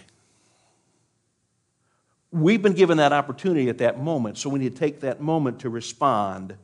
We've 2.31 2.63
been 2.63 2.75
given 2.75 2.99
that 2.99 3.13
opportunity 3.13 3.69
at 3.69 3.79
that 3.79 4.01
moment, 4.01 4.39
so 4.39 4.49
we 4.49 4.59
need 4.59 4.75
to 4.75 4.79
take 4.79 5.01
that 5.01 5.21
moment 5.21 5.61
to 5.61 5.71
respond. 5.71 6.57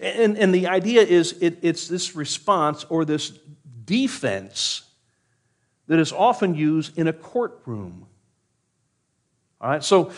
And, 0.00 0.36
and 0.36 0.54
the 0.54 0.66
idea 0.66 1.02
is 1.02 1.36
it, 1.40 1.58
it's 1.62 1.88
this 1.88 2.14
response 2.16 2.84
or 2.88 3.04
this 3.04 3.32
defense 3.84 4.82
that 5.86 5.98
is 5.98 6.12
often 6.12 6.54
used 6.54 6.98
in 6.98 7.06
a 7.06 7.12
courtroom. 7.12 8.06
All 9.60 9.70
right, 9.70 9.84
so 9.84 10.12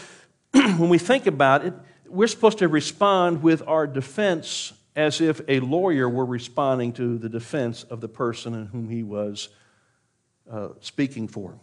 when 0.79 0.88
we 0.88 0.99
think 0.99 1.27
about 1.27 1.64
it, 1.64 1.75
we're 2.09 2.27
supposed 2.27 2.59
to 2.59 2.69
respond 2.69 3.42
with 3.42 3.62
our 3.66 3.87
defense 3.87 4.73
as 4.95 5.21
if 5.21 5.40
a 5.49 5.61
lawyer 5.61 6.09
were 6.09 6.25
responding 6.25 6.92
to 6.95 7.19
the 7.19 7.29
defense 7.29 7.83
of 7.83 8.01
the 8.01 8.09
person 8.09 8.55
in 8.55 8.66
whom 8.66 8.88
he 8.88 9.03
was 9.03 9.51
uh, 10.51 10.69
speaking 10.81 11.29
for. 11.29 11.59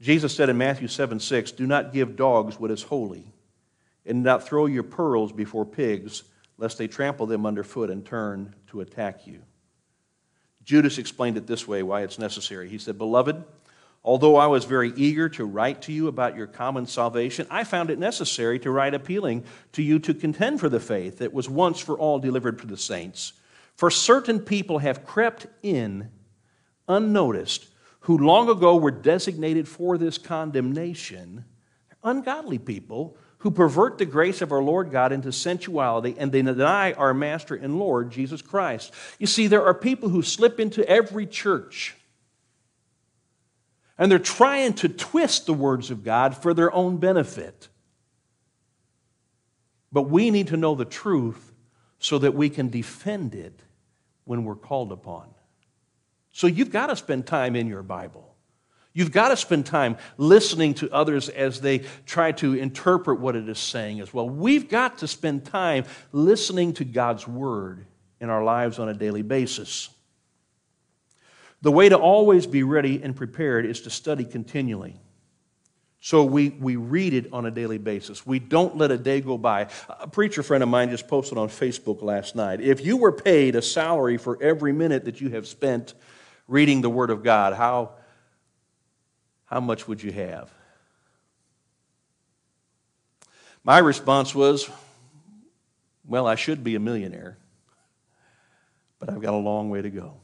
Jesus 0.00 0.34
said 0.34 0.48
in 0.48 0.58
Matthew 0.58 0.86
7 0.86 1.18
6, 1.18 1.52
Do 1.52 1.66
not 1.66 1.92
give 1.92 2.14
dogs 2.14 2.60
what 2.60 2.70
is 2.70 2.82
holy, 2.82 3.32
and 4.04 4.22
do 4.22 4.28
not 4.28 4.46
throw 4.46 4.66
your 4.66 4.84
pearls 4.84 5.32
before 5.32 5.64
pigs, 5.64 6.22
lest 6.58 6.78
they 6.78 6.86
trample 6.86 7.26
them 7.26 7.44
underfoot 7.44 7.90
and 7.90 8.04
turn 8.04 8.54
to 8.68 8.82
attack 8.82 9.26
you. 9.26 9.42
Judas 10.62 10.98
explained 10.98 11.36
it 11.36 11.46
this 11.46 11.66
way 11.66 11.82
why 11.82 12.02
it's 12.02 12.18
necessary. 12.18 12.68
He 12.68 12.78
said, 12.78 12.98
Beloved, 12.98 13.42
Although 14.06 14.36
I 14.36 14.46
was 14.46 14.64
very 14.64 14.92
eager 14.94 15.28
to 15.30 15.44
write 15.44 15.82
to 15.82 15.92
you 15.92 16.06
about 16.06 16.36
your 16.36 16.46
common 16.46 16.86
salvation, 16.86 17.44
I 17.50 17.64
found 17.64 17.90
it 17.90 17.98
necessary 17.98 18.60
to 18.60 18.70
write 18.70 18.94
appealing 18.94 19.42
to 19.72 19.82
you 19.82 19.98
to 19.98 20.14
contend 20.14 20.60
for 20.60 20.68
the 20.68 20.78
faith 20.78 21.18
that 21.18 21.32
was 21.32 21.50
once 21.50 21.80
for 21.80 21.98
all 21.98 22.20
delivered 22.20 22.60
to 22.60 22.68
the 22.68 22.76
saints. 22.76 23.32
For 23.74 23.90
certain 23.90 24.38
people 24.38 24.78
have 24.78 25.04
crept 25.04 25.48
in 25.60 26.10
unnoticed, 26.86 27.66
who 28.00 28.16
long 28.16 28.48
ago 28.48 28.76
were 28.76 28.92
designated 28.92 29.66
for 29.66 29.98
this 29.98 30.18
condemnation, 30.18 31.44
ungodly 32.04 32.58
people 32.58 33.16
who 33.38 33.50
pervert 33.50 33.98
the 33.98 34.06
grace 34.06 34.40
of 34.40 34.52
our 34.52 34.62
Lord 34.62 34.92
God 34.92 35.10
into 35.10 35.32
sensuality 35.32 36.14
and 36.16 36.30
they 36.30 36.42
deny 36.42 36.92
our 36.92 37.12
Master 37.12 37.56
and 37.56 37.80
Lord 37.80 38.12
Jesus 38.12 38.40
Christ. 38.40 38.94
You 39.18 39.26
see, 39.26 39.48
there 39.48 39.64
are 39.64 39.74
people 39.74 40.10
who 40.10 40.22
slip 40.22 40.60
into 40.60 40.88
every 40.88 41.26
church 41.26 41.96
and 43.98 44.10
they're 44.10 44.18
trying 44.18 44.74
to 44.74 44.88
twist 44.88 45.46
the 45.46 45.54
words 45.54 45.90
of 45.90 46.04
God 46.04 46.36
for 46.36 46.52
their 46.52 46.72
own 46.72 46.98
benefit. 46.98 47.68
But 49.92 50.02
we 50.02 50.30
need 50.30 50.48
to 50.48 50.56
know 50.56 50.74
the 50.74 50.84
truth 50.84 51.54
so 51.98 52.18
that 52.18 52.34
we 52.34 52.50
can 52.50 52.68
defend 52.68 53.34
it 53.34 53.62
when 54.24 54.44
we're 54.44 54.56
called 54.56 54.92
upon. 54.92 55.28
So 56.32 56.46
you've 56.46 56.70
got 56.70 56.88
to 56.88 56.96
spend 56.96 57.26
time 57.26 57.56
in 57.56 57.66
your 57.66 57.82
Bible. 57.82 58.34
You've 58.92 59.12
got 59.12 59.28
to 59.28 59.36
spend 59.36 59.66
time 59.66 59.96
listening 60.16 60.74
to 60.74 60.90
others 60.90 61.28
as 61.28 61.60
they 61.60 61.80
try 62.06 62.32
to 62.32 62.54
interpret 62.54 63.20
what 63.20 63.36
it 63.36 63.48
is 63.48 63.58
saying 63.58 64.00
as 64.00 64.12
well. 64.12 64.28
We've 64.28 64.68
got 64.68 64.98
to 64.98 65.06
spend 65.06 65.44
time 65.44 65.84
listening 66.12 66.72
to 66.74 66.84
God's 66.84 67.28
Word 67.28 67.86
in 68.20 68.30
our 68.30 68.42
lives 68.42 68.78
on 68.78 68.88
a 68.88 68.94
daily 68.94 69.22
basis. 69.22 69.90
The 71.62 71.72
way 71.72 71.88
to 71.88 71.96
always 71.96 72.46
be 72.46 72.62
ready 72.62 73.02
and 73.02 73.16
prepared 73.16 73.66
is 73.66 73.82
to 73.82 73.90
study 73.90 74.24
continually. 74.24 75.00
So 76.00 76.24
we, 76.24 76.50
we 76.50 76.76
read 76.76 77.14
it 77.14 77.32
on 77.32 77.46
a 77.46 77.50
daily 77.50 77.78
basis. 77.78 78.24
We 78.24 78.38
don't 78.38 78.76
let 78.76 78.90
a 78.90 78.98
day 78.98 79.20
go 79.20 79.38
by. 79.38 79.68
A 79.88 80.06
preacher 80.06 80.42
friend 80.42 80.62
of 80.62 80.68
mine 80.68 80.90
just 80.90 81.08
posted 81.08 81.36
on 81.36 81.48
Facebook 81.48 82.02
last 82.02 82.36
night 82.36 82.60
if 82.60 82.84
you 82.84 82.96
were 82.96 83.12
paid 83.12 83.56
a 83.56 83.62
salary 83.62 84.16
for 84.16 84.40
every 84.40 84.72
minute 84.72 85.06
that 85.06 85.20
you 85.20 85.30
have 85.30 85.48
spent 85.48 85.94
reading 86.46 86.80
the 86.80 86.90
Word 86.90 87.10
of 87.10 87.24
God, 87.24 87.54
how, 87.54 87.94
how 89.46 89.58
much 89.58 89.88
would 89.88 90.02
you 90.02 90.12
have? 90.12 90.52
My 93.64 93.78
response 93.78 94.32
was, 94.32 94.70
well, 96.04 96.28
I 96.28 96.36
should 96.36 96.62
be 96.62 96.76
a 96.76 96.80
millionaire, 96.80 97.36
but 99.00 99.10
I've 99.10 99.20
got 99.20 99.34
a 99.34 99.38
long 99.38 99.70
way 99.70 99.82
to 99.82 99.90
go. 99.90 100.20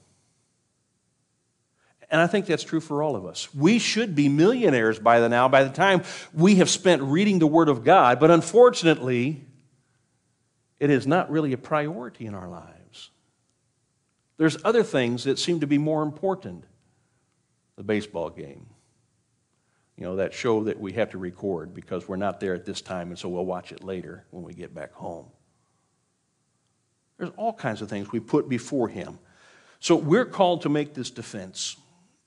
And 2.12 2.20
I 2.20 2.26
think 2.26 2.44
that's 2.44 2.62
true 2.62 2.80
for 2.80 3.02
all 3.02 3.16
of 3.16 3.24
us. 3.24 3.52
We 3.54 3.78
should 3.78 4.14
be 4.14 4.28
millionaires 4.28 4.98
by 4.98 5.18
the 5.18 5.30
now, 5.30 5.48
by 5.48 5.64
the 5.64 5.70
time 5.70 6.02
we 6.34 6.56
have 6.56 6.68
spent 6.68 7.00
reading 7.00 7.38
the 7.38 7.46
Word 7.46 7.70
of 7.70 7.84
God, 7.84 8.20
but 8.20 8.30
unfortunately, 8.30 9.46
it 10.78 10.90
is 10.90 11.06
not 11.06 11.30
really 11.30 11.54
a 11.54 11.58
priority 11.58 12.26
in 12.26 12.34
our 12.34 12.48
lives. 12.48 13.10
There's 14.36 14.62
other 14.62 14.82
things 14.82 15.24
that 15.24 15.38
seem 15.38 15.60
to 15.60 15.66
be 15.66 15.78
more 15.78 16.02
important. 16.02 16.64
The 17.76 17.82
baseball 17.82 18.28
game. 18.28 18.66
You 19.96 20.04
know, 20.04 20.16
that 20.16 20.34
show 20.34 20.64
that 20.64 20.78
we 20.78 20.92
have 20.92 21.10
to 21.10 21.18
record 21.18 21.72
because 21.72 22.06
we're 22.06 22.16
not 22.16 22.40
there 22.40 22.54
at 22.54 22.66
this 22.66 22.82
time, 22.82 23.08
and 23.08 23.18
so 23.18 23.30
we'll 23.30 23.46
watch 23.46 23.72
it 23.72 23.82
later 23.82 24.26
when 24.30 24.42
we 24.42 24.52
get 24.52 24.74
back 24.74 24.92
home. 24.92 25.26
There's 27.16 27.32
all 27.38 27.54
kinds 27.54 27.80
of 27.80 27.88
things 27.88 28.12
we 28.12 28.20
put 28.20 28.50
before 28.50 28.88
Him. 28.88 29.18
So 29.80 29.96
we're 29.96 30.26
called 30.26 30.62
to 30.62 30.68
make 30.68 30.92
this 30.92 31.10
defense. 31.10 31.76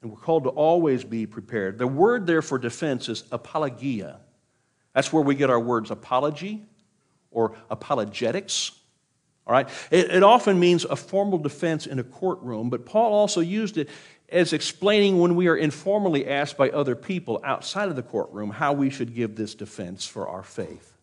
And 0.06 0.13
we're 0.13 0.20
called 0.20 0.44
to 0.44 0.52
always 0.52 1.04
be 1.04 1.26
prepared. 1.26 1.80
The 1.80 1.88
word 1.88 2.28
there 2.28 2.44
for 2.44 2.60
defense 2.60 3.10
is 3.10 3.24
apologia. 3.32 4.20
That's 4.94 5.12
where 5.12 5.24
we 5.24 5.34
get 5.34 5.50
our 5.50 5.60
words 5.60 5.89
apology 5.89 6.63
or 7.32 7.56
apologetics. 7.72 8.72
All 9.48 9.54
right? 9.54 9.68
It, 9.89 10.12
it, 10.12 10.22
often 10.22 10.60
means 10.60 10.86
a 10.86 10.96
formal 10.96 11.39
defense 11.39 11.88
in 11.88 11.98
a 11.98 12.04
courtroom, 12.04 12.70
but 12.70 12.86
Paul 12.86 13.13
also 13.13 13.41
used 13.41 13.80
it 13.80 13.89
as 14.30 14.54
explaining 14.54 15.18
when 15.18 15.36
we 15.36 15.48
are 15.48 15.58
informally 15.58 16.28
asked 16.28 16.56
by 16.56 16.70
other 16.70 16.96
people 16.96 17.41
outside 17.44 17.89
of 17.89 17.96
the 17.96 18.04
courtroom 18.04 18.52
how 18.52 18.74
we 18.74 18.91
should 18.91 19.15
give 19.15 19.36
this 19.36 19.56
defense 19.56 20.06
for 20.06 20.28
our 20.28 20.44
faith. 20.44 21.00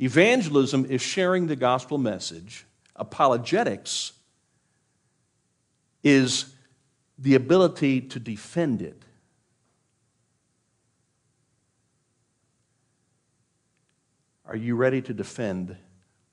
Evangelism 0.00 0.86
is 0.86 1.02
sharing 1.02 1.46
the 1.46 1.56
gospel 1.56 1.98
message, 1.98 2.64
apologetics 2.96 4.12
is 6.02 6.46
the 7.18 7.34
ability 7.34 8.00
to 8.00 8.18
defend 8.18 8.82
it. 8.82 9.02
Are 14.46 14.56
you 14.56 14.76
ready 14.76 15.00
to 15.02 15.14
defend 15.14 15.76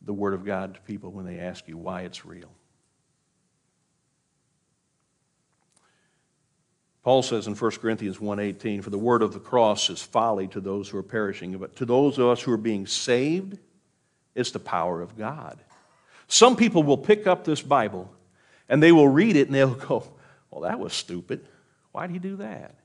the 0.02 0.13
Word 0.13 0.34
of 0.34 0.44
God 0.44 0.74
to 0.76 0.82
people 0.82 1.12
when 1.12 1.26
they 1.26 1.39
ask 1.39 1.68
you 1.68 1.78
why 1.78 2.02
it's 2.02 2.26
real? 2.26 2.52
Paul 7.04 7.24
says 7.24 7.48
in 7.48 7.56
1 7.56 7.72
Corinthians 7.80 8.20
1:18 8.20 8.84
for 8.84 8.89
the 8.89 8.98
word 8.98 9.24
of 9.24 9.34
the 9.34 9.39
cross 9.39 9.89
is 9.89 10.02
folly 10.02 10.48
to 10.50 10.60
those 10.60 10.89
who 10.89 10.98
are 10.98 11.04
perishing 11.04 11.58
but 11.58 11.76
to 11.78 11.86
those 11.86 12.18
of 12.20 12.28
us 12.28 12.42
who 12.42 12.52
are 12.52 12.58
being 12.58 12.86
saved 12.86 13.58
it's 14.36 14.52
the 14.52 14.60
power 14.60 15.02
of 15.02 15.18
God. 15.18 15.60
Some 16.28 16.56
people 16.56 16.84
will 16.84 16.98
pick 16.98 17.26
up 17.26 17.44
this 17.46 17.62
Bible 17.62 18.13
and 18.68 18.84
they 18.84 18.92
will 18.92 19.08
read 19.08 19.36
it 19.36 19.48
and 19.48 19.56
they'll 19.56 19.74
go 19.74 20.04
well, 20.52 20.62
that 20.62 20.80
was 20.80 20.94
stupid. 20.94 21.46
Why'd 21.92 22.12
he 22.12 22.20
do 22.20 22.38
that? 22.38 22.76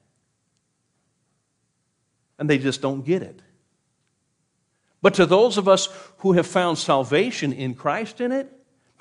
And 2.38 2.48
they 2.48 2.58
just 2.58 2.80
don't 2.80 3.04
get 3.04 3.22
it. 3.22 3.40
But 5.02 5.14
to 5.14 5.26
those 5.26 5.58
of 5.58 5.68
us 5.68 5.88
who 6.18 6.32
have 6.32 6.46
found 6.46 6.78
salvation 6.78 7.52
in 7.52 7.74
Christ 7.74 8.20
in 8.20 8.32
it, 8.32 8.50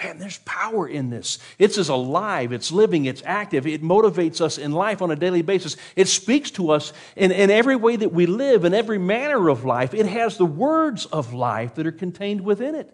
man, 0.01 0.19
there's 0.19 0.39
power 0.39 0.87
in 0.87 1.09
this. 1.09 1.39
It's 1.57 1.77
as 1.77 1.89
alive, 1.89 2.51
it's 2.51 2.71
living, 2.71 3.05
it's 3.05 3.23
active, 3.25 3.65
it 3.65 3.81
motivates 3.81 4.41
us 4.41 4.57
in 4.57 4.73
life 4.73 5.01
on 5.01 5.11
a 5.11 5.15
daily 5.15 5.41
basis. 5.41 5.77
It 5.95 6.07
speaks 6.07 6.51
to 6.51 6.71
us 6.71 6.91
in, 7.15 7.31
in 7.31 7.49
every 7.49 7.75
way 7.75 7.95
that 7.95 8.11
we 8.11 8.25
live, 8.25 8.65
in 8.65 8.73
every 8.73 8.97
manner 8.97 9.49
of 9.49 9.63
life. 9.63 9.93
It 9.93 10.05
has 10.05 10.37
the 10.37 10.45
words 10.45 11.05
of 11.05 11.33
life 11.33 11.75
that 11.75 11.87
are 11.87 11.91
contained 11.91 12.41
within 12.41 12.75
it. 12.75 12.93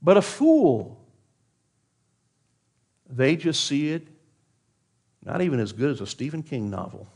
But 0.00 0.16
a 0.16 0.22
fool, 0.22 1.04
they 3.08 3.36
just 3.36 3.64
see 3.64 3.90
it 3.90 4.08
not 5.28 5.42
even 5.42 5.60
as 5.60 5.72
good 5.72 5.90
as 5.90 6.00
a 6.00 6.06
Stephen 6.06 6.42
King 6.42 6.70
novel. 6.70 7.06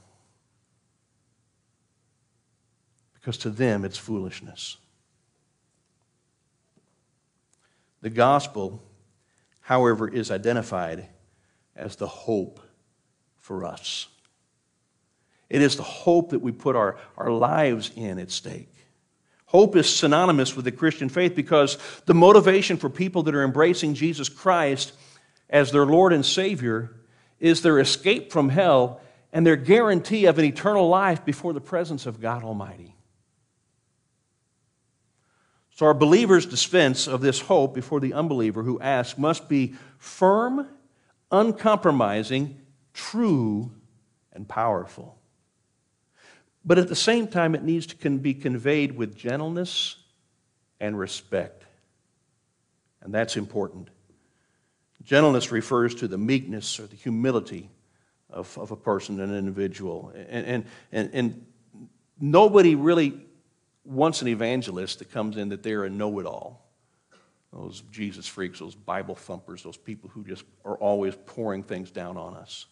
Because 3.14 3.38
to 3.38 3.50
them, 3.50 3.86
it's 3.86 3.96
foolishness. 3.96 4.76
The 8.02 8.10
gospel, 8.10 8.82
however, 9.60 10.06
is 10.08 10.30
identified 10.30 11.06
as 11.74 11.96
the 11.96 12.06
hope 12.06 12.60
for 13.38 13.64
us. 13.64 14.08
It 15.48 15.62
is 15.62 15.76
the 15.76 15.82
hope 15.82 16.30
that 16.30 16.40
we 16.40 16.52
put 16.52 16.76
our, 16.76 16.98
our 17.16 17.30
lives 17.30 17.92
in 17.96 18.18
at 18.18 18.30
stake. 18.30 18.74
Hope 19.46 19.74
is 19.74 19.88
synonymous 19.88 20.54
with 20.54 20.66
the 20.66 20.72
Christian 20.72 21.08
faith 21.08 21.34
because 21.34 21.78
the 22.04 22.14
motivation 22.14 22.76
for 22.76 22.90
people 22.90 23.22
that 23.22 23.34
are 23.34 23.44
embracing 23.44 23.94
Jesus 23.94 24.28
Christ 24.28 24.92
as 25.48 25.72
their 25.72 25.86
Lord 25.86 26.12
and 26.12 26.26
Savior 26.26 26.94
is 27.42 27.60
their 27.60 27.80
escape 27.80 28.32
from 28.32 28.48
hell 28.48 29.00
and 29.32 29.44
their 29.44 29.56
guarantee 29.56 30.26
of 30.26 30.38
an 30.38 30.44
eternal 30.44 30.88
life 30.88 31.24
before 31.24 31.52
the 31.52 31.60
presence 31.60 32.06
of 32.06 32.20
God 32.20 32.44
Almighty. 32.44 32.94
So, 35.74 35.86
our 35.86 35.94
believer's 35.94 36.46
defense 36.46 37.08
of 37.08 37.20
this 37.20 37.40
hope 37.40 37.74
before 37.74 37.98
the 37.98 38.12
unbeliever 38.14 38.62
who 38.62 38.78
asks 38.80 39.18
must 39.18 39.48
be 39.48 39.74
firm, 39.98 40.68
uncompromising, 41.32 42.60
true, 42.94 43.72
and 44.32 44.48
powerful. 44.48 45.18
But 46.64 46.78
at 46.78 46.88
the 46.88 46.94
same 46.94 47.26
time, 47.26 47.56
it 47.56 47.64
needs 47.64 47.86
to 47.86 48.10
be 48.10 48.34
conveyed 48.34 48.96
with 48.96 49.16
gentleness 49.16 49.96
and 50.78 50.96
respect. 50.96 51.64
And 53.00 53.12
that's 53.12 53.36
important. 53.36 53.88
Gentleness 55.04 55.50
refers 55.50 55.94
to 55.96 56.08
the 56.08 56.18
meekness 56.18 56.78
or 56.78 56.86
the 56.86 56.96
humility 56.96 57.70
of, 58.30 58.56
of 58.58 58.70
a 58.70 58.76
person, 58.76 59.20
an 59.20 59.34
individual. 59.34 60.12
And, 60.14 60.46
and, 60.46 60.64
and, 60.92 61.10
and 61.12 61.46
nobody 62.20 62.74
really 62.74 63.20
wants 63.84 64.22
an 64.22 64.28
evangelist 64.28 65.00
that 65.00 65.10
comes 65.10 65.36
in 65.36 65.48
that 65.50 65.62
they're 65.62 65.84
a 65.84 65.90
know 65.90 66.18
it 66.18 66.26
all. 66.26 66.62
Those 67.52 67.82
Jesus 67.90 68.26
freaks, 68.26 68.60
those 68.60 68.74
Bible 68.74 69.14
thumpers, 69.14 69.62
those 69.62 69.76
people 69.76 70.08
who 70.08 70.24
just 70.24 70.44
are 70.64 70.76
always 70.76 71.14
pouring 71.26 71.62
things 71.62 71.90
down 71.90 72.16
on 72.16 72.34
us. 72.34 72.66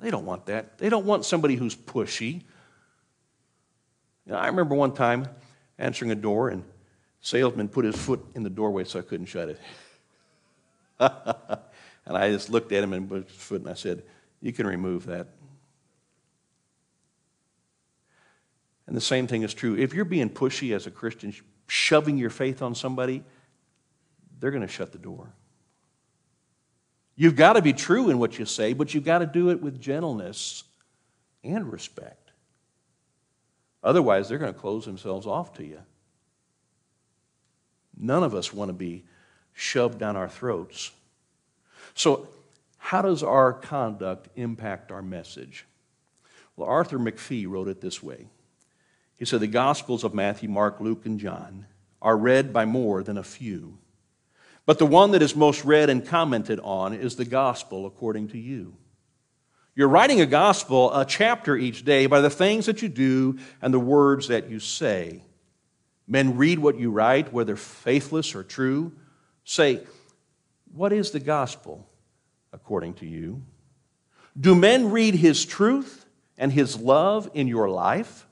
They 0.00 0.10
don't 0.10 0.26
want 0.26 0.46
that. 0.46 0.78
They 0.78 0.88
don't 0.88 1.06
want 1.06 1.24
somebody 1.24 1.54
who's 1.54 1.76
pushy. 1.76 2.42
You 4.26 4.32
know, 4.32 4.38
I 4.38 4.46
remember 4.46 4.74
one 4.74 4.92
time 4.92 5.28
answering 5.78 6.10
a 6.10 6.16
door, 6.16 6.48
and 6.48 6.64
salesman 7.20 7.68
put 7.68 7.84
his 7.84 7.96
foot 7.96 8.24
in 8.34 8.42
the 8.42 8.50
doorway 8.50 8.84
so 8.84 8.98
I 8.98 9.02
couldn't 9.02 9.26
shut 9.26 9.48
it. 9.48 9.60
and 12.06 12.16
I 12.16 12.30
just 12.30 12.50
looked 12.50 12.72
at 12.72 12.82
him 12.82 12.92
and 12.92 13.08
put 13.08 13.28
his 13.28 13.36
foot 13.36 13.60
and 13.60 13.70
I 13.70 13.74
said, 13.74 14.02
You 14.40 14.52
can 14.52 14.66
remove 14.66 15.06
that. 15.06 15.28
And 18.86 18.96
the 18.96 19.02
same 19.02 19.26
thing 19.26 19.42
is 19.42 19.52
true. 19.52 19.76
If 19.76 19.92
you're 19.92 20.06
being 20.06 20.30
pushy 20.30 20.74
as 20.74 20.86
a 20.86 20.90
Christian, 20.90 21.34
shoving 21.66 22.16
your 22.16 22.30
faith 22.30 22.62
on 22.62 22.74
somebody, 22.74 23.22
they're 24.40 24.50
going 24.50 24.66
to 24.66 24.72
shut 24.72 24.92
the 24.92 24.98
door. 24.98 25.28
You've 27.14 27.36
got 27.36 27.54
to 27.54 27.62
be 27.62 27.72
true 27.72 28.10
in 28.10 28.18
what 28.18 28.38
you 28.38 28.46
say, 28.46 28.72
but 28.72 28.94
you've 28.94 29.04
got 29.04 29.18
to 29.18 29.26
do 29.26 29.50
it 29.50 29.60
with 29.60 29.80
gentleness 29.80 30.64
and 31.44 31.70
respect. 31.70 32.30
Otherwise, 33.82 34.28
they're 34.28 34.38
going 34.38 34.54
to 34.54 34.58
close 34.58 34.84
themselves 34.86 35.26
off 35.26 35.54
to 35.54 35.64
you. 35.64 35.80
None 37.96 38.22
of 38.22 38.34
us 38.34 38.54
want 38.54 38.68
to 38.68 38.72
be 38.72 39.04
shoved 39.58 39.98
down 39.98 40.16
our 40.16 40.28
throats. 40.28 40.92
So, 41.94 42.28
how 42.78 43.02
does 43.02 43.24
our 43.24 43.52
conduct 43.52 44.28
impact 44.36 44.92
our 44.92 45.02
message? 45.02 45.66
Well, 46.56 46.68
Arthur 46.68 46.98
McPhee 46.98 47.48
wrote 47.48 47.66
it 47.66 47.80
this 47.80 48.00
way. 48.00 48.28
He 49.18 49.24
said, 49.24 49.40
The 49.40 49.48
Gospels 49.48 50.04
of 50.04 50.14
Matthew, 50.14 50.48
Mark, 50.48 50.80
Luke, 50.80 51.04
and 51.04 51.18
John 51.18 51.66
are 52.00 52.16
read 52.16 52.52
by 52.52 52.66
more 52.66 53.02
than 53.02 53.18
a 53.18 53.24
few. 53.24 53.78
But 54.64 54.78
the 54.78 54.86
one 54.86 55.10
that 55.10 55.22
is 55.22 55.34
most 55.34 55.64
read 55.64 55.90
and 55.90 56.06
commented 56.06 56.60
on 56.60 56.94
is 56.94 57.16
the 57.16 57.24
Gospel 57.24 57.84
according 57.84 58.28
to 58.28 58.38
you. 58.38 58.76
You're 59.74 59.88
writing 59.88 60.20
a 60.20 60.26
gospel, 60.26 60.92
a 60.96 61.04
chapter 61.04 61.56
each 61.56 61.84
day, 61.84 62.06
by 62.06 62.20
the 62.20 62.30
things 62.30 62.66
that 62.66 62.82
you 62.82 62.88
do 62.88 63.38
and 63.60 63.74
the 63.74 63.80
words 63.80 64.28
that 64.28 64.50
you 64.50 64.60
say. 64.60 65.22
Men 66.06 66.36
read 66.36 66.58
what 66.60 66.78
you 66.78 66.90
write, 66.90 67.32
whether 67.32 67.56
faithless 67.56 68.34
or 68.34 68.44
true 68.44 68.92
say, 69.48 69.80
What 70.72 70.92
is 70.92 71.10
the 71.10 71.20
gospel 71.20 71.88
according 72.52 72.94
to 72.94 73.06
you? 73.06 73.42
Do 74.38 74.54
men 74.54 74.90
read 74.90 75.14
his 75.14 75.44
truth 75.44 76.06
and 76.36 76.52
his 76.52 76.78
love 76.78 77.30
in 77.34 77.48
your 77.48 77.68
life? 77.68 78.26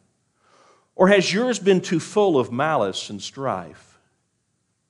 Or 0.95 1.09
has 1.09 1.33
yours 1.33 1.59
been 1.59 1.81
too 1.81 2.01
full 2.01 2.39
of 2.39 2.53
malice 2.53 3.11
and 3.11 3.21
strife? 3.21 3.99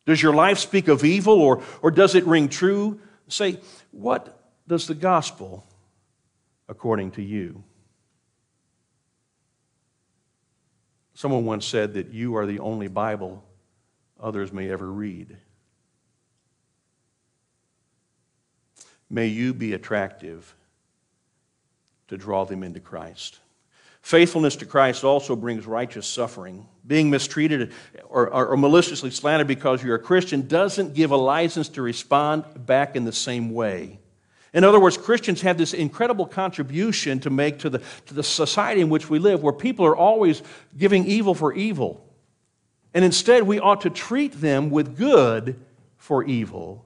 Does 0.05 0.23
your 0.23 0.35
life 0.35 0.59
speak 0.59 0.89
of 0.89 1.05
evil 1.05 1.41
or, 1.41 1.62
or 1.83 1.91
does 1.91 2.15
it 2.15 2.27
ring 2.27 2.49
true? 2.49 3.01
Say, 3.29 3.61
What 3.93 4.39
does 4.67 4.87
the 4.87 4.95
gospel 4.95 5.65
according 6.69 7.12
to 7.12 7.23
you? 7.23 7.62
Someone 11.15 11.47
once 11.47 11.65
said 11.65 11.95
that 11.95 12.12
you 12.12 12.37
are 12.37 12.47
the 12.47 12.59
only 12.59 12.89
Bible 12.89 13.43
others 14.21 14.53
may 14.53 14.71
ever 14.71 14.91
read. 14.91 15.39
May 19.09 19.27
you 19.27 19.55
be 19.55 19.73
attractive 19.73 20.55
to 22.09 22.16
draw 22.16 22.45
them 22.45 22.62
into 22.62 22.81
Christ. 22.81 23.38
Faithfulness 24.03 24.55
to 24.57 24.66
Christ 24.66 25.03
also 25.03 25.35
brings 25.35 25.66
righteous 25.66 26.07
suffering. 26.07 26.69
Being 26.87 27.11
mistreated 27.11 27.73
or, 28.09 28.29
or, 28.29 28.47
or, 28.49 28.57
maliciously 28.57 29.11
slandered 29.11 29.49
because 29.49 29.83
you're 29.83 29.97
a 29.97 30.01
Christian 30.01 30.47
doesn't 30.47 30.95
give 30.95 31.11
a 31.11 31.16
license 31.16 31.69
to 31.71 31.83
respond 31.83 32.45
back 32.66 32.95
in 32.95 33.05
the 33.05 33.12
same 33.12 33.51
way. 33.51 33.99
In 34.53 34.62
other 34.62 34.79
words, 34.79 34.97
Christians 34.97 35.42
have 35.42 35.59
this 35.59 35.75
incredible 35.75 36.25
contribution 36.25 37.19
to 37.21 37.31
make 37.31 37.59
to 37.59 37.69
the, 37.69 37.83
to 38.07 38.14
the 38.14 38.23
society 38.23 38.81
in 38.81 38.88
which 38.88 39.11
we 39.11 39.19
live, 39.19 39.42
where 39.42 39.53
people 39.53 39.85
are 39.85 39.97
always 39.97 40.40
giving 40.79 41.05
evil 41.05 41.35
for 41.35 41.53
evil. 41.53 42.03
And 42.95 43.05
instead, 43.05 43.42
we 43.42 43.59
ought 43.59 43.81
to 43.81 43.90
treat 43.90 44.40
them 44.40 44.71
with 44.71 44.97
good 44.97 45.61
for 45.99 46.25
evil. 46.25 46.86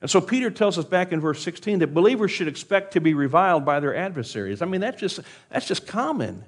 And 0.00 0.10
so 0.10 0.20
Peter 0.20 0.50
tells 0.50 0.78
us 0.78 0.84
back 0.84 1.12
in 1.12 1.20
verse 1.20 1.42
16 1.42 1.80
that 1.80 1.94
believers 1.94 2.30
should 2.30 2.48
expect 2.48 2.92
to 2.92 3.00
be 3.00 3.14
reviled 3.14 3.64
by 3.64 3.80
their 3.80 3.96
adversaries. 3.96 4.62
I 4.62 4.66
mean, 4.66 4.80
that's 4.80 5.00
just, 5.00 5.20
that's 5.50 5.66
just 5.66 5.86
common. 5.86 6.44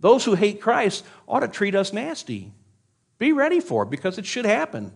Those 0.00 0.24
who 0.24 0.34
hate 0.34 0.60
Christ 0.60 1.04
ought 1.28 1.40
to 1.40 1.48
treat 1.48 1.74
us 1.74 1.92
nasty. 1.92 2.52
Be 3.18 3.32
ready 3.32 3.60
for 3.60 3.84
it 3.84 3.90
because 3.90 4.18
it 4.18 4.26
should 4.26 4.46
happen. 4.46 4.92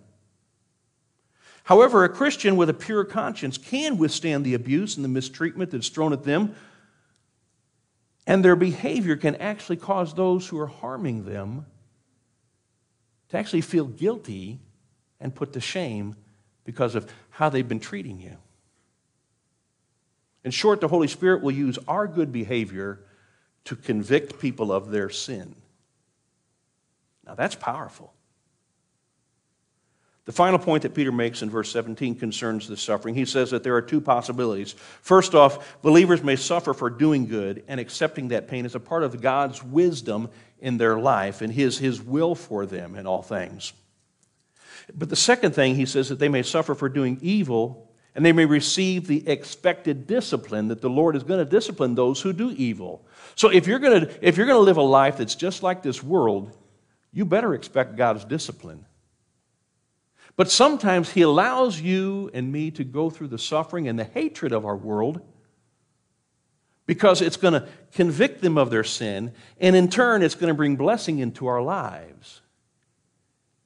However, 1.65 2.03
a 2.03 2.09
Christian 2.09 2.57
with 2.57 2.71
a 2.71 2.75
pure 2.75 3.05
conscience 3.05 3.59
can 3.59 3.99
withstand 3.99 4.45
the 4.45 4.55
abuse 4.55 4.97
and 4.97 5.05
the 5.05 5.09
mistreatment 5.09 5.71
that's 5.71 5.91
thrown 5.91 6.15
at 6.15 6.25
them, 6.25 6.55
and 8.27 8.43
their 8.43 8.57
behavior 8.57 9.17
can 9.17 9.35
actually 9.37 9.77
cause 9.77 10.15
those 10.15 10.49
who 10.49 10.59
are 10.59 10.67
harming 10.67 11.27
them 11.27 11.67
to 13.29 13.37
actually 13.37 13.61
feel 13.61 13.85
guilty 13.85 14.61
and 15.21 15.35
put 15.35 15.53
to 15.53 15.61
shame 15.61 16.17
because 16.69 16.95
of 16.95 17.11
how 17.31 17.49
they've 17.49 17.67
been 17.67 17.81
treating 17.81 18.21
you. 18.21 18.37
In 20.45 20.51
short, 20.51 20.83
the 20.83 20.89
Holy 20.89 21.09
Spirit 21.09 21.43
will 21.43 21.51
use 21.51 21.79
our 21.89 22.07
good 22.07 22.31
behavior 22.31 23.01
to 23.65 23.75
convict 23.75 24.39
people 24.39 24.71
of 24.71 24.91
their 24.91 25.09
sin. 25.09 25.55
Now, 27.27 27.35
that's 27.35 27.55
powerful. 27.55 28.13
The 30.27 30.33
final 30.33 30.59
point 30.59 30.83
that 30.83 30.93
Peter 30.93 31.11
makes 31.11 31.41
in 31.41 31.49
verse 31.49 31.73
17 31.73 32.17
concerns 32.17 32.69
the 32.69 32.77
suffering. 32.77 33.15
He 33.15 33.25
says 33.25 33.53
that 33.53 33.63
there 33.63 33.77
are 33.77 33.81
two 33.81 34.03
possibilities. 34.03 34.75
First 35.01 35.35
off, 35.35 35.81
believers 35.81 36.23
may 36.23 36.37
suffer 36.37 36.75
for 36.75 36.91
doing 36.91 37.29
good 37.29 37.65
and 37.67 37.81
accepting 37.81 38.29
that 38.29 38.47
pain 38.47 38.67
as 38.67 38.75
a 38.75 38.81
part 38.81 39.05
of 39.05 39.23
God's 39.23 39.65
wisdom 39.65 40.29
in 40.61 40.77
their 40.77 40.99
life 40.99 41.41
and 41.41 41.51
his, 41.51 41.79
his 41.79 42.03
will 42.03 42.35
for 42.35 42.67
them 42.67 42.95
in 42.95 43.07
all 43.07 43.23
things. 43.23 43.73
But 44.95 45.09
the 45.09 45.17
second 45.17 45.55
thing, 45.55 45.75
he 45.75 45.87
says 45.87 46.09
that 46.09 46.19
they 46.19 46.29
may 46.29 46.43
suffer 46.43 46.75
for 46.75 46.89
doing 46.89 47.19
evil 47.21 47.89
and 48.15 48.25
they 48.25 48.33
may 48.33 48.47
receive 48.47 49.07
the 49.07 49.29
expected 49.29 50.07
discipline 50.07 50.69
that 50.69 50.81
the 50.81 50.91
Lord 50.91 51.15
is 51.15 51.23
going 51.23 51.39
to 51.39 51.49
discipline 51.49 51.95
those 51.95 52.21
who 52.21 52.33
do 52.33 52.51
evil. 52.51 53.07
So 53.37 53.49
if 53.49 53.67
you're 53.67 53.79
going 53.79 54.07
to, 54.07 54.27
if 54.27 54.37
you're 54.37 54.47
going 54.47 54.59
to 54.59 54.65
live 54.65 54.77
a 54.77 54.83
life 54.83 55.19
that's 55.19 55.35
just 55.35 55.63
like 55.63 55.83
this 55.83 56.03
world, 56.03 56.57
you 57.13 57.25
better 57.25 57.55
expect 57.55 57.97
God's 57.97 58.25
discipline. 58.25 58.87
But 60.37 60.51
sometimes 60.51 61.11
He 61.11 61.23
allows 61.23 61.81
you 61.81 62.31
and 62.33 62.51
me 62.51 62.71
to 62.73 62.85
go 62.85 63.11
through 63.11 63.29
the 63.29 63.39
suffering 63.39 63.89
and 63.89 63.99
the 63.99 64.05
hatred 64.05 64.53
of 64.53 64.65
our 64.65 64.77
world 64.77 65.21
because 66.87 67.21
it's 67.21 67.37
going 67.37 67.53
to 67.53 67.69
convict 67.93 68.41
them 68.41 68.57
of 68.57 68.71
their 68.71 68.83
sin, 68.83 69.33
and 69.61 69.77
in 69.77 69.89
turn, 69.89 70.23
it's 70.23 70.35
going 70.35 70.49
to 70.49 70.55
bring 70.55 70.75
blessing 70.75 71.19
into 71.19 71.47
our 71.47 71.61
lives. 71.61 72.41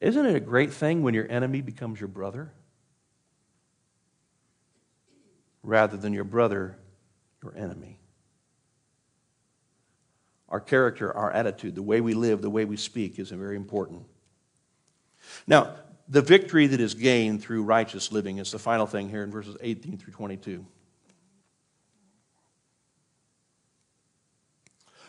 Isn't 0.02 0.26
it 0.26 0.34
a 0.34 0.40
great 0.40 0.72
thing 0.72 1.04
when 1.04 1.14
your 1.14 1.30
enemy 1.30 1.60
becomes 1.60 2.00
your 2.00 2.08
brother? 2.08 2.52
Rather 5.62 5.96
than 5.96 6.12
your 6.12 6.24
brother, 6.24 6.76
your 7.40 7.56
enemy. 7.56 8.00
Our 10.48 10.58
character, 10.58 11.16
our 11.16 11.30
attitude, 11.30 11.76
the 11.76 11.82
way 11.82 12.00
we 12.00 12.14
live, 12.14 12.42
the 12.42 12.50
way 12.50 12.64
we 12.64 12.76
speak 12.76 13.20
is 13.20 13.30
very 13.30 13.54
important. 13.54 14.02
Now, 15.46 15.76
the 16.08 16.20
victory 16.20 16.66
that 16.66 16.80
is 16.80 16.94
gained 16.94 17.40
through 17.40 17.62
righteous 17.62 18.10
living 18.10 18.38
is 18.38 18.50
the 18.50 18.58
final 18.58 18.88
thing 18.88 19.08
here 19.08 19.22
in 19.22 19.30
verses 19.30 19.56
18 19.60 19.98
through 19.98 20.14
22. 20.14 20.66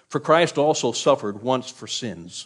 For 0.07 0.19
Christ 0.19 0.59
also 0.59 0.91
suffered 0.91 1.41
once 1.41 1.71
for 1.71 1.87
sins, 1.87 2.45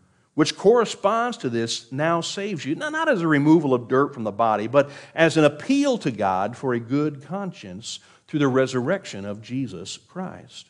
which 0.33 0.55
corresponds 0.55 1.37
to 1.37 1.49
this, 1.49 1.91
now 1.91 2.21
saves 2.21 2.65
you, 2.65 2.73
not 2.75 3.09
as 3.09 3.21
a 3.21 3.27
removal 3.27 3.73
of 3.73 3.87
dirt 3.87 4.13
from 4.13 4.23
the 4.23 4.31
body, 4.31 4.67
but 4.67 4.89
as 5.13 5.35
an 5.35 5.43
appeal 5.43 5.97
to 5.97 6.11
God 6.11 6.55
for 6.55 6.73
a 6.73 6.79
good 6.79 7.23
conscience 7.23 7.99
through 8.27 8.39
the 8.39 8.47
resurrection 8.47 9.25
of 9.25 9.41
Jesus 9.41 9.97
Christ, 9.97 10.69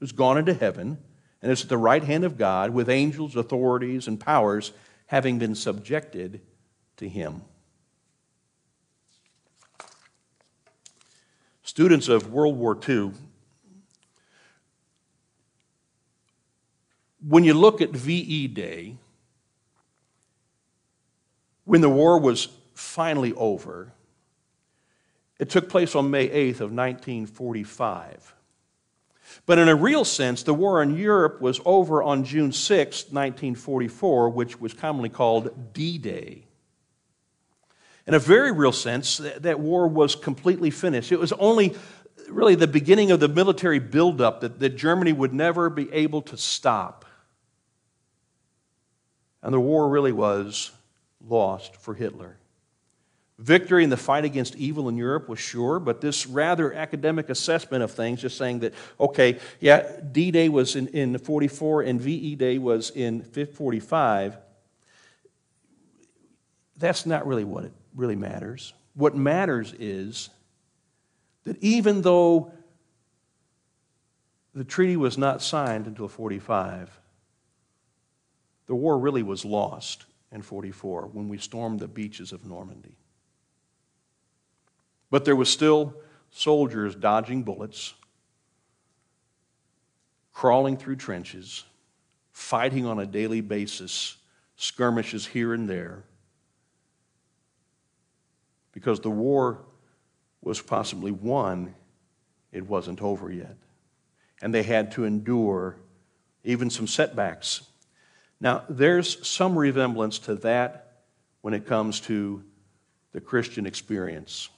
who's 0.00 0.12
gone 0.12 0.38
into 0.38 0.54
heaven 0.54 0.98
and 1.42 1.52
is 1.52 1.62
at 1.62 1.68
the 1.68 1.76
right 1.76 2.02
hand 2.02 2.24
of 2.24 2.38
God 2.38 2.70
with 2.70 2.88
angels, 2.88 3.36
authorities, 3.36 4.08
and 4.08 4.18
powers 4.18 4.72
having 5.06 5.38
been 5.38 5.54
subjected 5.54 6.40
to 6.96 7.06
him. 7.06 7.42
Students 11.62 12.08
of 12.08 12.32
World 12.32 12.56
War 12.56 12.78
II, 12.88 13.12
when 17.26 17.44
you 17.44 17.54
look 17.54 17.80
at 17.80 17.90
VE 17.90 18.48
Day, 18.48 18.96
when 21.72 21.80
the 21.80 21.88
war 21.88 22.20
was 22.20 22.48
finally 22.74 23.32
over, 23.32 23.94
it 25.38 25.48
took 25.48 25.70
place 25.70 25.94
on 25.94 26.10
May 26.10 26.28
8th 26.28 26.60
of 26.60 26.70
1945. 26.70 28.34
But 29.46 29.56
in 29.56 29.70
a 29.70 29.74
real 29.74 30.04
sense, 30.04 30.42
the 30.42 30.52
war 30.52 30.82
in 30.82 30.98
Europe 30.98 31.40
was 31.40 31.62
over 31.64 32.02
on 32.02 32.24
June 32.24 32.52
6, 32.52 33.04
1944, 33.04 34.28
which 34.28 34.60
was 34.60 34.74
commonly 34.74 35.08
called 35.08 35.72
D 35.72 35.96
Day. 35.96 36.44
In 38.06 38.12
a 38.12 38.18
very 38.18 38.52
real 38.52 38.72
sense, 38.72 39.16
that 39.38 39.58
war 39.58 39.88
was 39.88 40.14
completely 40.14 40.70
finished. 40.70 41.10
It 41.10 41.18
was 41.18 41.32
only 41.32 41.74
really 42.28 42.54
the 42.54 42.66
beginning 42.66 43.10
of 43.10 43.20
the 43.20 43.28
military 43.28 43.78
buildup 43.78 44.42
that, 44.42 44.60
that 44.60 44.76
Germany 44.76 45.14
would 45.14 45.32
never 45.32 45.70
be 45.70 45.90
able 45.90 46.20
to 46.20 46.36
stop. 46.36 47.06
And 49.40 49.54
the 49.54 49.60
war 49.60 49.88
really 49.88 50.12
was 50.12 50.72
lost 51.28 51.76
for 51.76 51.94
Hitler. 51.94 52.36
Victory 53.38 53.82
in 53.82 53.90
the 53.90 53.96
fight 53.96 54.24
against 54.24 54.54
evil 54.56 54.88
in 54.88 54.96
Europe 54.96 55.28
was 55.28 55.40
sure, 55.40 55.80
but 55.80 56.00
this 56.00 56.26
rather 56.26 56.72
academic 56.72 57.28
assessment 57.28 57.82
of 57.82 57.90
things, 57.90 58.20
just 58.20 58.36
saying 58.36 58.60
that, 58.60 58.72
okay, 59.00 59.38
yeah, 59.58 60.00
D 60.12 60.30
Day 60.30 60.48
was 60.48 60.76
in, 60.76 60.86
in 60.88 61.18
44 61.18 61.82
and 61.82 62.00
VE 62.00 62.36
Day 62.36 62.58
was 62.58 62.90
in 62.90 63.22
45, 63.22 64.36
that's 66.76 67.04
not 67.04 67.26
really 67.26 67.44
what 67.44 67.64
it 67.64 67.72
really 67.96 68.16
matters. 68.16 68.74
What 68.94 69.16
matters 69.16 69.74
is 69.78 70.28
that 71.44 71.56
even 71.62 72.02
though 72.02 72.52
the 74.54 74.64
treaty 74.64 74.96
was 74.96 75.18
not 75.18 75.42
signed 75.42 75.86
until 75.86 76.06
45, 76.06 76.96
the 78.66 78.74
war 78.74 78.98
really 78.98 79.22
was 79.22 79.44
lost 79.44 80.04
in 80.32 80.42
44 80.42 81.10
when 81.12 81.28
we 81.28 81.38
stormed 81.38 81.80
the 81.80 81.88
beaches 81.88 82.32
of 82.32 82.44
Normandy. 82.44 82.96
But 85.10 85.24
there 85.24 85.36
was 85.36 85.50
still 85.50 85.94
soldiers 86.30 86.94
dodging 86.94 87.42
bullets, 87.42 87.94
crawling 90.32 90.76
through 90.76 90.96
trenches, 90.96 91.64
fighting 92.32 92.86
on 92.86 92.98
a 92.98 93.06
daily 93.06 93.42
basis, 93.42 94.16
skirmishes 94.56 95.26
here 95.26 95.52
and 95.52 95.68
there 95.68 96.04
because 98.72 99.00
the 99.00 99.10
war 99.10 99.60
was 100.40 100.60
possibly 100.60 101.12
won, 101.12 101.74
it 102.50 102.66
wasn't 102.66 103.00
over 103.00 103.30
yet. 103.30 103.56
And 104.40 104.52
they 104.52 104.64
had 104.64 104.90
to 104.92 105.04
endure 105.04 105.76
even 106.42 106.68
some 106.68 106.86
setbacks. 106.86 107.62
Now, 108.42 108.64
there's 108.68 109.24
some 109.24 109.56
resemblance 109.56 110.18
to 110.20 110.34
that 110.34 110.94
when 111.42 111.54
it 111.54 111.64
comes 111.64 112.00
to 112.00 112.42
the 113.12 113.20
Christian 113.20 113.66
experience. 113.66 114.48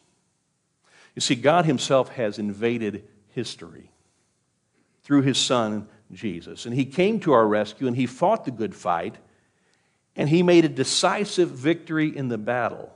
You 1.14 1.20
see, 1.20 1.34
God 1.34 1.66
Himself 1.66 2.08
has 2.08 2.38
invaded 2.38 3.06
history 3.34 3.90
through 5.02 5.20
His 5.20 5.36
Son, 5.36 5.86
Jesus. 6.12 6.64
And 6.64 6.74
He 6.74 6.86
came 6.86 7.20
to 7.20 7.34
our 7.34 7.46
rescue 7.46 7.86
and 7.86 7.94
He 7.94 8.06
fought 8.06 8.46
the 8.46 8.50
good 8.50 8.74
fight 8.74 9.16
and 10.16 10.30
He 10.30 10.42
made 10.42 10.64
a 10.64 10.70
decisive 10.70 11.50
victory 11.50 12.16
in 12.16 12.28
the 12.28 12.38
battle 12.38 12.90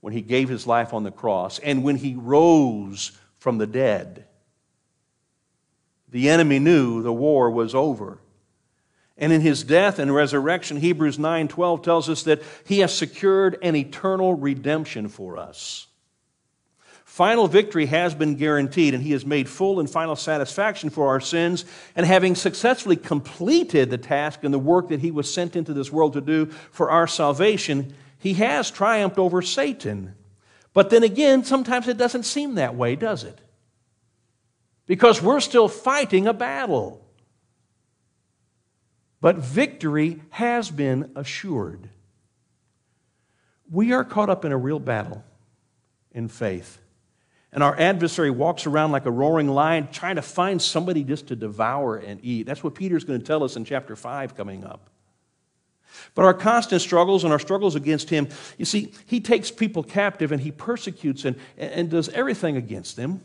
when 0.00 0.12
He 0.12 0.22
gave 0.22 0.48
His 0.48 0.64
life 0.64 0.94
on 0.94 1.02
the 1.02 1.10
cross 1.10 1.58
and 1.58 1.82
when 1.82 1.96
He 1.96 2.14
rose 2.14 3.18
from 3.40 3.58
the 3.58 3.66
dead. 3.66 4.26
The 6.08 6.30
enemy 6.30 6.60
knew 6.60 7.02
the 7.02 7.12
war 7.12 7.50
was 7.50 7.74
over. 7.74 8.20
And 9.22 9.32
in 9.32 9.40
his 9.40 9.62
death 9.62 10.00
and 10.00 10.12
resurrection, 10.12 10.78
Hebrews 10.78 11.16
9:12 11.16 11.82
tells 11.82 12.10
us 12.10 12.24
that 12.24 12.42
he 12.66 12.80
has 12.80 12.92
secured 12.92 13.56
an 13.62 13.76
eternal 13.76 14.34
redemption 14.34 15.06
for 15.06 15.38
us. 15.38 15.86
Final 17.04 17.46
victory 17.46 17.86
has 17.86 18.16
been 18.16 18.34
guaranteed, 18.34 18.94
and 18.94 19.02
he 19.04 19.12
has 19.12 19.24
made 19.24 19.48
full 19.48 19.78
and 19.78 19.88
final 19.88 20.16
satisfaction 20.16 20.90
for 20.90 21.06
our 21.06 21.20
sins. 21.20 21.64
And 21.94 22.04
having 22.04 22.34
successfully 22.34 22.96
completed 22.96 23.90
the 23.90 23.98
task 23.98 24.42
and 24.42 24.52
the 24.52 24.58
work 24.58 24.88
that 24.88 24.98
he 24.98 25.12
was 25.12 25.32
sent 25.32 25.54
into 25.54 25.72
this 25.72 25.92
world 25.92 26.14
to 26.14 26.20
do 26.20 26.46
for 26.72 26.90
our 26.90 27.06
salvation, 27.06 27.94
he 28.18 28.34
has 28.34 28.72
triumphed 28.72 29.18
over 29.18 29.40
Satan. 29.40 30.16
But 30.72 30.90
then 30.90 31.04
again, 31.04 31.44
sometimes 31.44 31.86
it 31.86 31.96
doesn't 31.96 32.24
seem 32.24 32.56
that 32.56 32.74
way, 32.74 32.96
does 32.96 33.22
it? 33.22 33.38
Because 34.86 35.22
we're 35.22 35.38
still 35.38 35.68
fighting 35.68 36.26
a 36.26 36.32
battle. 36.32 37.02
But 39.22 39.36
victory 39.36 40.20
has 40.30 40.68
been 40.68 41.12
assured. 41.14 41.88
We 43.70 43.92
are 43.92 44.02
caught 44.02 44.28
up 44.28 44.44
in 44.44 44.50
a 44.50 44.56
real 44.56 44.80
battle 44.80 45.22
in 46.10 46.26
faith. 46.26 46.80
And 47.52 47.62
our 47.62 47.78
adversary 47.78 48.30
walks 48.30 48.66
around 48.66 48.90
like 48.90 49.06
a 49.06 49.12
roaring 49.12 49.46
lion 49.46 49.88
trying 49.92 50.16
to 50.16 50.22
find 50.22 50.60
somebody 50.60 51.04
just 51.04 51.28
to 51.28 51.36
devour 51.36 51.98
and 51.98 52.18
eat. 52.24 52.46
That's 52.46 52.64
what 52.64 52.74
Peter's 52.74 53.04
going 53.04 53.20
to 53.20 53.24
tell 53.24 53.44
us 53.44 53.54
in 53.54 53.64
chapter 53.64 53.94
5 53.94 54.36
coming 54.36 54.64
up. 54.64 54.90
But 56.16 56.24
our 56.24 56.34
constant 56.34 56.82
struggles 56.82 57.22
and 57.22 57.32
our 57.32 57.38
struggles 57.38 57.76
against 57.76 58.10
him, 58.10 58.28
you 58.58 58.64
see, 58.64 58.92
he 59.06 59.20
takes 59.20 59.52
people 59.52 59.84
captive 59.84 60.32
and 60.32 60.40
he 60.40 60.50
persecutes 60.50 61.24
and, 61.24 61.36
and 61.56 61.88
does 61.88 62.08
everything 62.08 62.56
against 62.56 62.96
them. 62.96 63.22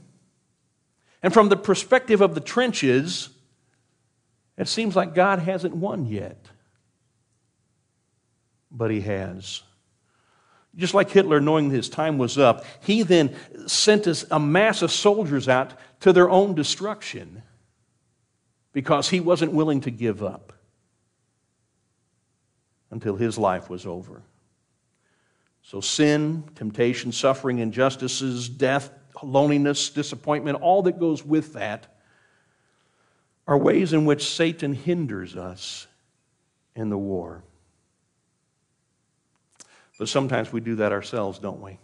And 1.24 1.34
from 1.34 1.50
the 1.50 1.58
perspective 1.58 2.22
of 2.22 2.36
the 2.36 2.42
trenches, 2.42 3.30
it 4.58 4.68
seems 4.68 4.96
like 4.96 5.14
God 5.14 5.40
hasn't 5.40 5.76
won 5.76 6.06
yet. 6.06 6.48
But 8.72 8.92
he 8.92 9.02
has 9.02 9.62
just 10.78 10.94
like 10.94 11.10
Hitler, 11.10 11.42
knowing 11.42 11.72
his 11.72 11.90
time 11.90 12.20
was 12.20 12.38
up, 12.38 12.64
he 12.82 13.02
then 13.02 13.36
sent 13.66 14.08
a 14.30 14.40
mass 14.40 14.84
of 14.84 14.92
soldiers 14.92 15.50
out 15.50 15.74
to 16.02 16.14
their 16.14 16.30
own 16.30 16.54
destruction 16.54 17.42
because 18.74 19.10
he 19.10 19.20
wasn't 19.20 19.52
willing 19.52 19.82
to 19.82 19.92
give 19.92 20.22
up 20.22 20.54
until 22.92 23.16
his 23.16 23.40
life 23.40 23.72
was 23.72 23.88
over. 23.88 24.22
So, 25.64 25.82
sin, 25.82 26.44
temptation, 26.56 27.12
suffering, 27.12 27.58
injustices, 27.58 28.48
death, 28.48 28.92
loneliness, 29.24 29.90
disappointment, 29.90 30.62
all 30.62 30.84
that 30.84 31.00
goes 31.00 31.26
with 31.26 31.54
that 31.54 31.97
are 33.48 33.58
ways 33.58 33.94
in 33.94 34.06
which 34.06 34.30
Satan 34.30 34.74
hinders 34.74 35.36
us 35.36 35.88
in 36.76 36.90
the 36.90 36.98
war. 36.98 37.44
But 39.98 40.10
sometimes 40.10 40.52
we 40.52 40.60
do 40.60 40.76
that 40.76 40.92
ourselves, 40.92 41.40
don't 41.40 41.62
we? 41.62 41.80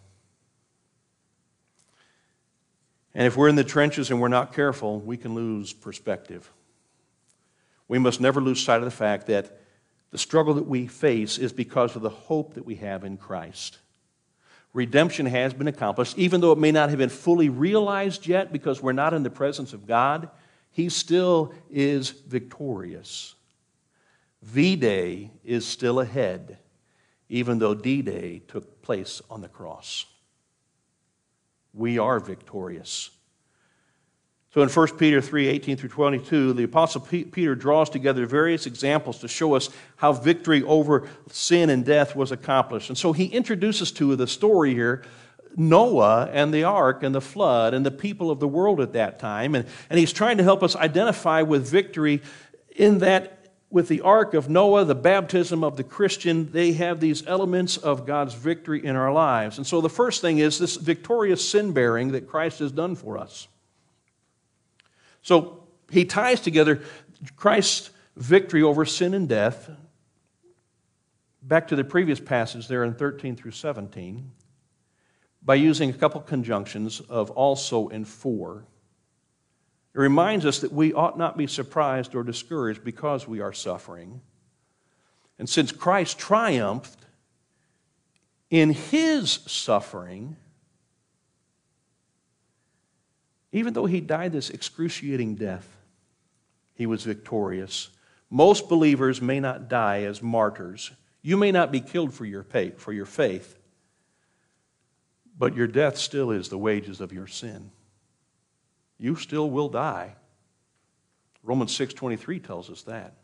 And 3.15 3.25
if 3.25 3.37
we're 3.37 3.47
in 3.47 3.55
the 3.55 3.63
trenches 3.63 4.11
and 4.11 4.19
we're 4.19 4.27
not 4.27 4.53
careful, 4.53 4.99
we 4.99 5.17
can 5.17 5.35
lose 5.35 5.71
perspective. 5.71 6.51
We 7.87 7.99
must 7.99 8.19
never 8.19 8.41
lose 8.41 8.63
sight 8.63 8.79
of 8.79 8.85
the 8.85 8.91
fact 8.91 9.27
that 9.27 9.59
the 10.11 10.17
struggle 10.17 10.55
that 10.55 10.67
we 10.67 10.87
face 10.87 11.37
is 11.37 11.53
because 11.53 11.95
of 11.95 12.01
the 12.01 12.09
hope 12.09 12.55
that 12.55 12.65
we 12.65 12.75
have 12.75 13.03
in 13.03 13.17
Christ. 13.17 13.79
Redemption 14.73 15.27
has 15.27 15.53
been 15.53 15.67
accomplished, 15.67 16.17
even 16.17 16.41
though 16.41 16.51
it 16.51 16.57
may 16.57 16.71
not 16.71 16.89
have 16.89 16.97
been 16.97 17.09
fully 17.09 17.49
realized 17.49 18.27
yet 18.27 18.51
because 18.51 18.81
we're 18.81 18.91
not 18.91 19.13
in 19.13 19.23
the 19.23 19.29
presence 19.29 19.73
of 19.73 19.87
God, 19.87 20.29
He 20.73 20.89
still 20.89 21.53
is 21.71 22.09
victorious. 22.09 23.35
V 24.41 24.75
Day 24.75 25.31
is 25.45 25.65
still 25.65 26.01
ahead 26.01 26.57
even 27.33 27.57
though 27.57 27.73
D 27.73 28.03
Day 28.03 28.43
took 28.47 28.83
place 28.83 29.19
on 29.27 29.41
the 29.41 29.47
cross. 29.47 30.05
We 31.73 31.97
are 31.97 32.19
victorious. 32.19 33.09
So 34.53 34.61
in 34.61 34.69
1 34.69 34.97
Peter 34.97 35.19
3 35.19 35.47
18 35.47 35.77
through 35.77 35.89
22, 35.89 36.53
the 36.53 36.65
Apostle 36.65 37.01
Peter 37.01 37.55
draws 37.55 37.89
together 37.89 38.27
various 38.27 38.67
examples 38.67 39.17
to 39.19 39.27
show 39.27 39.55
us 39.55 39.69
how 39.95 40.13
victory 40.13 40.61
over 40.61 41.09
sin 41.31 41.71
and 41.71 41.83
death 41.83 42.15
was 42.15 42.31
accomplished. 42.31 42.89
And 42.89 42.97
so 42.97 43.13
he 43.13 43.25
introduces 43.25 43.91
to 43.93 44.15
the 44.15 44.27
story 44.27 44.75
here 44.75 45.03
Noah 45.55 46.29
and 46.31 46.53
the 46.53 46.63
ark 46.63 47.03
and 47.03 47.13
the 47.13 47.21
flood 47.21 47.73
and 47.73 47.85
the 47.85 47.91
people 47.91 48.31
of 48.31 48.39
the 48.39 48.47
world 48.47 48.79
at 48.81 48.93
that 48.93 49.19
time. 49.19 49.55
And, 49.55 49.65
and 49.89 49.99
he's 49.99 50.13
trying 50.13 50.37
to 50.37 50.43
help 50.43 50.63
us 50.63 50.75
identify 50.75 51.41
with 51.41 51.67
victory 51.67 52.21
in 52.75 52.99
that 52.99 53.43
with 53.73 53.87
the 53.87 54.01
ark 54.01 54.35
of 54.35 54.49
Noah, 54.49 54.85
the 54.85 54.93
baptism 54.93 55.63
of 55.63 55.77
the 55.77 55.83
Christian, 55.83 56.51
they 56.51 56.73
have 56.73 56.99
these 56.99 57.25
elements 57.25 57.75
of 57.77 58.05
God's 58.05 58.35
victory 58.35 58.85
in 58.85 58.95
our 58.95 59.11
lives. 59.11 59.57
And 59.57 59.65
so 59.65 59.81
the 59.81 59.89
first 59.89 60.21
thing 60.21 60.37
is 60.37 60.59
this 60.59 60.75
victorious 60.75 61.49
sin 61.49 61.73
bearing 61.73 62.11
that 62.11 62.27
Christ 62.27 62.59
has 62.59 62.71
done 62.71 62.93
for 62.95 63.17
us. 63.17 63.47
So 65.23 65.63
he 65.89 66.05
ties 66.05 66.39
together 66.39 66.83
Christ's 67.35 67.89
victory 68.15 68.61
over 68.61 68.85
sin 68.85 69.15
and 69.15 69.27
death. 69.27 69.71
Back 71.41 71.69
to 71.69 71.75
the 71.75 71.83
previous 71.83 72.19
passage 72.19 72.67
there 72.67 72.83
in 72.83 72.93
13 72.93 73.35
through 73.35 73.51
17, 73.51 74.31
by 75.45 75.55
using 75.55 75.89
a 75.89 75.93
couple 75.93 76.21
conjunctions 76.21 77.01
of 77.01 77.29
also 77.31 77.89
and 77.89 78.07
for. 78.07 78.65
It 79.93 79.99
reminds 79.99 80.45
us 80.45 80.59
that 80.59 80.71
we 80.71 80.93
ought 80.93 81.17
not 81.17 81.37
be 81.37 81.47
surprised 81.47 82.15
or 82.15 82.23
discouraged 82.23 82.83
because 82.83 83.27
we 83.27 83.41
are 83.41 83.53
suffering. 83.53 84.21
And 85.37 85.49
since 85.49 85.71
Christ 85.71 86.17
triumphed 86.17 86.99
in 88.49 88.71
his 88.71 89.31
suffering, 89.45 90.37
even 93.51 93.73
though 93.73 93.85
he 93.85 94.01
died 94.01 94.31
this 94.31 94.49
excruciating 94.49 95.35
death, 95.35 95.67
he 96.73 96.85
was 96.85 97.03
victorious. 97.03 97.89
Most 98.29 98.67
believers 98.67 99.21
may 99.21 99.39
not 99.39 99.69
die 99.69 100.03
as 100.03 100.23
martyrs. 100.23 100.91
You 101.21 101.37
may 101.37 101.51
not 101.51 101.71
be 101.71 101.79
killed 101.81 102.13
for 102.13 102.25
your, 102.25 102.43
faith, 102.43 103.59
but 105.37 105.55
your 105.55 105.67
death 105.67 105.97
still 105.97 106.31
is 106.31 106.49
the 106.49 106.57
wages 106.57 107.01
of 107.01 107.11
your 107.11 107.27
sin 107.27 107.71
you 109.03 109.17
still 109.17 109.49
will 109.49 109.67
die. 109.67 110.15
Romans 111.43 111.75
6:23 111.75 112.39
tells 112.39 112.69
us 112.69 112.83
that. 112.83 113.17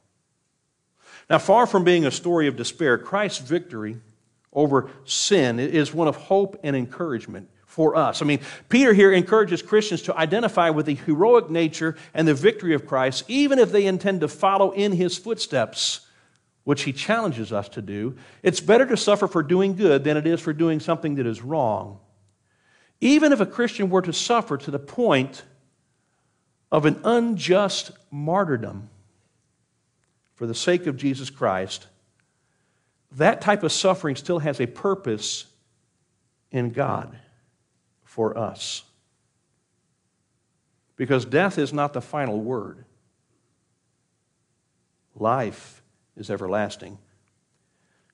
Now, 1.29 1.37
far 1.37 1.65
from 1.65 1.85
being 1.85 2.05
a 2.05 2.11
story 2.11 2.47
of 2.47 2.57
despair, 2.57 2.97
Christ's 2.97 3.39
victory 3.47 4.01
over 4.51 4.89
sin 5.05 5.57
is 5.57 5.93
one 5.93 6.09
of 6.09 6.17
hope 6.17 6.59
and 6.63 6.75
encouragement 6.75 7.49
for 7.65 7.95
us. 7.95 8.21
I 8.21 8.25
mean, 8.25 8.41
Peter 8.67 8.93
here 8.93 9.13
encourages 9.13 9.61
Christians 9.61 10.01
to 10.03 10.17
identify 10.17 10.69
with 10.69 10.85
the 10.85 10.95
heroic 10.95 11.49
nature 11.49 11.95
and 12.13 12.27
the 12.27 12.33
victory 12.33 12.73
of 12.73 12.85
Christ, 12.85 13.23
even 13.29 13.57
if 13.57 13.71
they 13.71 13.85
intend 13.85 14.19
to 14.21 14.27
follow 14.27 14.71
in 14.71 14.91
his 14.91 15.17
footsteps, 15.17 16.01
which 16.63 16.83
he 16.83 16.93
challenges 16.93 17.51
us 17.51 17.69
to 17.69 17.81
do. 17.81 18.15
It's 18.43 18.59
better 18.59 18.85
to 18.85 18.97
suffer 18.97 19.27
for 19.27 19.41
doing 19.41 19.75
good 19.75 20.03
than 20.03 20.17
it 20.17 20.27
is 20.27 20.39
for 20.39 20.53
doing 20.53 20.79
something 20.79 21.15
that 21.15 21.25
is 21.25 21.41
wrong. 21.41 21.99
Even 23.01 23.31
if 23.31 23.39
a 23.39 23.45
Christian 23.45 23.89
were 23.89 24.01
to 24.01 24.13
suffer 24.13 24.57
to 24.57 24.71
the 24.71 24.79
point 24.79 25.43
of 26.71 26.85
an 26.85 26.99
unjust 27.03 27.91
martyrdom 28.11 28.89
for 30.35 30.45
the 30.45 30.53
sake 30.53 30.85
of 30.85 30.97
Jesus 30.97 31.29
Christ, 31.29 31.87
that 33.13 33.41
type 33.41 33.63
of 33.63 33.71
suffering 33.71 34.15
still 34.15 34.39
has 34.39 34.59
a 34.59 34.67
purpose 34.67 35.45
in 36.51 36.71
God 36.71 37.17
for 38.03 38.37
us. 38.37 38.83
Because 40.95 41.25
death 41.25 41.57
is 41.57 41.71
not 41.71 41.93
the 41.93 42.01
final 42.01 42.39
word, 42.39 42.83
life 45.15 45.81
is 46.17 46.29
everlasting. 46.29 46.97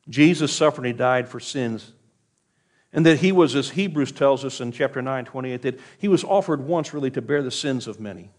Jesus 0.07 0.53
suffered 0.53 0.85
and 0.85 0.87
he 0.87 0.93
died 0.93 1.27
for 1.27 1.39
sins. 1.39 1.91
And 2.93 3.05
that 3.05 3.19
he 3.19 3.31
was, 3.31 3.55
as 3.55 3.71
Hebrews 3.71 4.13
tells 4.13 4.45
us 4.45 4.61
in 4.61 4.71
chapter 4.71 5.01
9, 5.01 5.25
28, 5.25 5.61
that 5.63 5.79
he 5.97 6.07
was 6.07 6.23
offered 6.23 6.61
once 6.61 6.93
really 6.93 7.11
to 7.11 7.21
bear 7.21 7.43
the 7.43 7.51
sins 7.51 7.87
of 7.87 7.99
many. 7.99 8.29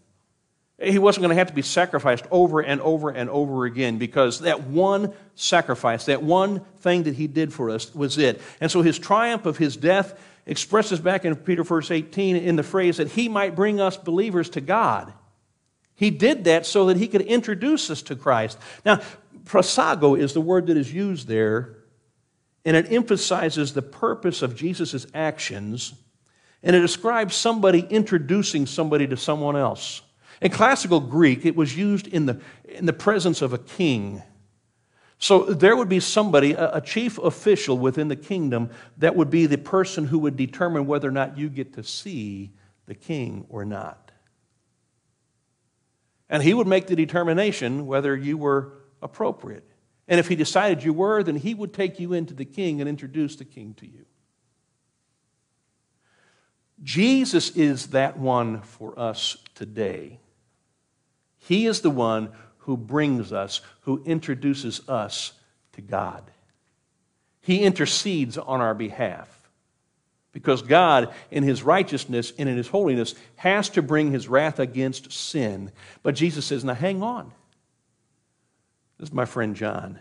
He 0.79 0.99
wasn't 0.99 1.23
going 1.23 1.35
to 1.35 1.39
have 1.39 1.47
to 1.47 1.53
be 1.53 1.63
sacrificed 1.63 2.25
over 2.29 2.61
and 2.61 2.79
over 2.81 3.09
and 3.09 3.29
over 3.31 3.65
again 3.65 3.97
because 3.97 4.41
that 4.41 4.63
one 4.63 5.11
sacrifice, 5.35 6.05
that 6.05 6.21
one 6.21 6.59
thing 6.79 7.03
that 7.03 7.15
he 7.15 7.25
did 7.25 7.51
for 7.51 7.71
us 7.71 7.93
was 7.95 8.17
it. 8.17 8.41
And 8.61 8.69
so 8.69 8.83
his 8.83 8.99
triumph 8.99 9.47
of 9.47 9.57
his 9.57 9.75
death 9.75 10.19
expresses 10.45 10.99
back 10.99 11.25
in 11.25 11.35
Peter 11.35 11.63
verse 11.63 11.89
18 11.89 12.35
in 12.35 12.55
the 12.55 12.63
phrase 12.63 12.97
that 12.97 13.09
he 13.09 13.27
might 13.27 13.55
bring 13.55 13.81
us 13.81 13.97
believers 13.97 14.51
to 14.51 14.61
God. 14.61 15.13
He 15.95 16.11
did 16.11 16.43
that 16.43 16.67
so 16.67 16.85
that 16.85 16.97
he 16.97 17.07
could 17.07 17.21
introduce 17.21 17.89
us 17.89 18.03
to 18.03 18.15
Christ. 18.15 18.59
Now, 18.85 19.01
prosago 19.47 20.17
is 20.17 20.33
the 20.33 20.41
word 20.41 20.67
that 20.67 20.77
is 20.77 20.93
used 20.93 21.27
there, 21.27 21.77
and 22.65 22.75
it 22.75 22.91
emphasizes 22.91 23.73
the 23.73 23.81
purpose 23.81 24.41
of 24.41 24.55
Jesus' 24.55 25.07
actions, 25.13 25.93
and 26.61 26.75
it 26.75 26.81
describes 26.81 27.35
somebody 27.35 27.79
introducing 27.79 28.65
somebody 28.65 29.07
to 29.07 29.17
someone 29.17 29.55
else. 29.55 30.01
In 30.41 30.51
classical 30.51 30.99
Greek, 30.99 31.45
it 31.45 31.55
was 31.55 31.75
used 31.75 32.07
in 32.07 32.25
the, 32.25 32.39
in 32.65 32.85
the 32.85 32.93
presence 32.93 33.41
of 33.41 33.53
a 33.53 33.57
king. 33.57 34.21
So 35.19 35.45
there 35.45 35.75
would 35.75 35.89
be 35.89 35.99
somebody, 35.99 36.53
a, 36.53 36.79
chief 36.81 37.17
official 37.17 37.77
within 37.77 38.07
the 38.07 38.15
kingdom, 38.15 38.69
that 38.97 39.15
would 39.15 39.31
be 39.31 39.47
the 39.47 39.57
person 39.57 40.05
who 40.05 40.19
would 40.19 40.37
determine 40.37 40.85
whether 40.85 41.07
or 41.07 41.11
not 41.11 41.37
you 41.37 41.49
get 41.49 41.73
to 41.73 41.83
see 41.83 42.51
the 42.85 42.93
king 42.93 43.45
or 43.49 43.65
not. 43.65 44.11
And 46.29 46.43
he 46.43 46.53
would 46.53 46.67
make 46.67 46.87
the 46.87 46.95
determination 46.95 47.87
whether 47.87 48.15
you 48.15 48.37
were 48.37 48.73
appropriate. 49.01 49.63
And 50.07 50.19
if 50.19 50.27
he 50.27 50.35
decided 50.35 50.83
you 50.83 50.93
were, 50.93 51.23
then 51.23 51.35
he 51.35 51.53
would 51.53 51.73
take 51.73 51.99
you 51.99 52.13
into 52.13 52.33
the 52.33 52.45
king 52.45 52.79
and 52.79 52.89
introduce 52.89 53.35
the 53.35 53.45
king 53.45 53.73
to 53.75 53.85
you. 53.85 54.05
Jesus 56.83 57.49
is 57.51 57.87
that 57.87 58.17
one 58.17 58.61
for 58.61 58.97
us 58.97 59.37
today. 59.55 60.19
He 61.37 61.65
is 61.65 61.81
the 61.81 61.89
one 61.89 62.29
who 62.59 62.77
brings 62.77 63.33
us, 63.33 63.61
who 63.81 64.03
introduces 64.05 64.87
us 64.87 65.33
to 65.73 65.81
God. 65.81 66.23
He 67.41 67.63
intercedes 67.63 68.37
on 68.37 68.61
our 68.61 68.73
behalf. 68.73 69.33
Because 70.33 70.61
God, 70.61 71.13
in 71.31 71.43
His 71.43 71.63
righteousness 71.63 72.31
and 72.37 72.47
in 72.47 72.57
His 72.57 72.67
holiness, 72.67 73.15
has 73.37 73.69
to 73.69 73.81
bring 73.81 74.11
His 74.11 74.27
wrath 74.27 74.59
against 74.59 75.11
sin. 75.11 75.71
But 76.03 76.13
Jesus 76.15 76.45
says, 76.45 76.63
Now 76.63 76.75
hang 76.75 77.01
on. 77.01 77.31
This 78.99 79.09
is 79.09 79.13
my 79.13 79.25
friend 79.25 79.55
John. 79.55 79.99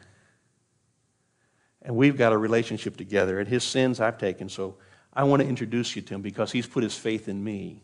And 1.82 1.96
we've 1.96 2.16
got 2.16 2.32
a 2.32 2.38
relationship 2.38 2.96
together, 2.96 3.38
and 3.38 3.48
his 3.48 3.62
sins 3.62 4.00
I've 4.00 4.18
taken, 4.18 4.48
so 4.48 4.76
I 5.12 5.24
want 5.24 5.42
to 5.42 5.48
introduce 5.48 5.94
you 5.94 6.02
to 6.02 6.14
him 6.14 6.22
because 6.22 6.52
he's 6.52 6.66
put 6.66 6.82
his 6.82 6.96
faith 6.96 7.28
in 7.28 7.42
me. 7.42 7.82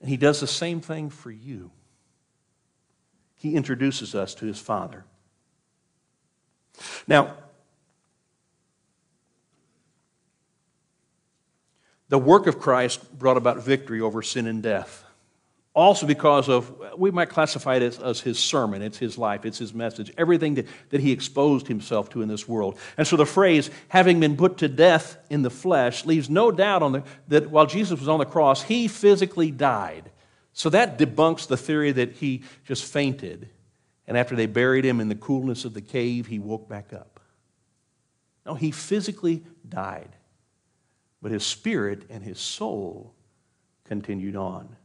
And 0.00 0.08
he 0.08 0.16
does 0.16 0.40
the 0.40 0.46
same 0.46 0.80
thing 0.80 1.10
for 1.10 1.30
you 1.30 1.70
he 3.44 3.56
introduces 3.56 4.14
us 4.14 4.34
to 4.36 4.46
his 4.46 4.58
Father. 4.58 5.04
Now, 7.06 7.34
the 12.08 12.18
work 12.18 12.46
of 12.46 12.58
Christ 12.58 13.18
brought 13.18 13.36
about 13.36 13.62
victory 13.62 14.00
over 14.00 14.22
sin 14.22 14.46
and 14.46 14.62
death. 14.62 15.03
Also, 15.74 16.06
because 16.06 16.48
of, 16.48 16.72
we 16.96 17.10
might 17.10 17.28
classify 17.28 17.74
it 17.74 17.82
as, 17.82 17.98
as, 17.98 18.20
his 18.20 18.38
sermon, 18.38 18.80
it's 18.80 18.98
his 18.98 19.18
life, 19.18 19.44
it's 19.44 19.58
his 19.58 19.74
message, 19.74 20.12
everything 20.16 20.54
that, 20.54 20.66
that 20.90 21.00
he 21.00 21.10
exposed 21.10 21.66
himself 21.66 22.08
to 22.10 22.22
in 22.22 22.28
this 22.28 22.46
world. 22.46 22.78
And 22.96 23.04
so 23.04 23.16
the 23.16 23.26
phrase, 23.26 23.70
having 23.88 24.20
been 24.20 24.36
put 24.36 24.58
to 24.58 24.68
death 24.68 25.16
in 25.30 25.42
the 25.42 25.50
flesh, 25.50 26.04
leaves 26.04 26.30
no 26.30 26.52
doubt 26.52 26.84
on 26.84 26.92
the, 26.92 27.02
that 27.26 27.50
while 27.50 27.66
Jesus 27.66 27.98
was 27.98 28.08
on 28.08 28.20
the 28.20 28.24
cross, 28.24 28.62
he 28.62 28.86
physically 28.86 29.50
died. 29.50 30.12
So 30.52 30.70
that 30.70 30.96
debunks 30.96 31.48
the 31.48 31.56
theory 31.56 31.90
that 31.90 32.12
he 32.12 32.44
just 32.64 32.84
fainted, 32.84 33.48
and 34.06 34.16
after 34.16 34.36
they 34.36 34.46
buried 34.46 34.84
him 34.84 35.00
in 35.00 35.08
the 35.08 35.16
coolness 35.16 35.64
of 35.64 35.74
the 35.74 35.80
cave, 35.80 36.28
he 36.28 36.38
woke 36.38 36.68
back 36.68 36.92
up. 36.92 37.18
No, 38.46 38.54
he 38.54 38.70
physically 38.70 39.42
died, 39.68 40.14
but 41.20 41.32
his 41.32 41.44
spirit 41.44 42.04
and 42.08 42.22
his 42.22 42.38
soul 42.38 43.12
continued 43.86 44.36
on. 44.36 44.76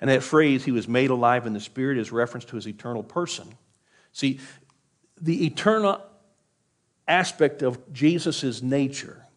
And 0.00 0.10
that 0.10 0.22
phrase, 0.22 0.64
he 0.64 0.70
was 0.70 0.86
made 0.86 1.10
alive 1.10 1.46
in 1.46 1.52
the 1.52 1.60
spirit, 1.60 1.98
is 1.98 2.12
reference 2.12 2.44
to 2.46 2.56
his 2.56 2.68
eternal 2.68 3.02
person. 3.02 3.54
See, 4.12 4.40
the 5.20 5.46
eternal 5.46 6.00
aspect 7.06 7.62
of 7.62 7.92
Jesus' 7.92 8.62
nature 8.62 9.28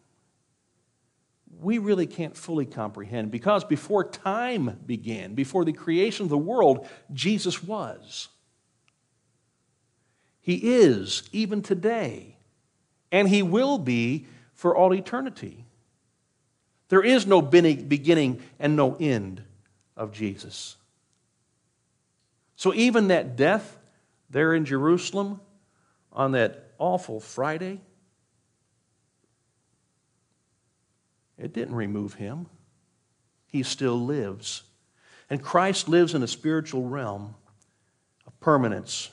we 1.62 1.78
really 1.78 2.06
can't 2.06 2.36
fully 2.36 2.66
comprehend 2.66 3.30
because 3.30 3.64
before 3.64 4.04
time 4.04 4.80
began, 4.84 5.34
before 5.34 5.64
the 5.64 5.72
creation 5.72 6.24
of 6.24 6.30
the 6.30 6.38
world, 6.38 6.88
Jesus 7.12 7.62
was. 7.62 8.28
He 10.40 10.56
is 10.56 11.28
even 11.32 11.62
today, 11.62 12.36
and 13.12 13.28
He 13.28 13.42
will 13.42 13.78
be 13.78 14.26
for 14.54 14.76
all 14.76 14.92
eternity. 14.92 15.64
There 16.88 17.02
is 17.02 17.26
no 17.26 17.40
beginning 17.40 18.42
and 18.58 18.76
no 18.76 18.96
end 18.96 19.44
of 20.02 20.12
Jesus. 20.12 20.76
So, 22.56 22.74
even 22.74 23.08
that 23.08 23.36
death 23.36 23.78
there 24.30 24.54
in 24.54 24.64
Jerusalem 24.64 25.40
on 26.12 26.32
that 26.32 26.72
awful 26.78 27.20
Friday, 27.20 27.80
It 31.42 31.52
didn't 31.52 31.74
remove 31.74 32.14
him. 32.14 32.46
He 33.48 33.64
still 33.64 33.98
lives. 33.98 34.62
And 35.28 35.42
Christ 35.42 35.88
lives 35.88 36.14
in 36.14 36.22
a 36.22 36.28
spiritual 36.28 36.88
realm 36.88 37.34
of 38.26 38.38
permanence. 38.38 39.10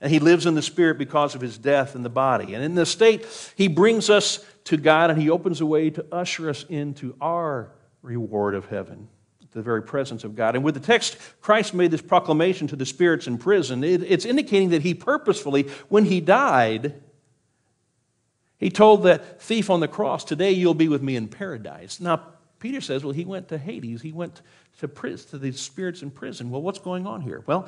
And 0.00 0.10
he 0.10 0.18
lives 0.18 0.46
in 0.46 0.54
the 0.54 0.62
spirit 0.62 0.96
because 0.96 1.34
of 1.34 1.42
his 1.42 1.58
death 1.58 1.94
in 1.94 2.02
the 2.02 2.08
body. 2.08 2.54
And 2.54 2.64
in 2.64 2.74
this 2.74 2.90
state, 2.90 3.26
he 3.56 3.68
brings 3.68 4.08
us 4.08 4.44
to 4.64 4.78
God 4.78 5.10
and 5.10 5.20
he 5.20 5.28
opens 5.28 5.60
a 5.60 5.66
way 5.66 5.90
to 5.90 6.04
usher 6.10 6.48
us 6.48 6.64
into 6.64 7.14
our 7.20 7.72
reward 8.00 8.54
of 8.54 8.66
heaven, 8.66 9.08
the 9.56 9.62
very 9.62 9.82
presence 9.82 10.22
of 10.22 10.36
God. 10.36 10.54
And 10.54 10.62
with 10.62 10.74
the 10.74 10.80
text, 10.80 11.16
Christ 11.40 11.72
made 11.72 11.90
this 11.90 12.02
proclamation 12.02 12.66
to 12.68 12.76
the 12.76 12.84
spirits 12.84 13.26
in 13.26 13.38
prison. 13.38 13.82
it's 13.82 14.26
indicating 14.26 14.68
that 14.70 14.82
he 14.82 14.92
purposefully, 14.92 15.62
when 15.88 16.04
he 16.04 16.20
died, 16.20 17.02
he 18.58 18.68
told 18.68 19.04
that 19.04 19.40
thief 19.40 19.70
on 19.70 19.80
the 19.80 19.88
cross, 19.88 20.24
Today 20.24 20.52
you'll 20.52 20.74
be 20.74 20.88
with 20.88 21.02
me 21.02 21.16
in 21.16 21.28
paradise. 21.28 22.00
Now, 22.00 22.22
Peter 22.58 22.82
says, 22.82 23.02
Well, 23.02 23.14
he 23.14 23.24
went 23.24 23.48
to 23.48 23.56
Hades. 23.56 24.02
He 24.02 24.12
went 24.12 24.42
to, 24.80 24.88
prison, 24.88 25.30
to 25.30 25.38
the 25.38 25.52
spirits 25.52 26.02
in 26.02 26.10
prison. 26.10 26.50
Well, 26.50 26.60
what's 26.60 26.78
going 26.78 27.06
on 27.06 27.22
here? 27.22 27.42
Well, 27.46 27.66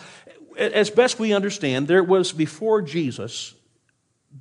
as 0.58 0.90
best 0.90 1.18
we 1.18 1.32
understand, 1.32 1.88
there 1.88 2.04
was 2.04 2.32
before 2.32 2.82
Jesus, 2.82 3.54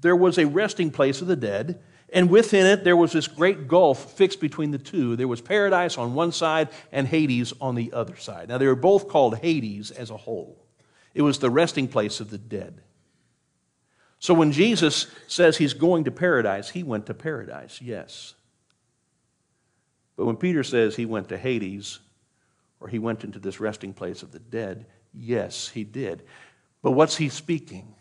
there 0.01 0.17
was 0.17 0.37
a 0.37 0.45
resting 0.45 0.91
place 0.91 1.21
of 1.21 1.27
the 1.27 1.37
dead. 1.37 1.81
And 2.13 2.29
within 2.29 2.65
it, 2.65 2.83
there 2.83 2.95
was 2.95 3.11
this 3.11 3.27
great 3.27 3.67
gulf 3.67 4.13
fixed 4.13 4.39
between 4.39 4.71
the 4.71 4.77
two. 4.77 5.15
There 5.15 5.27
was 5.27 5.41
paradise 5.41 5.97
on 5.97 6.13
one 6.13 6.31
side 6.31 6.69
and 6.91 7.07
Hades 7.07 7.53
on 7.59 7.75
the 7.75 7.91
other 7.91 8.15
side. 8.15 8.47
Now, 8.47 8.57
they 8.57 8.67
were 8.67 8.75
both 8.75 9.09
called 9.09 9.39
Hades 9.39 9.91
as 9.91 10.09
a 10.09 10.17
whole. 10.17 10.65
It 11.13 11.21
was 11.21 11.39
the 11.39 11.49
resting 11.49 11.87
place 11.87 12.19
of 12.19 12.29
the 12.29 12.37
dead. 12.37 12.81
So 14.19 14.33
when 14.33 14.51
Jesus 14.51 15.07
says 15.27 15.57
he's 15.57 15.73
going 15.73 16.05
to 16.05 16.11
paradise, 16.11 16.69
he 16.69 16.81
went 16.81 17.05
to 17.07 17.13
paradise, 17.13 17.81
yes. 17.81 18.33
But 20.15 20.25
when 20.25 20.37
Peter 20.37 20.63
says 20.63 20.95
he 20.95 21.05
went 21.05 21.29
to 21.29 21.37
Hades, 21.37 21.99
or 22.79 22.87
he 22.87 22.99
went 22.99 23.23
into 23.23 23.39
this 23.39 23.59
resting 23.59 23.93
place 23.93 24.23
of 24.23 24.31
the 24.31 24.39
dead, 24.39 24.85
yes, 25.13 25.67
he 25.67 25.83
did. 25.83 26.23
But 26.81 26.91
what's 26.91 27.17
he 27.17 27.29
speaking? 27.29 27.95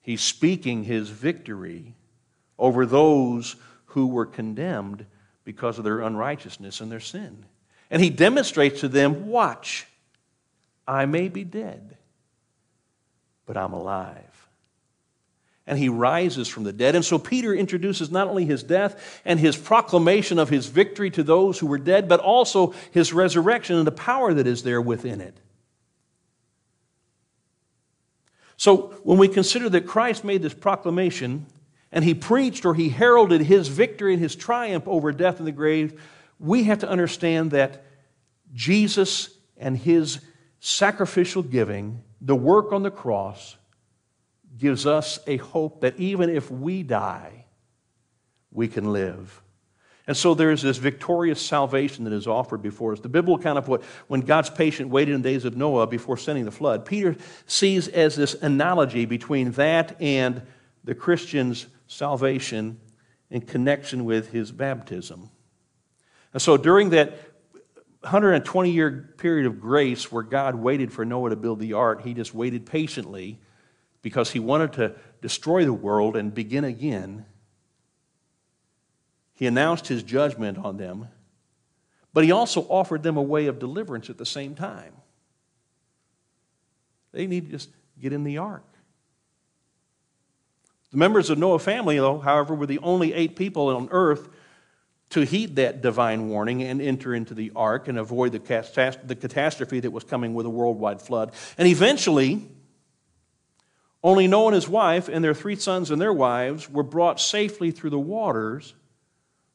He's 0.00 0.20
speaking 0.20 0.84
his 0.84 1.08
victory 1.08 1.94
over 2.58 2.86
those 2.86 3.56
who 3.86 4.06
were 4.06 4.26
condemned 4.26 5.06
because 5.44 5.78
of 5.78 5.84
their 5.84 6.00
unrighteousness 6.00 6.80
and 6.80 6.90
their 6.90 7.00
sin. 7.00 7.44
And 7.90 8.02
he 8.02 8.10
demonstrates 8.10 8.80
to 8.80 8.88
them 8.88 9.28
watch, 9.28 9.86
I 10.86 11.06
may 11.06 11.28
be 11.28 11.44
dead, 11.44 11.96
but 13.46 13.56
I'm 13.56 13.72
alive 13.72 14.36
and 15.66 15.78
he 15.78 15.88
rises 15.88 16.48
from 16.48 16.64
the 16.64 16.72
dead. 16.72 16.94
And 16.94 17.04
so 17.04 17.18
Peter 17.18 17.52
introduces 17.52 18.10
not 18.10 18.28
only 18.28 18.44
his 18.44 18.62
death 18.62 19.20
and 19.24 19.40
his 19.40 19.56
proclamation 19.56 20.38
of 20.38 20.48
his 20.48 20.66
victory 20.66 21.10
to 21.10 21.22
those 21.22 21.58
who 21.58 21.66
were 21.66 21.78
dead, 21.78 22.08
but 22.08 22.20
also 22.20 22.72
his 22.92 23.12
resurrection 23.12 23.76
and 23.76 23.86
the 23.86 23.92
power 23.92 24.32
that 24.32 24.46
is 24.46 24.62
there 24.62 24.80
within 24.80 25.20
it. 25.20 25.36
So 28.56 28.94
when 29.02 29.18
we 29.18 29.28
consider 29.28 29.68
that 29.70 29.86
Christ 29.86 30.24
made 30.24 30.40
this 30.40 30.54
proclamation 30.54 31.46
and 31.96 32.04
he 32.04 32.12
preached 32.12 32.66
or 32.66 32.74
he 32.74 32.90
heralded 32.90 33.40
his 33.40 33.68
victory 33.68 34.12
and 34.12 34.20
his 34.20 34.36
triumph 34.36 34.86
over 34.86 35.12
death 35.12 35.38
and 35.38 35.46
the 35.46 35.52
grave, 35.52 35.98
we 36.38 36.64
have 36.64 36.80
to 36.80 36.88
understand 36.88 37.52
that 37.52 37.86
Jesus 38.52 39.30
and 39.56 39.78
his 39.78 40.20
sacrificial 40.60 41.42
giving, 41.42 42.02
the 42.20 42.36
work 42.36 42.70
on 42.70 42.82
the 42.82 42.90
cross, 42.90 43.56
gives 44.58 44.84
us 44.84 45.18
a 45.26 45.38
hope 45.38 45.80
that 45.80 45.98
even 45.98 46.28
if 46.28 46.50
we 46.50 46.82
die, 46.82 47.46
we 48.50 48.68
can 48.68 48.92
live. 48.92 49.40
And 50.06 50.14
so 50.14 50.34
there 50.34 50.50
is 50.50 50.60
this 50.60 50.76
victorious 50.76 51.40
salvation 51.40 52.04
that 52.04 52.12
is 52.12 52.26
offered 52.26 52.60
before 52.60 52.92
us. 52.92 53.00
The 53.00 53.08
biblical 53.08 53.40
account 53.40 53.56
of 53.56 53.68
what 53.68 53.82
when 54.06 54.20
God's 54.20 54.50
patient 54.50 54.90
waited 54.90 55.14
in 55.14 55.22
the 55.22 55.30
days 55.30 55.46
of 55.46 55.56
Noah 55.56 55.86
before 55.86 56.18
sending 56.18 56.44
the 56.44 56.50
flood, 56.50 56.84
Peter 56.84 57.16
sees 57.46 57.88
as 57.88 58.16
this 58.16 58.34
analogy 58.34 59.06
between 59.06 59.52
that 59.52 59.98
and 59.98 60.42
the 60.84 60.94
Christian's 60.94 61.66
salvation 61.86 62.80
in 63.30 63.40
connection 63.40 64.04
with 64.04 64.30
his 64.30 64.52
baptism. 64.52 65.30
And 66.32 66.42
so 66.42 66.56
during 66.56 66.90
that 66.90 67.18
120 68.00 68.70
year 68.70 69.14
period 69.16 69.46
of 69.46 69.60
grace 69.60 70.12
where 70.12 70.22
God 70.22 70.54
waited 70.54 70.92
for 70.92 71.04
Noah 71.04 71.30
to 71.30 71.36
build 71.36 71.58
the 71.58 71.72
ark, 71.72 72.02
he 72.02 72.14
just 72.14 72.34
waited 72.34 72.66
patiently 72.66 73.38
because 74.02 74.30
he 74.30 74.38
wanted 74.38 74.74
to 74.74 74.94
destroy 75.20 75.64
the 75.64 75.72
world 75.72 76.16
and 76.16 76.32
begin 76.32 76.64
again. 76.64 77.24
He 79.34 79.46
announced 79.46 79.88
his 79.88 80.02
judgment 80.02 80.58
on 80.58 80.76
them, 80.76 81.08
but 82.12 82.24
he 82.24 82.30
also 82.30 82.62
offered 82.62 83.02
them 83.02 83.16
a 83.16 83.22
way 83.22 83.46
of 83.46 83.58
deliverance 83.58 84.08
at 84.08 84.18
the 84.18 84.26
same 84.26 84.54
time. 84.54 84.92
They 87.12 87.26
need 87.26 87.46
to 87.46 87.50
just 87.50 87.70
get 88.00 88.12
in 88.12 88.24
the 88.24 88.38
ark. 88.38 88.75
The 90.90 90.98
members 90.98 91.30
of 91.30 91.38
Noah's 91.38 91.64
family, 91.64 91.96
though, 91.96 92.18
however, 92.18 92.54
were 92.54 92.66
the 92.66 92.78
only 92.78 93.12
eight 93.12 93.36
people 93.36 93.68
on 93.68 93.88
earth 93.90 94.28
to 95.10 95.22
heed 95.22 95.56
that 95.56 95.82
divine 95.82 96.28
warning 96.28 96.62
and 96.62 96.80
enter 96.80 97.14
into 97.14 97.34
the 97.34 97.52
ark 97.54 97.88
and 97.88 97.98
avoid 97.98 98.32
the, 98.32 98.40
catastrophe 98.40 99.80
that 99.80 99.90
was 99.90 100.04
coming 100.04 100.34
with 100.34 100.46
a 100.46 100.50
worldwide 100.50 101.00
flood. 101.00 101.32
And 101.56 101.68
eventually, 101.68 102.48
only 104.02 104.26
Noah 104.26 104.46
and 104.46 104.54
his 104.54 104.68
wife 104.68 105.08
and 105.08 105.24
their 105.24 105.34
three 105.34 105.56
sons 105.56 105.90
and 105.90 106.00
their 106.00 106.12
wives 106.12 106.70
were 106.70 106.82
brought 106.82 107.20
safely 107.20 107.70
through 107.70 107.90
the 107.90 107.98
waters 107.98 108.74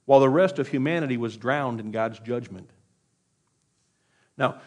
while 0.05 0.19
the 0.19 0.29
rest 0.29 0.59
of 0.59 0.67
humanity 0.67 1.17
was 1.17 1.37
drowned 1.37 1.79
in 1.79 1.91
God's 1.91 2.19
judgment. 2.19 2.69
Now, 4.37 4.59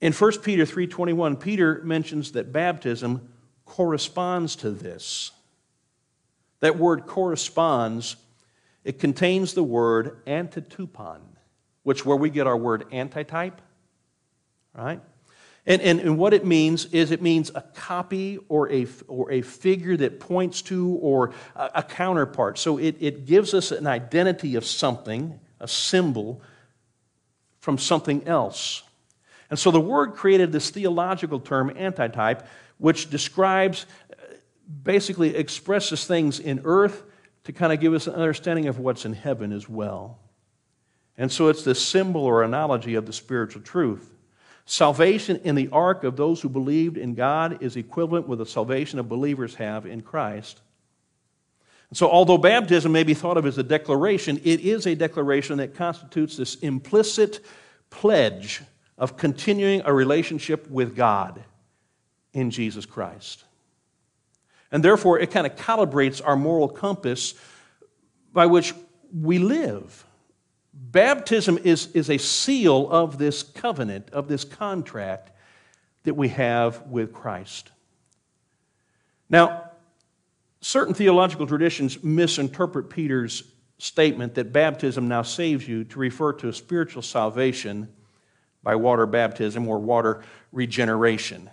in 0.00 0.12
1 0.12 0.42
Peter 0.42 0.64
3:21, 0.64 1.36
Peter 1.36 1.80
mentions 1.84 2.32
that 2.32 2.52
baptism 2.52 3.28
corresponds 3.68 4.56
to 4.56 4.70
this. 4.70 5.30
That 6.60 6.76
word 6.76 7.06
corresponds, 7.06 8.16
it 8.82 8.98
contains 8.98 9.54
the 9.54 9.62
word 9.62 10.24
antitupon, 10.26 11.20
which 11.84 12.04
where 12.04 12.16
we 12.16 12.30
get 12.30 12.46
our 12.46 12.56
word 12.56 12.86
antitype, 12.90 13.60
right? 14.74 15.00
And, 15.66 15.82
and, 15.82 16.00
and 16.00 16.18
what 16.18 16.32
it 16.32 16.46
means 16.46 16.86
is 16.86 17.10
it 17.10 17.20
means 17.20 17.50
a 17.54 17.60
copy 17.60 18.38
or 18.48 18.72
a, 18.72 18.86
or 19.06 19.30
a 19.30 19.42
figure 19.42 19.96
that 19.98 20.18
points 20.18 20.62
to 20.62 20.98
or 21.02 21.34
a, 21.54 21.70
a 21.76 21.82
counterpart. 21.82 22.58
So 22.58 22.78
it, 22.78 22.96
it 23.00 23.26
gives 23.26 23.52
us 23.52 23.70
an 23.70 23.86
identity 23.86 24.56
of 24.56 24.64
something, 24.64 25.38
a 25.60 25.68
symbol, 25.68 26.40
from 27.60 27.76
something 27.76 28.26
else. 28.26 28.82
And 29.50 29.58
so 29.58 29.70
the 29.70 29.80
word 29.80 30.14
created 30.14 30.52
this 30.52 30.70
theological 30.70 31.40
term, 31.40 31.70
antitype, 31.70 32.46
which 32.78 33.10
describes, 33.10 33.86
uh, 34.12 34.34
basically 34.82 35.34
expresses 35.34 36.04
things 36.04 36.38
in 36.38 36.60
earth 36.64 37.02
to 37.44 37.52
kind 37.52 37.72
of 37.72 37.80
give 37.80 37.94
us 37.94 38.06
an 38.06 38.14
understanding 38.14 38.66
of 38.66 38.78
what's 38.78 39.04
in 39.04 39.14
heaven 39.14 39.52
as 39.52 39.68
well. 39.68 40.18
And 41.16 41.32
so 41.32 41.48
it's 41.48 41.64
this 41.64 41.82
symbol 41.82 42.24
or 42.24 42.42
analogy 42.42 42.94
of 42.94 43.06
the 43.06 43.12
spiritual 43.12 43.62
truth. 43.62 44.14
Salvation 44.66 45.40
in 45.44 45.54
the 45.54 45.70
ark 45.70 46.04
of 46.04 46.16
those 46.16 46.42
who 46.42 46.50
believed 46.50 46.98
in 46.98 47.14
God 47.14 47.62
is 47.62 47.76
equivalent 47.76 48.28
with 48.28 48.38
the 48.38 48.46
salvation 48.46 48.98
of 48.98 49.08
believers 49.08 49.54
have 49.54 49.86
in 49.86 50.02
Christ. 50.02 50.60
And 51.88 51.96
So, 51.96 52.10
although 52.10 52.36
baptism 52.36 52.92
may 52.92 53.02
be 53.02 53.14
thought 53.14 53.38
of 53.38 53.46
as 53.46 53.56
a 53.56 53.62
declaration, 53.62 54.38
it 54.44 54.60
is 54.60 54.86
a 54.86 54.94
declaration 54.94 55.56
that 55.56 55.74
constitutes 55.74 56.36
this 56.36 56.56
implicit 56.56 57.40
pledge 57.88 58.60
of 58.98 59.16
continuing 59.16 59.80
a 59.84 59.92
relationship 59.92 60.68
with 60.68 60.96
God 60.96 61.42
in 62.32 62.50
Jesus 62.50 62.84
Christ. 62.84 63.44
And 64.70 64.84
therefore, 64.84 65.18
it 65.18 65.30
kind 65.30 65.46
of 65.46 65.56
calibrates 65.56 66.20
our 66.24 66.36
moral 66.36 66.68
compass 66.68 67.34
by 68.32 68.46
which 68.46 68.74
we 69.12 69.38
live. 69.38 70.04
Baptism 70.74 71.58
is, 71.64 71.86
is 71.92 72.10
a 72.10 72.18
seal 72.18 72.90
of 72.90 73.18
this 73.18 73.42
covenant, 73.42 74.10
of 74.10 74.28
this 74.28 74.44
contract 74.44 75.30
that 76.02 76.14
we 76.14 76.28
have 76.28 76.82
with 76.86 77.12
Christ. 77.12 77.70
Now, 79.30 79.70
certain 80.60 80.94
theological 80.94 81.46
traditions 81.46 82.02
misinterpret 82.02 82.90
Peter's 82.90 83.44
statement 83.78 84.34
that 84.34 84.52
baptism 84.52 85.08
now 85.08 85.22
saves 85.22 85.66
you 85.68 85.84
to 85.84 85.98
refer 85.98 86.32
to 86.34 86.48
a 86.48 86.52
spiritual 86.52 87.02
salvation 87.02 87.88
by 88.62 88.76
water 88.76 89.06
baptism 89.06 89.68
or 89.68 89.78
water 89.78 90.22
regeneration. 90.52 91.50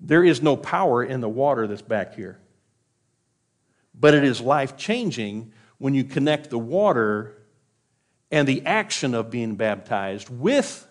There 0.00 0.24
is 0.24 0.42
no 0.42 0.56
power 0.56 1.02
in 1.02 1.20
the 1.20 1.28
water 1.28 1.66
that's 1.66 1.82
back 1.82 2.14
here. 2.14 2.38
But 3.94 4.14
it 4.14 4.24
is 4.24 4.40
life 4.40 4.76
changing 4.76 5.52
when 5.78 5.94
you 5.94 6.04
connect 6.04 6.50
the 6.50 6.58
water 6.58 7.36
and 8.30 8.46
the 8.46 8.64
action 8.66 9.14
of 9.14 9.30
being 9.30 9.56
baptized 9.56 10.28
with 10.28 10.86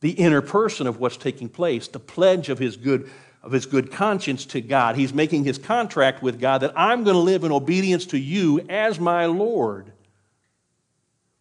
the 0.00 0.10
inner 0.10 0.40
person 0.40 0.86
of 0.86 0.98
what's 0.98 1.16
taking 1.16 1.48
place, 1.48 1.88
the 1.88 2.00
pledge 2.00 2.48
of 2.48 2.58
his 2.58 2.76
good 2.76 3.10
of 3.42 3.50
his 3.50 3.66
good 3.66 3.90
conscience 3.90 4.46
to 4.46 4.60
God. 4.60 4.94
He's 4.94 5.12
making 5.12 5.42
his 5.42 5.58
contract 5.58 6.22
with 6.22 6.40
God 6.40 6.58
that 6.58 6.72
I'm 6.76 7.02
going 7.02 7.16
to 7.16 7.20
live 7.20 7.42
in 7.42 7.50
obedience 7.50 8.06
to 8.06 8.18
you 8.18 8.60
as 8.68 9.00
my 9.00 9.26
Lord. 9.26 9.92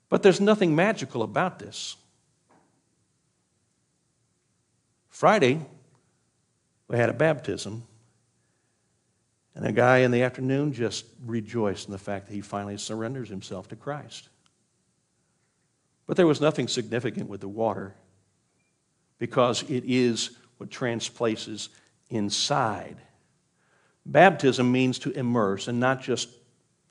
But 0.10 0.24
there's 0.24 0.42
nothing 0.42 0.76
magical 0.76 1.22
about 1.22 1.60
this. 1.60 1.96
Friday, 5.22 5.64
we 6.88 6.98
had 6.98 7.10
a 7.10 7.14
baptism. 7.14 7.84
And 9.54 9.64
a 9.68 9.72
guy 9.72 10.00
in 10.00 10.10
the 10.10 10.24
afternoon 10.24 10.74
just 10.74 11.06
rejoiced 11.24 11.86
in 11.86 11.92
the 11.92 12.00
fact 12.00 12.26
that 12.26 12.34
he 12.34 12.42
finally 12.42 12.76
surrenders 12.80 13.30
himself 13.30 13.68
to 13.68 13.76
Christ. 13.76 14.30
But 16.08 16.18
there 16.18 16.26
was 16.26 16.42
nothing 16.42 16.68
significant 16.68 17.30
with 17.30 17.40
the 17.40 17.48
water 17.48 17.94
because 19.20 19.62
it 19.70 19.84
is 19.86 20.32
what 20.58 20.72
transplaces 20.72 21.70
inside. 22.10 22.98
Baptism 24.08 24.72
means 24.72 24.98
to 24.98 25.12
immerse 25.12 25.68
and 25.68 25.80
not 25.80 26.02
just, 26.02 26.30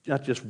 not 0.07 0.22
just 0.22 0.45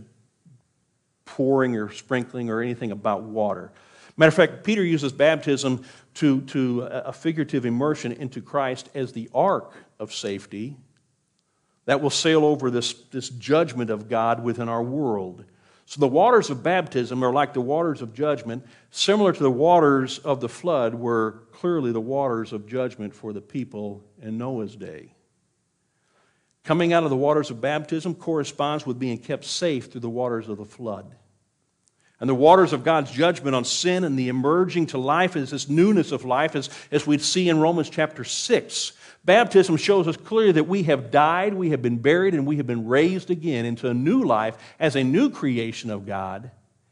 pouring 1.24 1.76
or 1.76 1.90
sprinkling 1.90 2.50
or 2.50 2.60
anything 2.60 2.90
about 2.90 3.22
water. 3.22 3.72
Matter 4.18 4.28
of 4.28 4.34
fact, 4.34 4.64
Peter 4.64 4.84
uses 4.84 5.12
baptism 5.12 5.82
to, 6.14 6.40
to 6.42 6.82
a 6.82 7.12
figurative 7.12 7.64
immersion 7.64 8.12
into 8.12 8.40
Christ 8.40 8.88
as 8.94 9.12
the 9.12 9.30
ark 9.34 9.74
of 9.98 10.12
safety 10.12 10.76
that 11.86 12.00
will 12.00 12.10
sail 12.10 12.44
over 12.44 12.70
this, 12.70 12.92
this 13.10 13.28
judgment 13.28 13.90
of 13.90 14.08
God 14.08 14.42
within 14.42 14.68
our 14.68 14.82
world. 14.82 15.44
So 15.86 16.00
the 16.00 16.08
waters 16.08 16.50
of 16.50 16.62
baptism 16.62 17.24
are 17.24 17.32
like 17.32 17.52
the 17.52 17.60
waters 17.60 18.00
of 18.00 18.14
judgment, 18.14 18.64
similar 18.90 19.32
to 19.32 19.42
the 19.42 19.50
waters 19.50 20.18
of 20.18 20.40
the 20.40 20.48
flood 20.48 20.94
were 20.94 21.42
clearly 21.52 21.90
the 21.90 22.00
waters 22.00 22.52
of 22.52 22.66
judgment 22.66 23.14
for 23.14 23.32
the 23.32 23.40
people 23.40 24.04
in 24.22 24.38
Noah's 24.38 24.76
day. 24.76 25.14
Coming 26.62 26.92
out 26.92 27.02
of 27.02 27.10
the 27.10 27.16
waters 27.16 27.50
of 27.50 27.60
baptism 27.60 28.14
corresponds 28.14 28.86
with 28.86 28.98
being 28.98 29.18
kept 29.18 29.44
safe 29.44 29.90
through 29.90 30.02
the 30.02 30.10
waters 30.10 30.48
of 30.48 30.58
the 30.58 30.64
flood 30.64 31.16
and 32.20 32.28
the 32.28 32.34
waters 32.34 32.74
of 32.74 32.84
God's 32.84 33.10
judgment 33.10 33.56
on 33.56 33.64
sin 33.64 34.04
and 34.04 34.18
the 34.18 34.28
emerging 34.28 34.86
to 34.88 34.98
life 34.98 35.36
is 35.36 35.50
this 35.50 35.70
newness 35.70 36.12
of 36.12 36.26
life, 36.26 36.54
as, 36.54 36.68
as 36.92 37.06
we 37.06 37.16
see 37.16 37.48
in 37.48 37.58
Romans 37.58 37.88
chapter 37.88 38.24
6. 38.24 38.92
Baptism 39.24 39.78
shows 39.78 40.06
us 40.06 40.18
clearly 40.18 40.52
that 40.52 40.68
we 40.68 40.82
have 40.84 41.10
died, 41.10 41.54
we 41.54 41.70
have 41.70 41.80
been 41.80 41.96
buried, 41.96 42.34
and 42.34 42.46
we 42.46 42.58
have 42.58 42.66
been 42.66 42.86
raised 42.86 43.30
again 43.30 43.64
into 43.64 43.88
a 43.88 43.94
new 43.94 44.22
life 44.22 44.58
as 44.78 44.96
a 44.96 45.04
new 45.04 45.30
creation 45.30 45.90
of 45.90 46.06
God. 46.06 46.50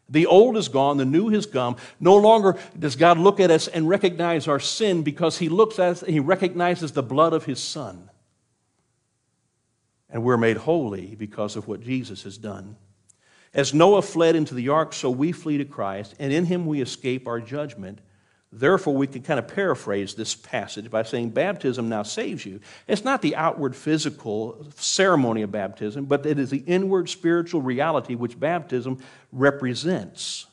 The 0.09 0.25
old 0.25 0.57
is 0.57 0.69
gone, 0.69 0.97
the 0.97 1.05
new 1.05 1.29
has 1.29 1.45
come. 1.45 1.77
No 2.01 2.17
longer 2.17 2.57
does 2.79 2.97
God 2.97 3.19
look 3.19 3.39
at 3.39 3.51
us 3.51 3.69
and 3.69 3.87
recognize 3.87 4.49
our 4.49 4.61
sin 4.61 5.03
because 5.03 5.37
he 5.37 5.51
looks 5.51 5.79
at 5.79 5.91
us 5.91 6.03
and 6.03 6.13
he 6.13 6.21
recognizes 6.21 6.93
the 6.93 7.03
blood 7.03 7.35
of 7.35 7.45
his 7.45 7.63
son. 7.63 8.09
And 10.09 10.25
we're 10.25 10.39
made 10.39 10.57
holy 10.57 11.15
because 11.15 11.57
of 11.57 11.69
what 11.69 11.83
Jesus 11.83 12.23
has 12.23 12.39
done. 12.39 12.77
As 13.59 13.75
Noah 13.75 14.03
fled 14.03 14.37
into 14.37 14.55
the 14.55 14.69
ark, 14.69 14.93
so 14.93 15.11
we 15.11 15.33
flee 15.33 15.59
to 15.59 15.65
Christ, 15.65 16.15
and 16.21 16.33
in 16.33 16.45
him 16.45 16.65
we 16.65 16.81
escape 16.81 17.27
our 17.27 17.41
judgment. 17.41 17.99
Therefore, 18.53 18.95
we 18.95 19.09
can 19.09 19.23
kind 19.23 19.41
of 19.41 19.49
paraphrase 19.49 20.15
this 20.15 20.33
passage 20.37 20.89
by 20.93 21.03
saying 21.03 21.31
baptism 21.31 21.89
now 21.89 22.05
saves 22.05 22.47
you. 22.47 22.61
It's 22.87 23.03
not 23.03 23.21
the 23.21 23.35
outward 23.35 23.75
physical 23.75 24.65
ceremony 24.77 25.43
of 25.43 25.51
baptism, 25.51 26.05
but 26.05 26.25
it 26.25 26.39
is 26.39 26.51
the 26.51 26.63
inward 26.69 27.09
spiritual 27.09 27.61
reality 27.61 28.15
which 28.15 28.39
baptism 28.39 28.99
represents. 29.33 30.47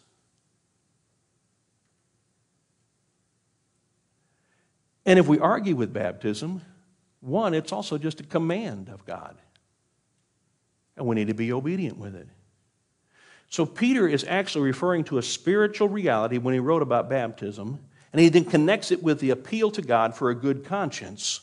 And 5.05 5.19
if 5.19 5.27
we 5.27 5.37
argue 5.37 5.75
with 5.75 5.93
baptism, 5.93 6.63
one, 7.19 7.53
it's 7.53 7.71
also 7.71 7.99
just 7.99 8.19
a 8.19 8.23
command 8.23 8.89
of 8.89 9.05
God. 9.05 9.37
And 10.97 11.05
we 11.05 11.13
need 11.13 11.27
to 11.27 11.35
be 11.35 11.53
obedient 11.53 11.99
with 11.99 12.15
it. 12.15 12.29
So 13.55 13.65
Peter 13.65 14.05
is 14.05 14.25
actually 14.27 14.65
referring 14.65 15.05
to 15.05 15.17
a 15.17 15.23
spiritual 15.23 15.87
reality 15.87 16.37
when 16.37 16.53
he 16.53 16.59
wrote 16.59 16.81
about 16.81 17.09
baptism, 17.09 17.79
and 18.11 18.19
he 18.19 18.27
then 18.27 18.43
connects 18.43 18.91
it 18.91 19.01
with 19.01 19.21
the 19.21 19.29
appeal 19.29 19.71
to 19.71 19.81
God 19.81 20.13
for 20.13 20.29
a 20.29 20.35
good 20.35 20.65
conscience 20.65 21.39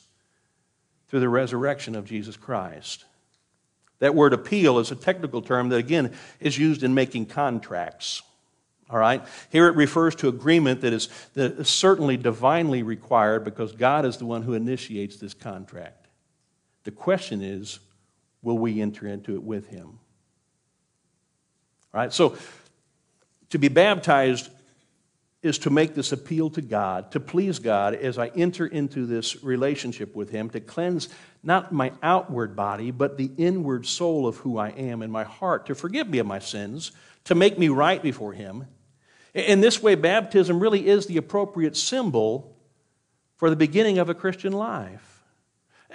through 1.08 1.20
the 1.20 1.30
resurrection 1.30 1.96
of 1.96 2.04
Jesus 2.04 2.36
Christ. 2.36 3.06
That 4.00 4.14
word 4.14 4.34
appeal 4.34 4.78
is 4.78 4.90
a 4.90 4.94
technical 4.94 5.40
term 5.40 5.70
that, 5.70 5.76
again, 5.76 6.12
is 6.38 6.58
used 6.58 6.82
in 6.82 6.92
making 6.92 7.24
contracts. 7.24 8.20
All 8.90 8.98
right? 8.98 9.24
Here 9.48 9.66
it 9.66 9.76
refers 9.76 10.14
to 10.16 10.28
agreement 10.28 10.82
that 10.82 10.92
is, 10.92 11.08
that 11.32 11.60
is 11.60 11.70
certainly 11.70 12.18
divinely 12.18 12.82
required 12.82 13.42
because 13.42 13.72
God 13.72 14.04
is 14.04 14.18
the 14.18 14.26
one 14.26 14.42
who 14.42 14.52
initiates 14.52 15.16
this 15.16 15.32
contract. 15.32 16.08
The 16.84 16.90
question 16.90 17.40
is, 17.40 17.78
will 18.42 18.58
we 18.58 18.82
enter 18.82 19.06
into 19.06 19.34
it 19.34 19.42
with 19.42 19.68
Him? 19.68 19.98
Right? 21.92 22.12
So, 22.12 22.36
to 23.50 23.58
be 23.58 23.68
baptized 23.68 24.48
is 25.42 25.58
to 25.58 25.70
make 25.70 25.94
this 25.94 26.12
appeal 26.12 26.48
to 26.50 26.62
God, 26.62 27.10
to 27.12 27.20
please 27.20 27.58
God 27.58 27.94
as 27.94 28.16
I 28.16 28.28
enter 28.28 28.66
into 28.66 29.06
this 29.06 29.42
relationship 29.42 30.14
with 30.14 30.30
Him, 30.30 30.48
to 30.50 30.60
cleanse 30.60 31.08
not 31.42 31.72
my 31.72 31.92
outward 32.02 32.54
body, 32.54 32.92
but 32.92 33.18
the 33.18 33.30
inward 33.36 33.84
soul 33.84 34.26
of 34.26 34.36
who 34.38 34.56
I 34.56 34.68
am 34.70 35.02
in 35.02 35.10
my 35.10 35.24
heart, 35.24 35.66
to 35.66 35.74
forgive 35.74 36.08
me 36.08 36.18
of 36.18 36.26
my 36.26 36.38
sins, 36.38 36.92
to 37.24 37.34
make 37.34 37.58
me 37.58 37.68
right 37.68 38.00
before 38.00 38.32
Him. 38.32 38.66
In 39.34 39.60
this 39.60 39.82
way, 39.82 39.96
baptism 39.96 40.60
really 40.60 40.86
is 40.86 41.06
the 41.06 41.16
appropriate 41.16 41.76
symbol 41.76 42.56
for 43.36 43.50
the 43.50 43.56
beginning 43.56 43.98
of 43.98 44.08
a 44.08 44.14
Christian 44.14 44.52
life. 44.52 45.11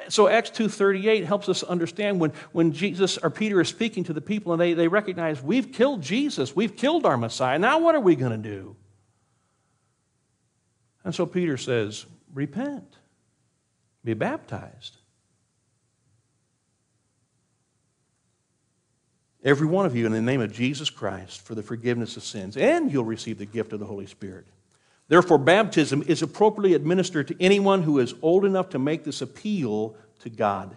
So 0.10 0.28
Acts 0.28 0.52
2.38 0.52 1.26
helps 1.26 1.50
us 1.50 1.64
understand 1.64 2.20
when, 2.20 2.32
when 2.52 2.72
Jesus 2.72 3.18
or 3.18 3.30
Peter 3.30 3.60
is 3.62 3.68
speaking 3.68 4.04
to 4.06 4.14
the 4.14 4.22
people 4.22 4.54
and 4.54 4.62
they, 4.62 4.74
they 4.74 4.88
recognize 4.88 5.42
we've 5.42 5.72
killed 5.72 6.02
Jesus, 6.02 6.56
we've 6.56 6.76
killed 6.76 7.06
our 7.06 7.18
Messiah. 7.18 7.60
Now 7.60 7.80
what 7.80 7.96
are 7.96 8.00
we 8.00 8.16
going 8.16 8.32
to 8.32 8.38
do? 8.38 8.76
And 11.04 11.14
so 11.14 11.26
Peter 11.26 11.58
says, 11.58 12.06
repent, 12.34 12.98
be 14.04 14.14
baptized. 14.14 14.98
Every 19.44 19.68
one 19.68 19.86
of 19.86 19.96
you 19.96 20.06
in 20.06 20.12
the 20.12 20.22
name 20.22 20.42
of 20.42 20.52
Jesus 20.52 20.90
Christ 20.90 21.42
for 21.42 21.56
the 21.56 21.64
forgiveness 21.64 22.18
of 22.18 22.24
sins, 22.24 22.58
and 22.58 22.92
you'll 22.92 23.06
receive 23.06 23.38
the 23.38 23.46
gift 23.46 23.72
of 23.72 23.80
the 23.80 23.86
Holy 23.86 24.06
Spirit. 24.08 24.48
Therefore, 25.08 25.38
baptism 25.38 26.04
is 26.04 26.22
appropriately 26.22 26.74
administered 26.74 27.30
to 27.30 27.36
anyone 27.42 27.84
who 27.84 28.00
is 28.00 28.14
old 28.22 28.44
enough 28.44 28.70
to 28.70 28.80
make 28.80 29.04
this 29.04 29.22
appeal 29.22 29.96
to 30.20 30.30
God. 30.30 30.76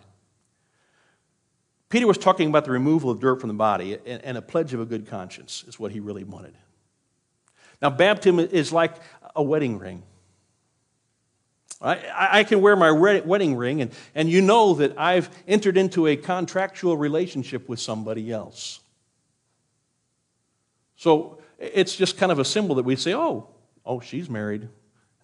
Peter 1.89 2.07
was 2.07 2.18
talking 2.18 2.49
about 2.49 2.64
the 2.64 2.70
removal 2.70 3.11
of 3.11 3.18
dirt 3.18 3.41
from 3.41 3.49
the 3.49 3.55
body, 3.55 3.99
and 4.07 4.39
a 4.39 4.43
pledge 4.43 4.72
of 4.72 4.81
a 4.81 4.85
good 4.85 5.09
conscience 5.09 5.64
is 5.66 5.81
what 5.81 5.91
he 5.91 5.99
really 5.99 6.22
wanted. 6.22 6.55
Now, 7.83 7.91
baptism 7.91 8.39
is 8.39 8.72
like 8.72 8.95
a 9.35 9.43
wedding 9.43 9.78
ring. 9.78 10.05
I, 11.83 12.28
I 12.41 12.45
can 12.45 12.61
wear 12.61 12.76
my 12.76 12.93
wedding 12.93 13.57
ring, 13.57 13.81
and, 13.81 13.91
and 14.14 14.28
you 14.28 14.43
know 14.43 14.74
that 14.74 14.97
I've 14.99 15.31
entered 15.49 15.76
into 15.76 16.07
a 16.07 16.14
contractual 16.14 16.97
relationship 16.97 17.68
with 17.68 17.81
somebody 17.81 18.31
else. 18.31 18.81
So 20.95 21.41
it's 21.59 21.97
just 21.97 22.18
kind 22.18 22.31
of 22.31 22.39
a 22.39 22.45
symbol 22.45 22.76
that 22.76 22.85
we 22.85 22.95
say, 22.95 23.14
oh, 23.14 23.49
oh, 23.91 23.99
she's 23.99 24.30
married, 24.30 24.62
and 24.62 24.70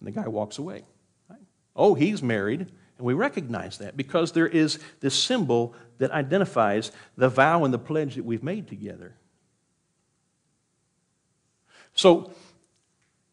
the 0.01 0.11
guy 0.11 0.27
walks 0.27 0.57
away. 0.57 0.83
Right? 1.29 1.39
Oh, 1.73 1.93
he's 1.93 2.21
married, 2.21 2.59
and 2.59 3.05
we 3.07 3.13
recognize 3.13 3.77
that 3.77 3.95
because 3.95 4.33
there 4.33 4.47
is 4.47 4.77
this 4.99 5.15
symbol 5.15 5.73
that 5.99 6.11
identifies 6.11 6.91
the 7.15 7.29
vow 7.29 7.63
and 7.63 7.73
the 7.73 7.79
pledge 7.79 8.15
that 8.15 8.25
we've 8.25 8.43
made 8.43 8.67
together. 8.67 9.15
So 11.93 12.33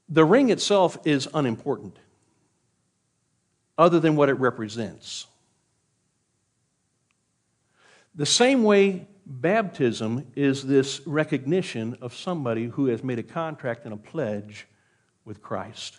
the 0.08 0.24
ring 0.24 0.50
itself 0.50 0.96
is 1.04 1.28
unimportant 1.34 1.98
other 3.76 3.98
than 3.98 4.14
what 4.14 4.28
it 4.28 4.34
represents. 4.34 5.26
The 8.14 8.24
same 8.24 8.62
way 8.62 9.08
baptism 9.26 10.28
is 10.36 10.64
this 10.64 11.04
recognition 11.06 11.98
of 12.00 12.14
somebody 12.14 12.66
who 12.66 12.86
has 12.86 13.02
made 13.02 13.18
a 13.18 13.24
contract 13.24 13.84
and 13.84 13.92
a 13.92 13.96
pledge 13.96 14.68
with 15.24 15.42
Christ 15.42 15.98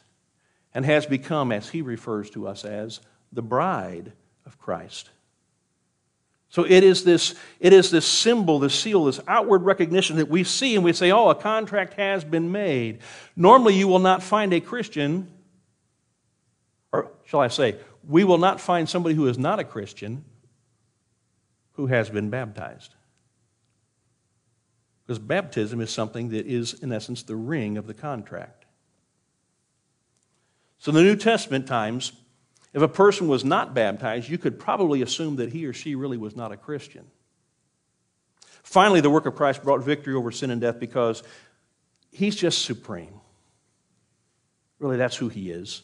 and 0.74 0.86
has 0.86 1.06
become, 1.06 1.52
as 1.52 1.70
he 1.70 1.82
refers 1.82 2.30
to 2.32 2.48
us 2.48 2.66
as, 2.66 3.00
the 3.32 3.42
bride 3.42 4.12
of 4.46 4.58
Christ. 4.58 5.10
So 6.50 6.64
it 6.64 6.84
is 6.84 7.04
this, 7.04 7.36
it 7.60 7.74
is 7.74 7.92
this 7.92 8.06
symbol, 8.06 8.60
this 8.60 8.80
seal, 8.80 9.06
this 9.06 9.20
outward 9.28 9.64
recognition 9.64 10.18
that 10.18 10.30
we 10.30 10.44
see 10.44 10.76
and 10.76 10.84
we 10.84 10.94
say, 10.94 11.12
oh, 11.12 11.30
a 11.30 11.36
contract 11.36 11.96
has 11.96 12.24
been 12.24 12.52
made. 12.52 13.00
Normally, 13.36 13.76
you 13.76 13.88
will 13.88 14.00
not 14.00 14.24
find 14.24 14.54
a 14.54 14.62
Christian 14.62 15.30
or 16.96 17.12
shall 17.26 17.42
I 17.42 17.50
say, 17.50 17.76
we 18.08 18.24
will 18.24 18.38
not 18.38 18.62
find 18.62 18.88
somebody 18.88 19.16
who 19.16 19.28
is 19.28 19.38
not 19.38 19.60
a 19.60 19.66
Christian 19.66 20.24
who 21.74 21.88
has 21.88 22.10
been 22.10 22.30
baptized. 22.30 22.96
Because 25.06 25.20
baptism 25.20 25.82
is 25.82 25.90
something 25.90 26.30
that 26.30 26.46
is, 26.46 26.74
in 26.74 26.94
essence, 26.94 27.24
the 27.24 27.36
ring 27.36 27.78
of 27.78 27.86
the 27.86 27.94
contract. 27.94 28.65
So, 30.86 30.92
in 30.92 30.98
the 30.98 31.02
New 31.02 31.16
Testament 31.16 31.66
times, 31.66 32.12
if 32.72 32.84
a 32.84 32.88
person 32.88 33.28
was 33.28 33.44
not 33.44 33.74
baptized, 33.74 34.30
you 34.30 34.38
could 34.38 34.60
probably 34.60 35.02
assume 35.02 35.38
that 35.38 35.52
he 35.52 35.66
or 35.66 35.74
she 35.74 35.96
really 35.96 36.16
was 36.16 36.36
not 36.36 36.52
a 36.52 36.58
Christian. 36.58 37.08
Finally, 38.62 39.02
the 39.02 39.10
work 39.10 39.26
of 39.26 39.34
Christ 39.34 39.64
brought 39.64 39.84
victory 39.84 40.14
over 40.14 40.30
sin 40.30 40.52
and 40.52 40.62
death 40.62 40.80
because 40.80 41.24
he's 42.12 42.36
just 42.36 42.64
supreme. 42.66 43.20
Really, 44.78 44.98
that's 44.98 45.16
who 45.16 45.28
he 45.28 45.50
is. 45.50 45.82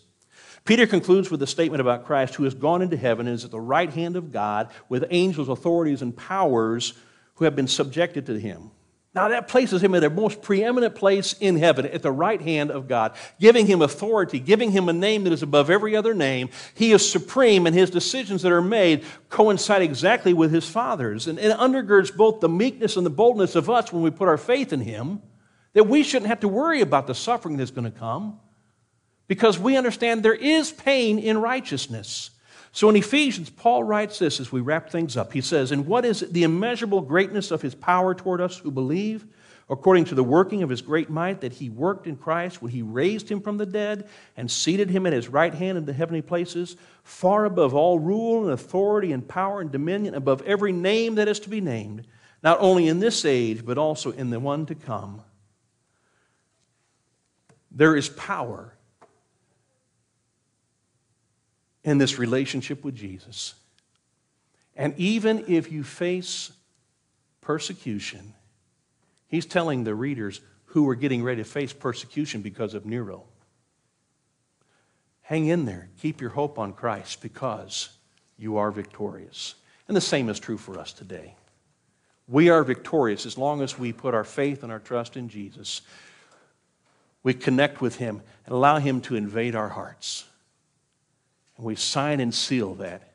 Peter 0.66 0.86
concludes 0.86 1.32
with 1.32 1.42
a 1.42 1.48
statement 1.48 1.82
about 1.82 2.06
Christ 2.06 2.36
who 2.36 2.44
has 2.44 2.54
gone 2.54 2.84
into 2.84 2.96
heaven 2.96 3.26
and 3.26 3.34
is 3.34 3.44
at 3.44 3.50
the 3.50 3.60
right 3.60 3.92
hand 3.92 4.16
of 4.16 4.32
God 4.32 4.70
with 4.88 5.06
angels, 5.10 5.50
authorities, 5.50 6.04
and 6.04 6.16
powers 6.16 6.94
who 7.38 7.46
have 7.46 7.56
been 7.56 7.68
subjected 7.68 8.28
to 8.28 8.40
him. 8.40 8.70
Now, 9.14 9.28
that 9.28 9.50
places 9.50 9.84
him 9.84 9.94
in 9.94 10.06
a 10.06 10.10
most 10.10 10.42
preeminent 10.42 10.96
place 10.96 11.34
in 11.34 11.58
heaven, 11.58 11.86
at 11.86 12.02
the 12.02 12.12
right 12.12 12.42
hand 12.42 12.72
of 12.72 12.88
God, 12.88 13.14
giving 13.42 13.68
him 13.68 13.82
authority, 13.82 14.40
giving 14.40 14.72
him 14.72 14.88
a 14.88 14.94
name 14.94 15.26
that 15.26 15.34
is 15.34 15.44
above 15.44 15.70
every 15.70 15.98
other 15.98 16.14
name. 16.14 16.50
He 16.76 16.94
is 16.94 17.12
supreme, 17.12 17.68
and 17.68 17.76
his 17.76 17.90
decisions 17.90 18.42
that 18.44 18.54
are 18.54 18.62
made 18.62 19.04
coincide 19.30 19.82
exactly 19.82 20.34
with 20.34 20.54
his 20.54 20.70
Father's. 20.70 21.28
And 21.28 21.40
it 21.40 21.58
undergirds 21.58 22.16
both 22.16 22.40
the 22.40 22.48
meekness 22.48 22.96
and 22.96 23.06
the 23.06 23.10
boldness 23.10 23.56
of 23.56 23.70
us 23.70 23.92
when 23.92 24.02
we 24.02 24.12
put 24.12 24.30
our 24.30 24.38
faith 24.38 24.72
in 24.72 24.80
him, 24.80 25.22
that 25.74 25.88
we 25.88 26.04
shouldn't 26.04 26.30
have 26.30 26.40
to 26.42 26.48
worry 26.48 26.80
about 26.80 27.08
the 27.08 27.16
suffering 27.16 27.58
that's 27.58 27.72
going 27.72 27.92
to 27.92 27.98
come 27.98 28.40
because 29.28 29.58
we 29.58 29.78
understand 29.78 30.24
there 30.24 30.34
is 30.34 30.72
pain 30.72 31.18
in 31.18 31.38
righteousness. 31.38 32.32
So 32.74 32.90
in 32.90 32.96
Ephesians, 32.96 33.50
Paul 33.50 33.84
writes 33.84 34.20
this 34.20 34.40
as 34.40 34.52
we 34.52 34.62
wrap 34.62 34.90
things 34.90 35.18
up. 35.18 35.34
He 35.34 35.42
says, 35.42 35.72
And 35.72 35.86
what 35.86 36.06
is 36.06 36.22
the 36.22 36.44
immeasurable 36.44 37.02
greatness 37.02 37.52
of 37.52 37.62
his 37.62 37.76
power 37.76 38.16
toward 38.16 38.40
us 38.40 38.58
who 38.58 38.72
believe? 38.72 39.26
According 39.70 40.06
to 40.06 40.16
the 40.16 40.24
working 40.24 40.64
of 40.64 40.70
his 40.70 40.82
great 40.82 41.10
might 41.10 41.42
that 41.42 41.54
he 41.54 41.70
worked 41.70 42.06
in 42.06 42.18
Christ 42.18 42.62
when 42.62 42.72
he 42.72 42.82
raised 42.82 43.30
him 43.30 43.40
from 43.40 43.58
the 43.58 43.66
dead 43.66 44.08
and 44.36 44.52
seated 44.52 44.90
him 44.90 45.06
at 45.06 45.14
his 45.14 45.30
right 45.30 45.54
hand 45.54 45.78
in 45.78 45.86
the 45.86 45.94
heavenly 45.94 46.22
places, 46.22 46.76
far 47.04 47.46
above 47.46 47.74
all 47.74 47.98
rule 47.98 48.44
and 48.44 48.52
authority 48.52 49.14
and 49.14 49.26
power 49.26 49.62
and 49.62 49.72
dominion, 49.72 50.14
above 50.14 50.42
every 50.42 50.74
name 50.74 51.16
that 51.16 51.30
is 51.30 51.40
to 51.42 51.50
be 51.50 51.62
named, 51.62 52.06
not 52.44 52.60
only 52.60 52.88
in 52.90 53.00
this 53.00 53.24
age, 53.24 53.66
but 53.66 53.78
also 53.78 54.12
in 54.12 54.30
the 54.30 54.42
one 54.42 54.66
to 54.66 54.76
come. 54.76 55.22
There 57.72 57.96
is 57.96 58.10
power 58.10 58.74
in 61.84 61.98
this 61.98 62.20
relationship 62.20 62.84
with 62.84 62.96
Jesus. 62.96 63.56
And 64.76 64.94
even 64.98 65.46
if 65.48 65.72
you 65.72 65.84
face 65.84 66.52
persecution, 67.42 68.34
he's 69.28 69.46
telling 69.46 69.84
the 69.84 69.96
readers 69.96 70.42
who 70.66 70.88
are 70.90 70.96
getting 70.96 71.24
ready 71.24 71.44
to 71.44 71.50
face 71.50 71.74
persecution 71.74 72.42
because 72.42 72.74
of 72.74 72.86
Nero 72.86 73.26
hang 75.32 75.48
in 75.48 75.64
there, 75.64 75.88
keep 76.02 76.20
your 76.20 76.32
hope 76.32 76.60
on 76.60 76.74
Christ 76.74 77.22
because 77.22 77.88
you 78.38 78.58
are 78.58 78.70
victorious. 78.70 79.56
And 79.88 79.96
the 79.96 80.02
same 80.02 80.28
is 80.28 80.42
true 80.42 80.58
for 80.58 80.78
us 80.78 80.92
today. 80.92 81.36
We 82.28 82.50
are 82.50 82.66
victorious 82.66 83.26
as 83.26 83.38
long 83.38 83.62
as 83.62 83.80
we 83.80 83.94
put 83.94 84.14
our 84.14 84.26
faith 84.26 84.62
and 84.62 84.74
our 84.74 84.80
trust 84.80 85.16
in 85.16 85.30
Jesus. 85.30 85.84
We 87.24 87.34
connect 87.34 87.80
with 87.80 87.96
Him 87.96 88.22
and 88.46 88.54
allow 88.54 88.80
Him 88.80 89.00
to 89.04 89.16
invade 89.16 89.56
our 89.56 89.70
hearts. 89.70 90.26
And 91.62 91.68
we 91.68 91.76
sign 91.76 92.20
and 92.20 92.34
seal 92.34 92.74
that 92.76 93.14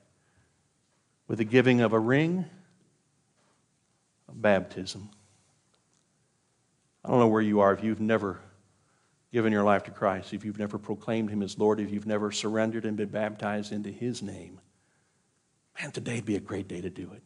with 1.27 1.39
the 1.39 1.45
giving 1.45 1.81
of 1.81 1.93
a 1.93 1.99
ring 1.99 2.45
of 4.29 4.41
baptism. 4.41 5.11
I 7.05 7.09
don't 7.09 7.19
know 7.19 7.27
where 7.27 7.43
you 7.43 7.59
are 7.59 7.73
if 7.73 7.83
you've 7.83 8.01
never 8.01 8.39
given 9.33 9.53
your 9.53 9.65
life 9.65 9.83
to 9.83 9.91
Christ, 9.91 10.33
if 10.33 10.45
you've 10.45 10.61
never 10.61 10.79
proclaimed 10.79 11.29
Him 11.29 11.43
as 11.43 11.59
Lord, 11.59 11.81
if 11.81 11.91
you've 11.91 12.07
never 12.07 12.31
surrendered 12.31 12.85
and 12.85 12.97
been 12.97 13.09
baptized 13.09 13.73
into 13.73 13.91
His 13.91 14.23
name. 14.23 14.61
Man, 15.81 15.91
today'd 15.91 16.25
be 16.25 16.37
a 16.37 16.41
great 16.41 16.69
day 16.69 16.81
to 16.81 16.89
do 16.89 17.11
it. 17.15 17.25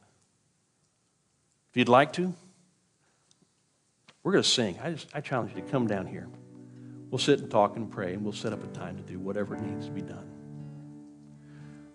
If 1.69 1.77
you'd 1.77 1.91
like 1.91 2.15
to, 2.15 2.33
we're 4.23 4.33
going 4.33 4.43
to 4.43 4.49
sing. 4.49 4.79
I, 4.83 4.93
just, 4.93 5.09
I 5.13 5.21
challenge 5.21 5.55
you 5.55 5.61
to 5.61 5.69
come 5.69 5.87
down 5.87 6.07
here. 6.07 6.29
We'll 7.11 7.19
sit 7.19 7.41
and 7.41 7.51
talk 7.51 7.77
and 7.77 7.91
pray, 7.91 8.15
and 8.15 8.25
we'll 8.25 8.33
set 8.33 8.55
up 8.55 8.65
a 8.65 8.69
time 8.69 8.97
to 8.97 9.03
do 9.03 9.19
whatever 9.19 9.55
needs 9.55 9.85
to 9.85 9.93
be 9.93 10.01
done. 10.01 10.40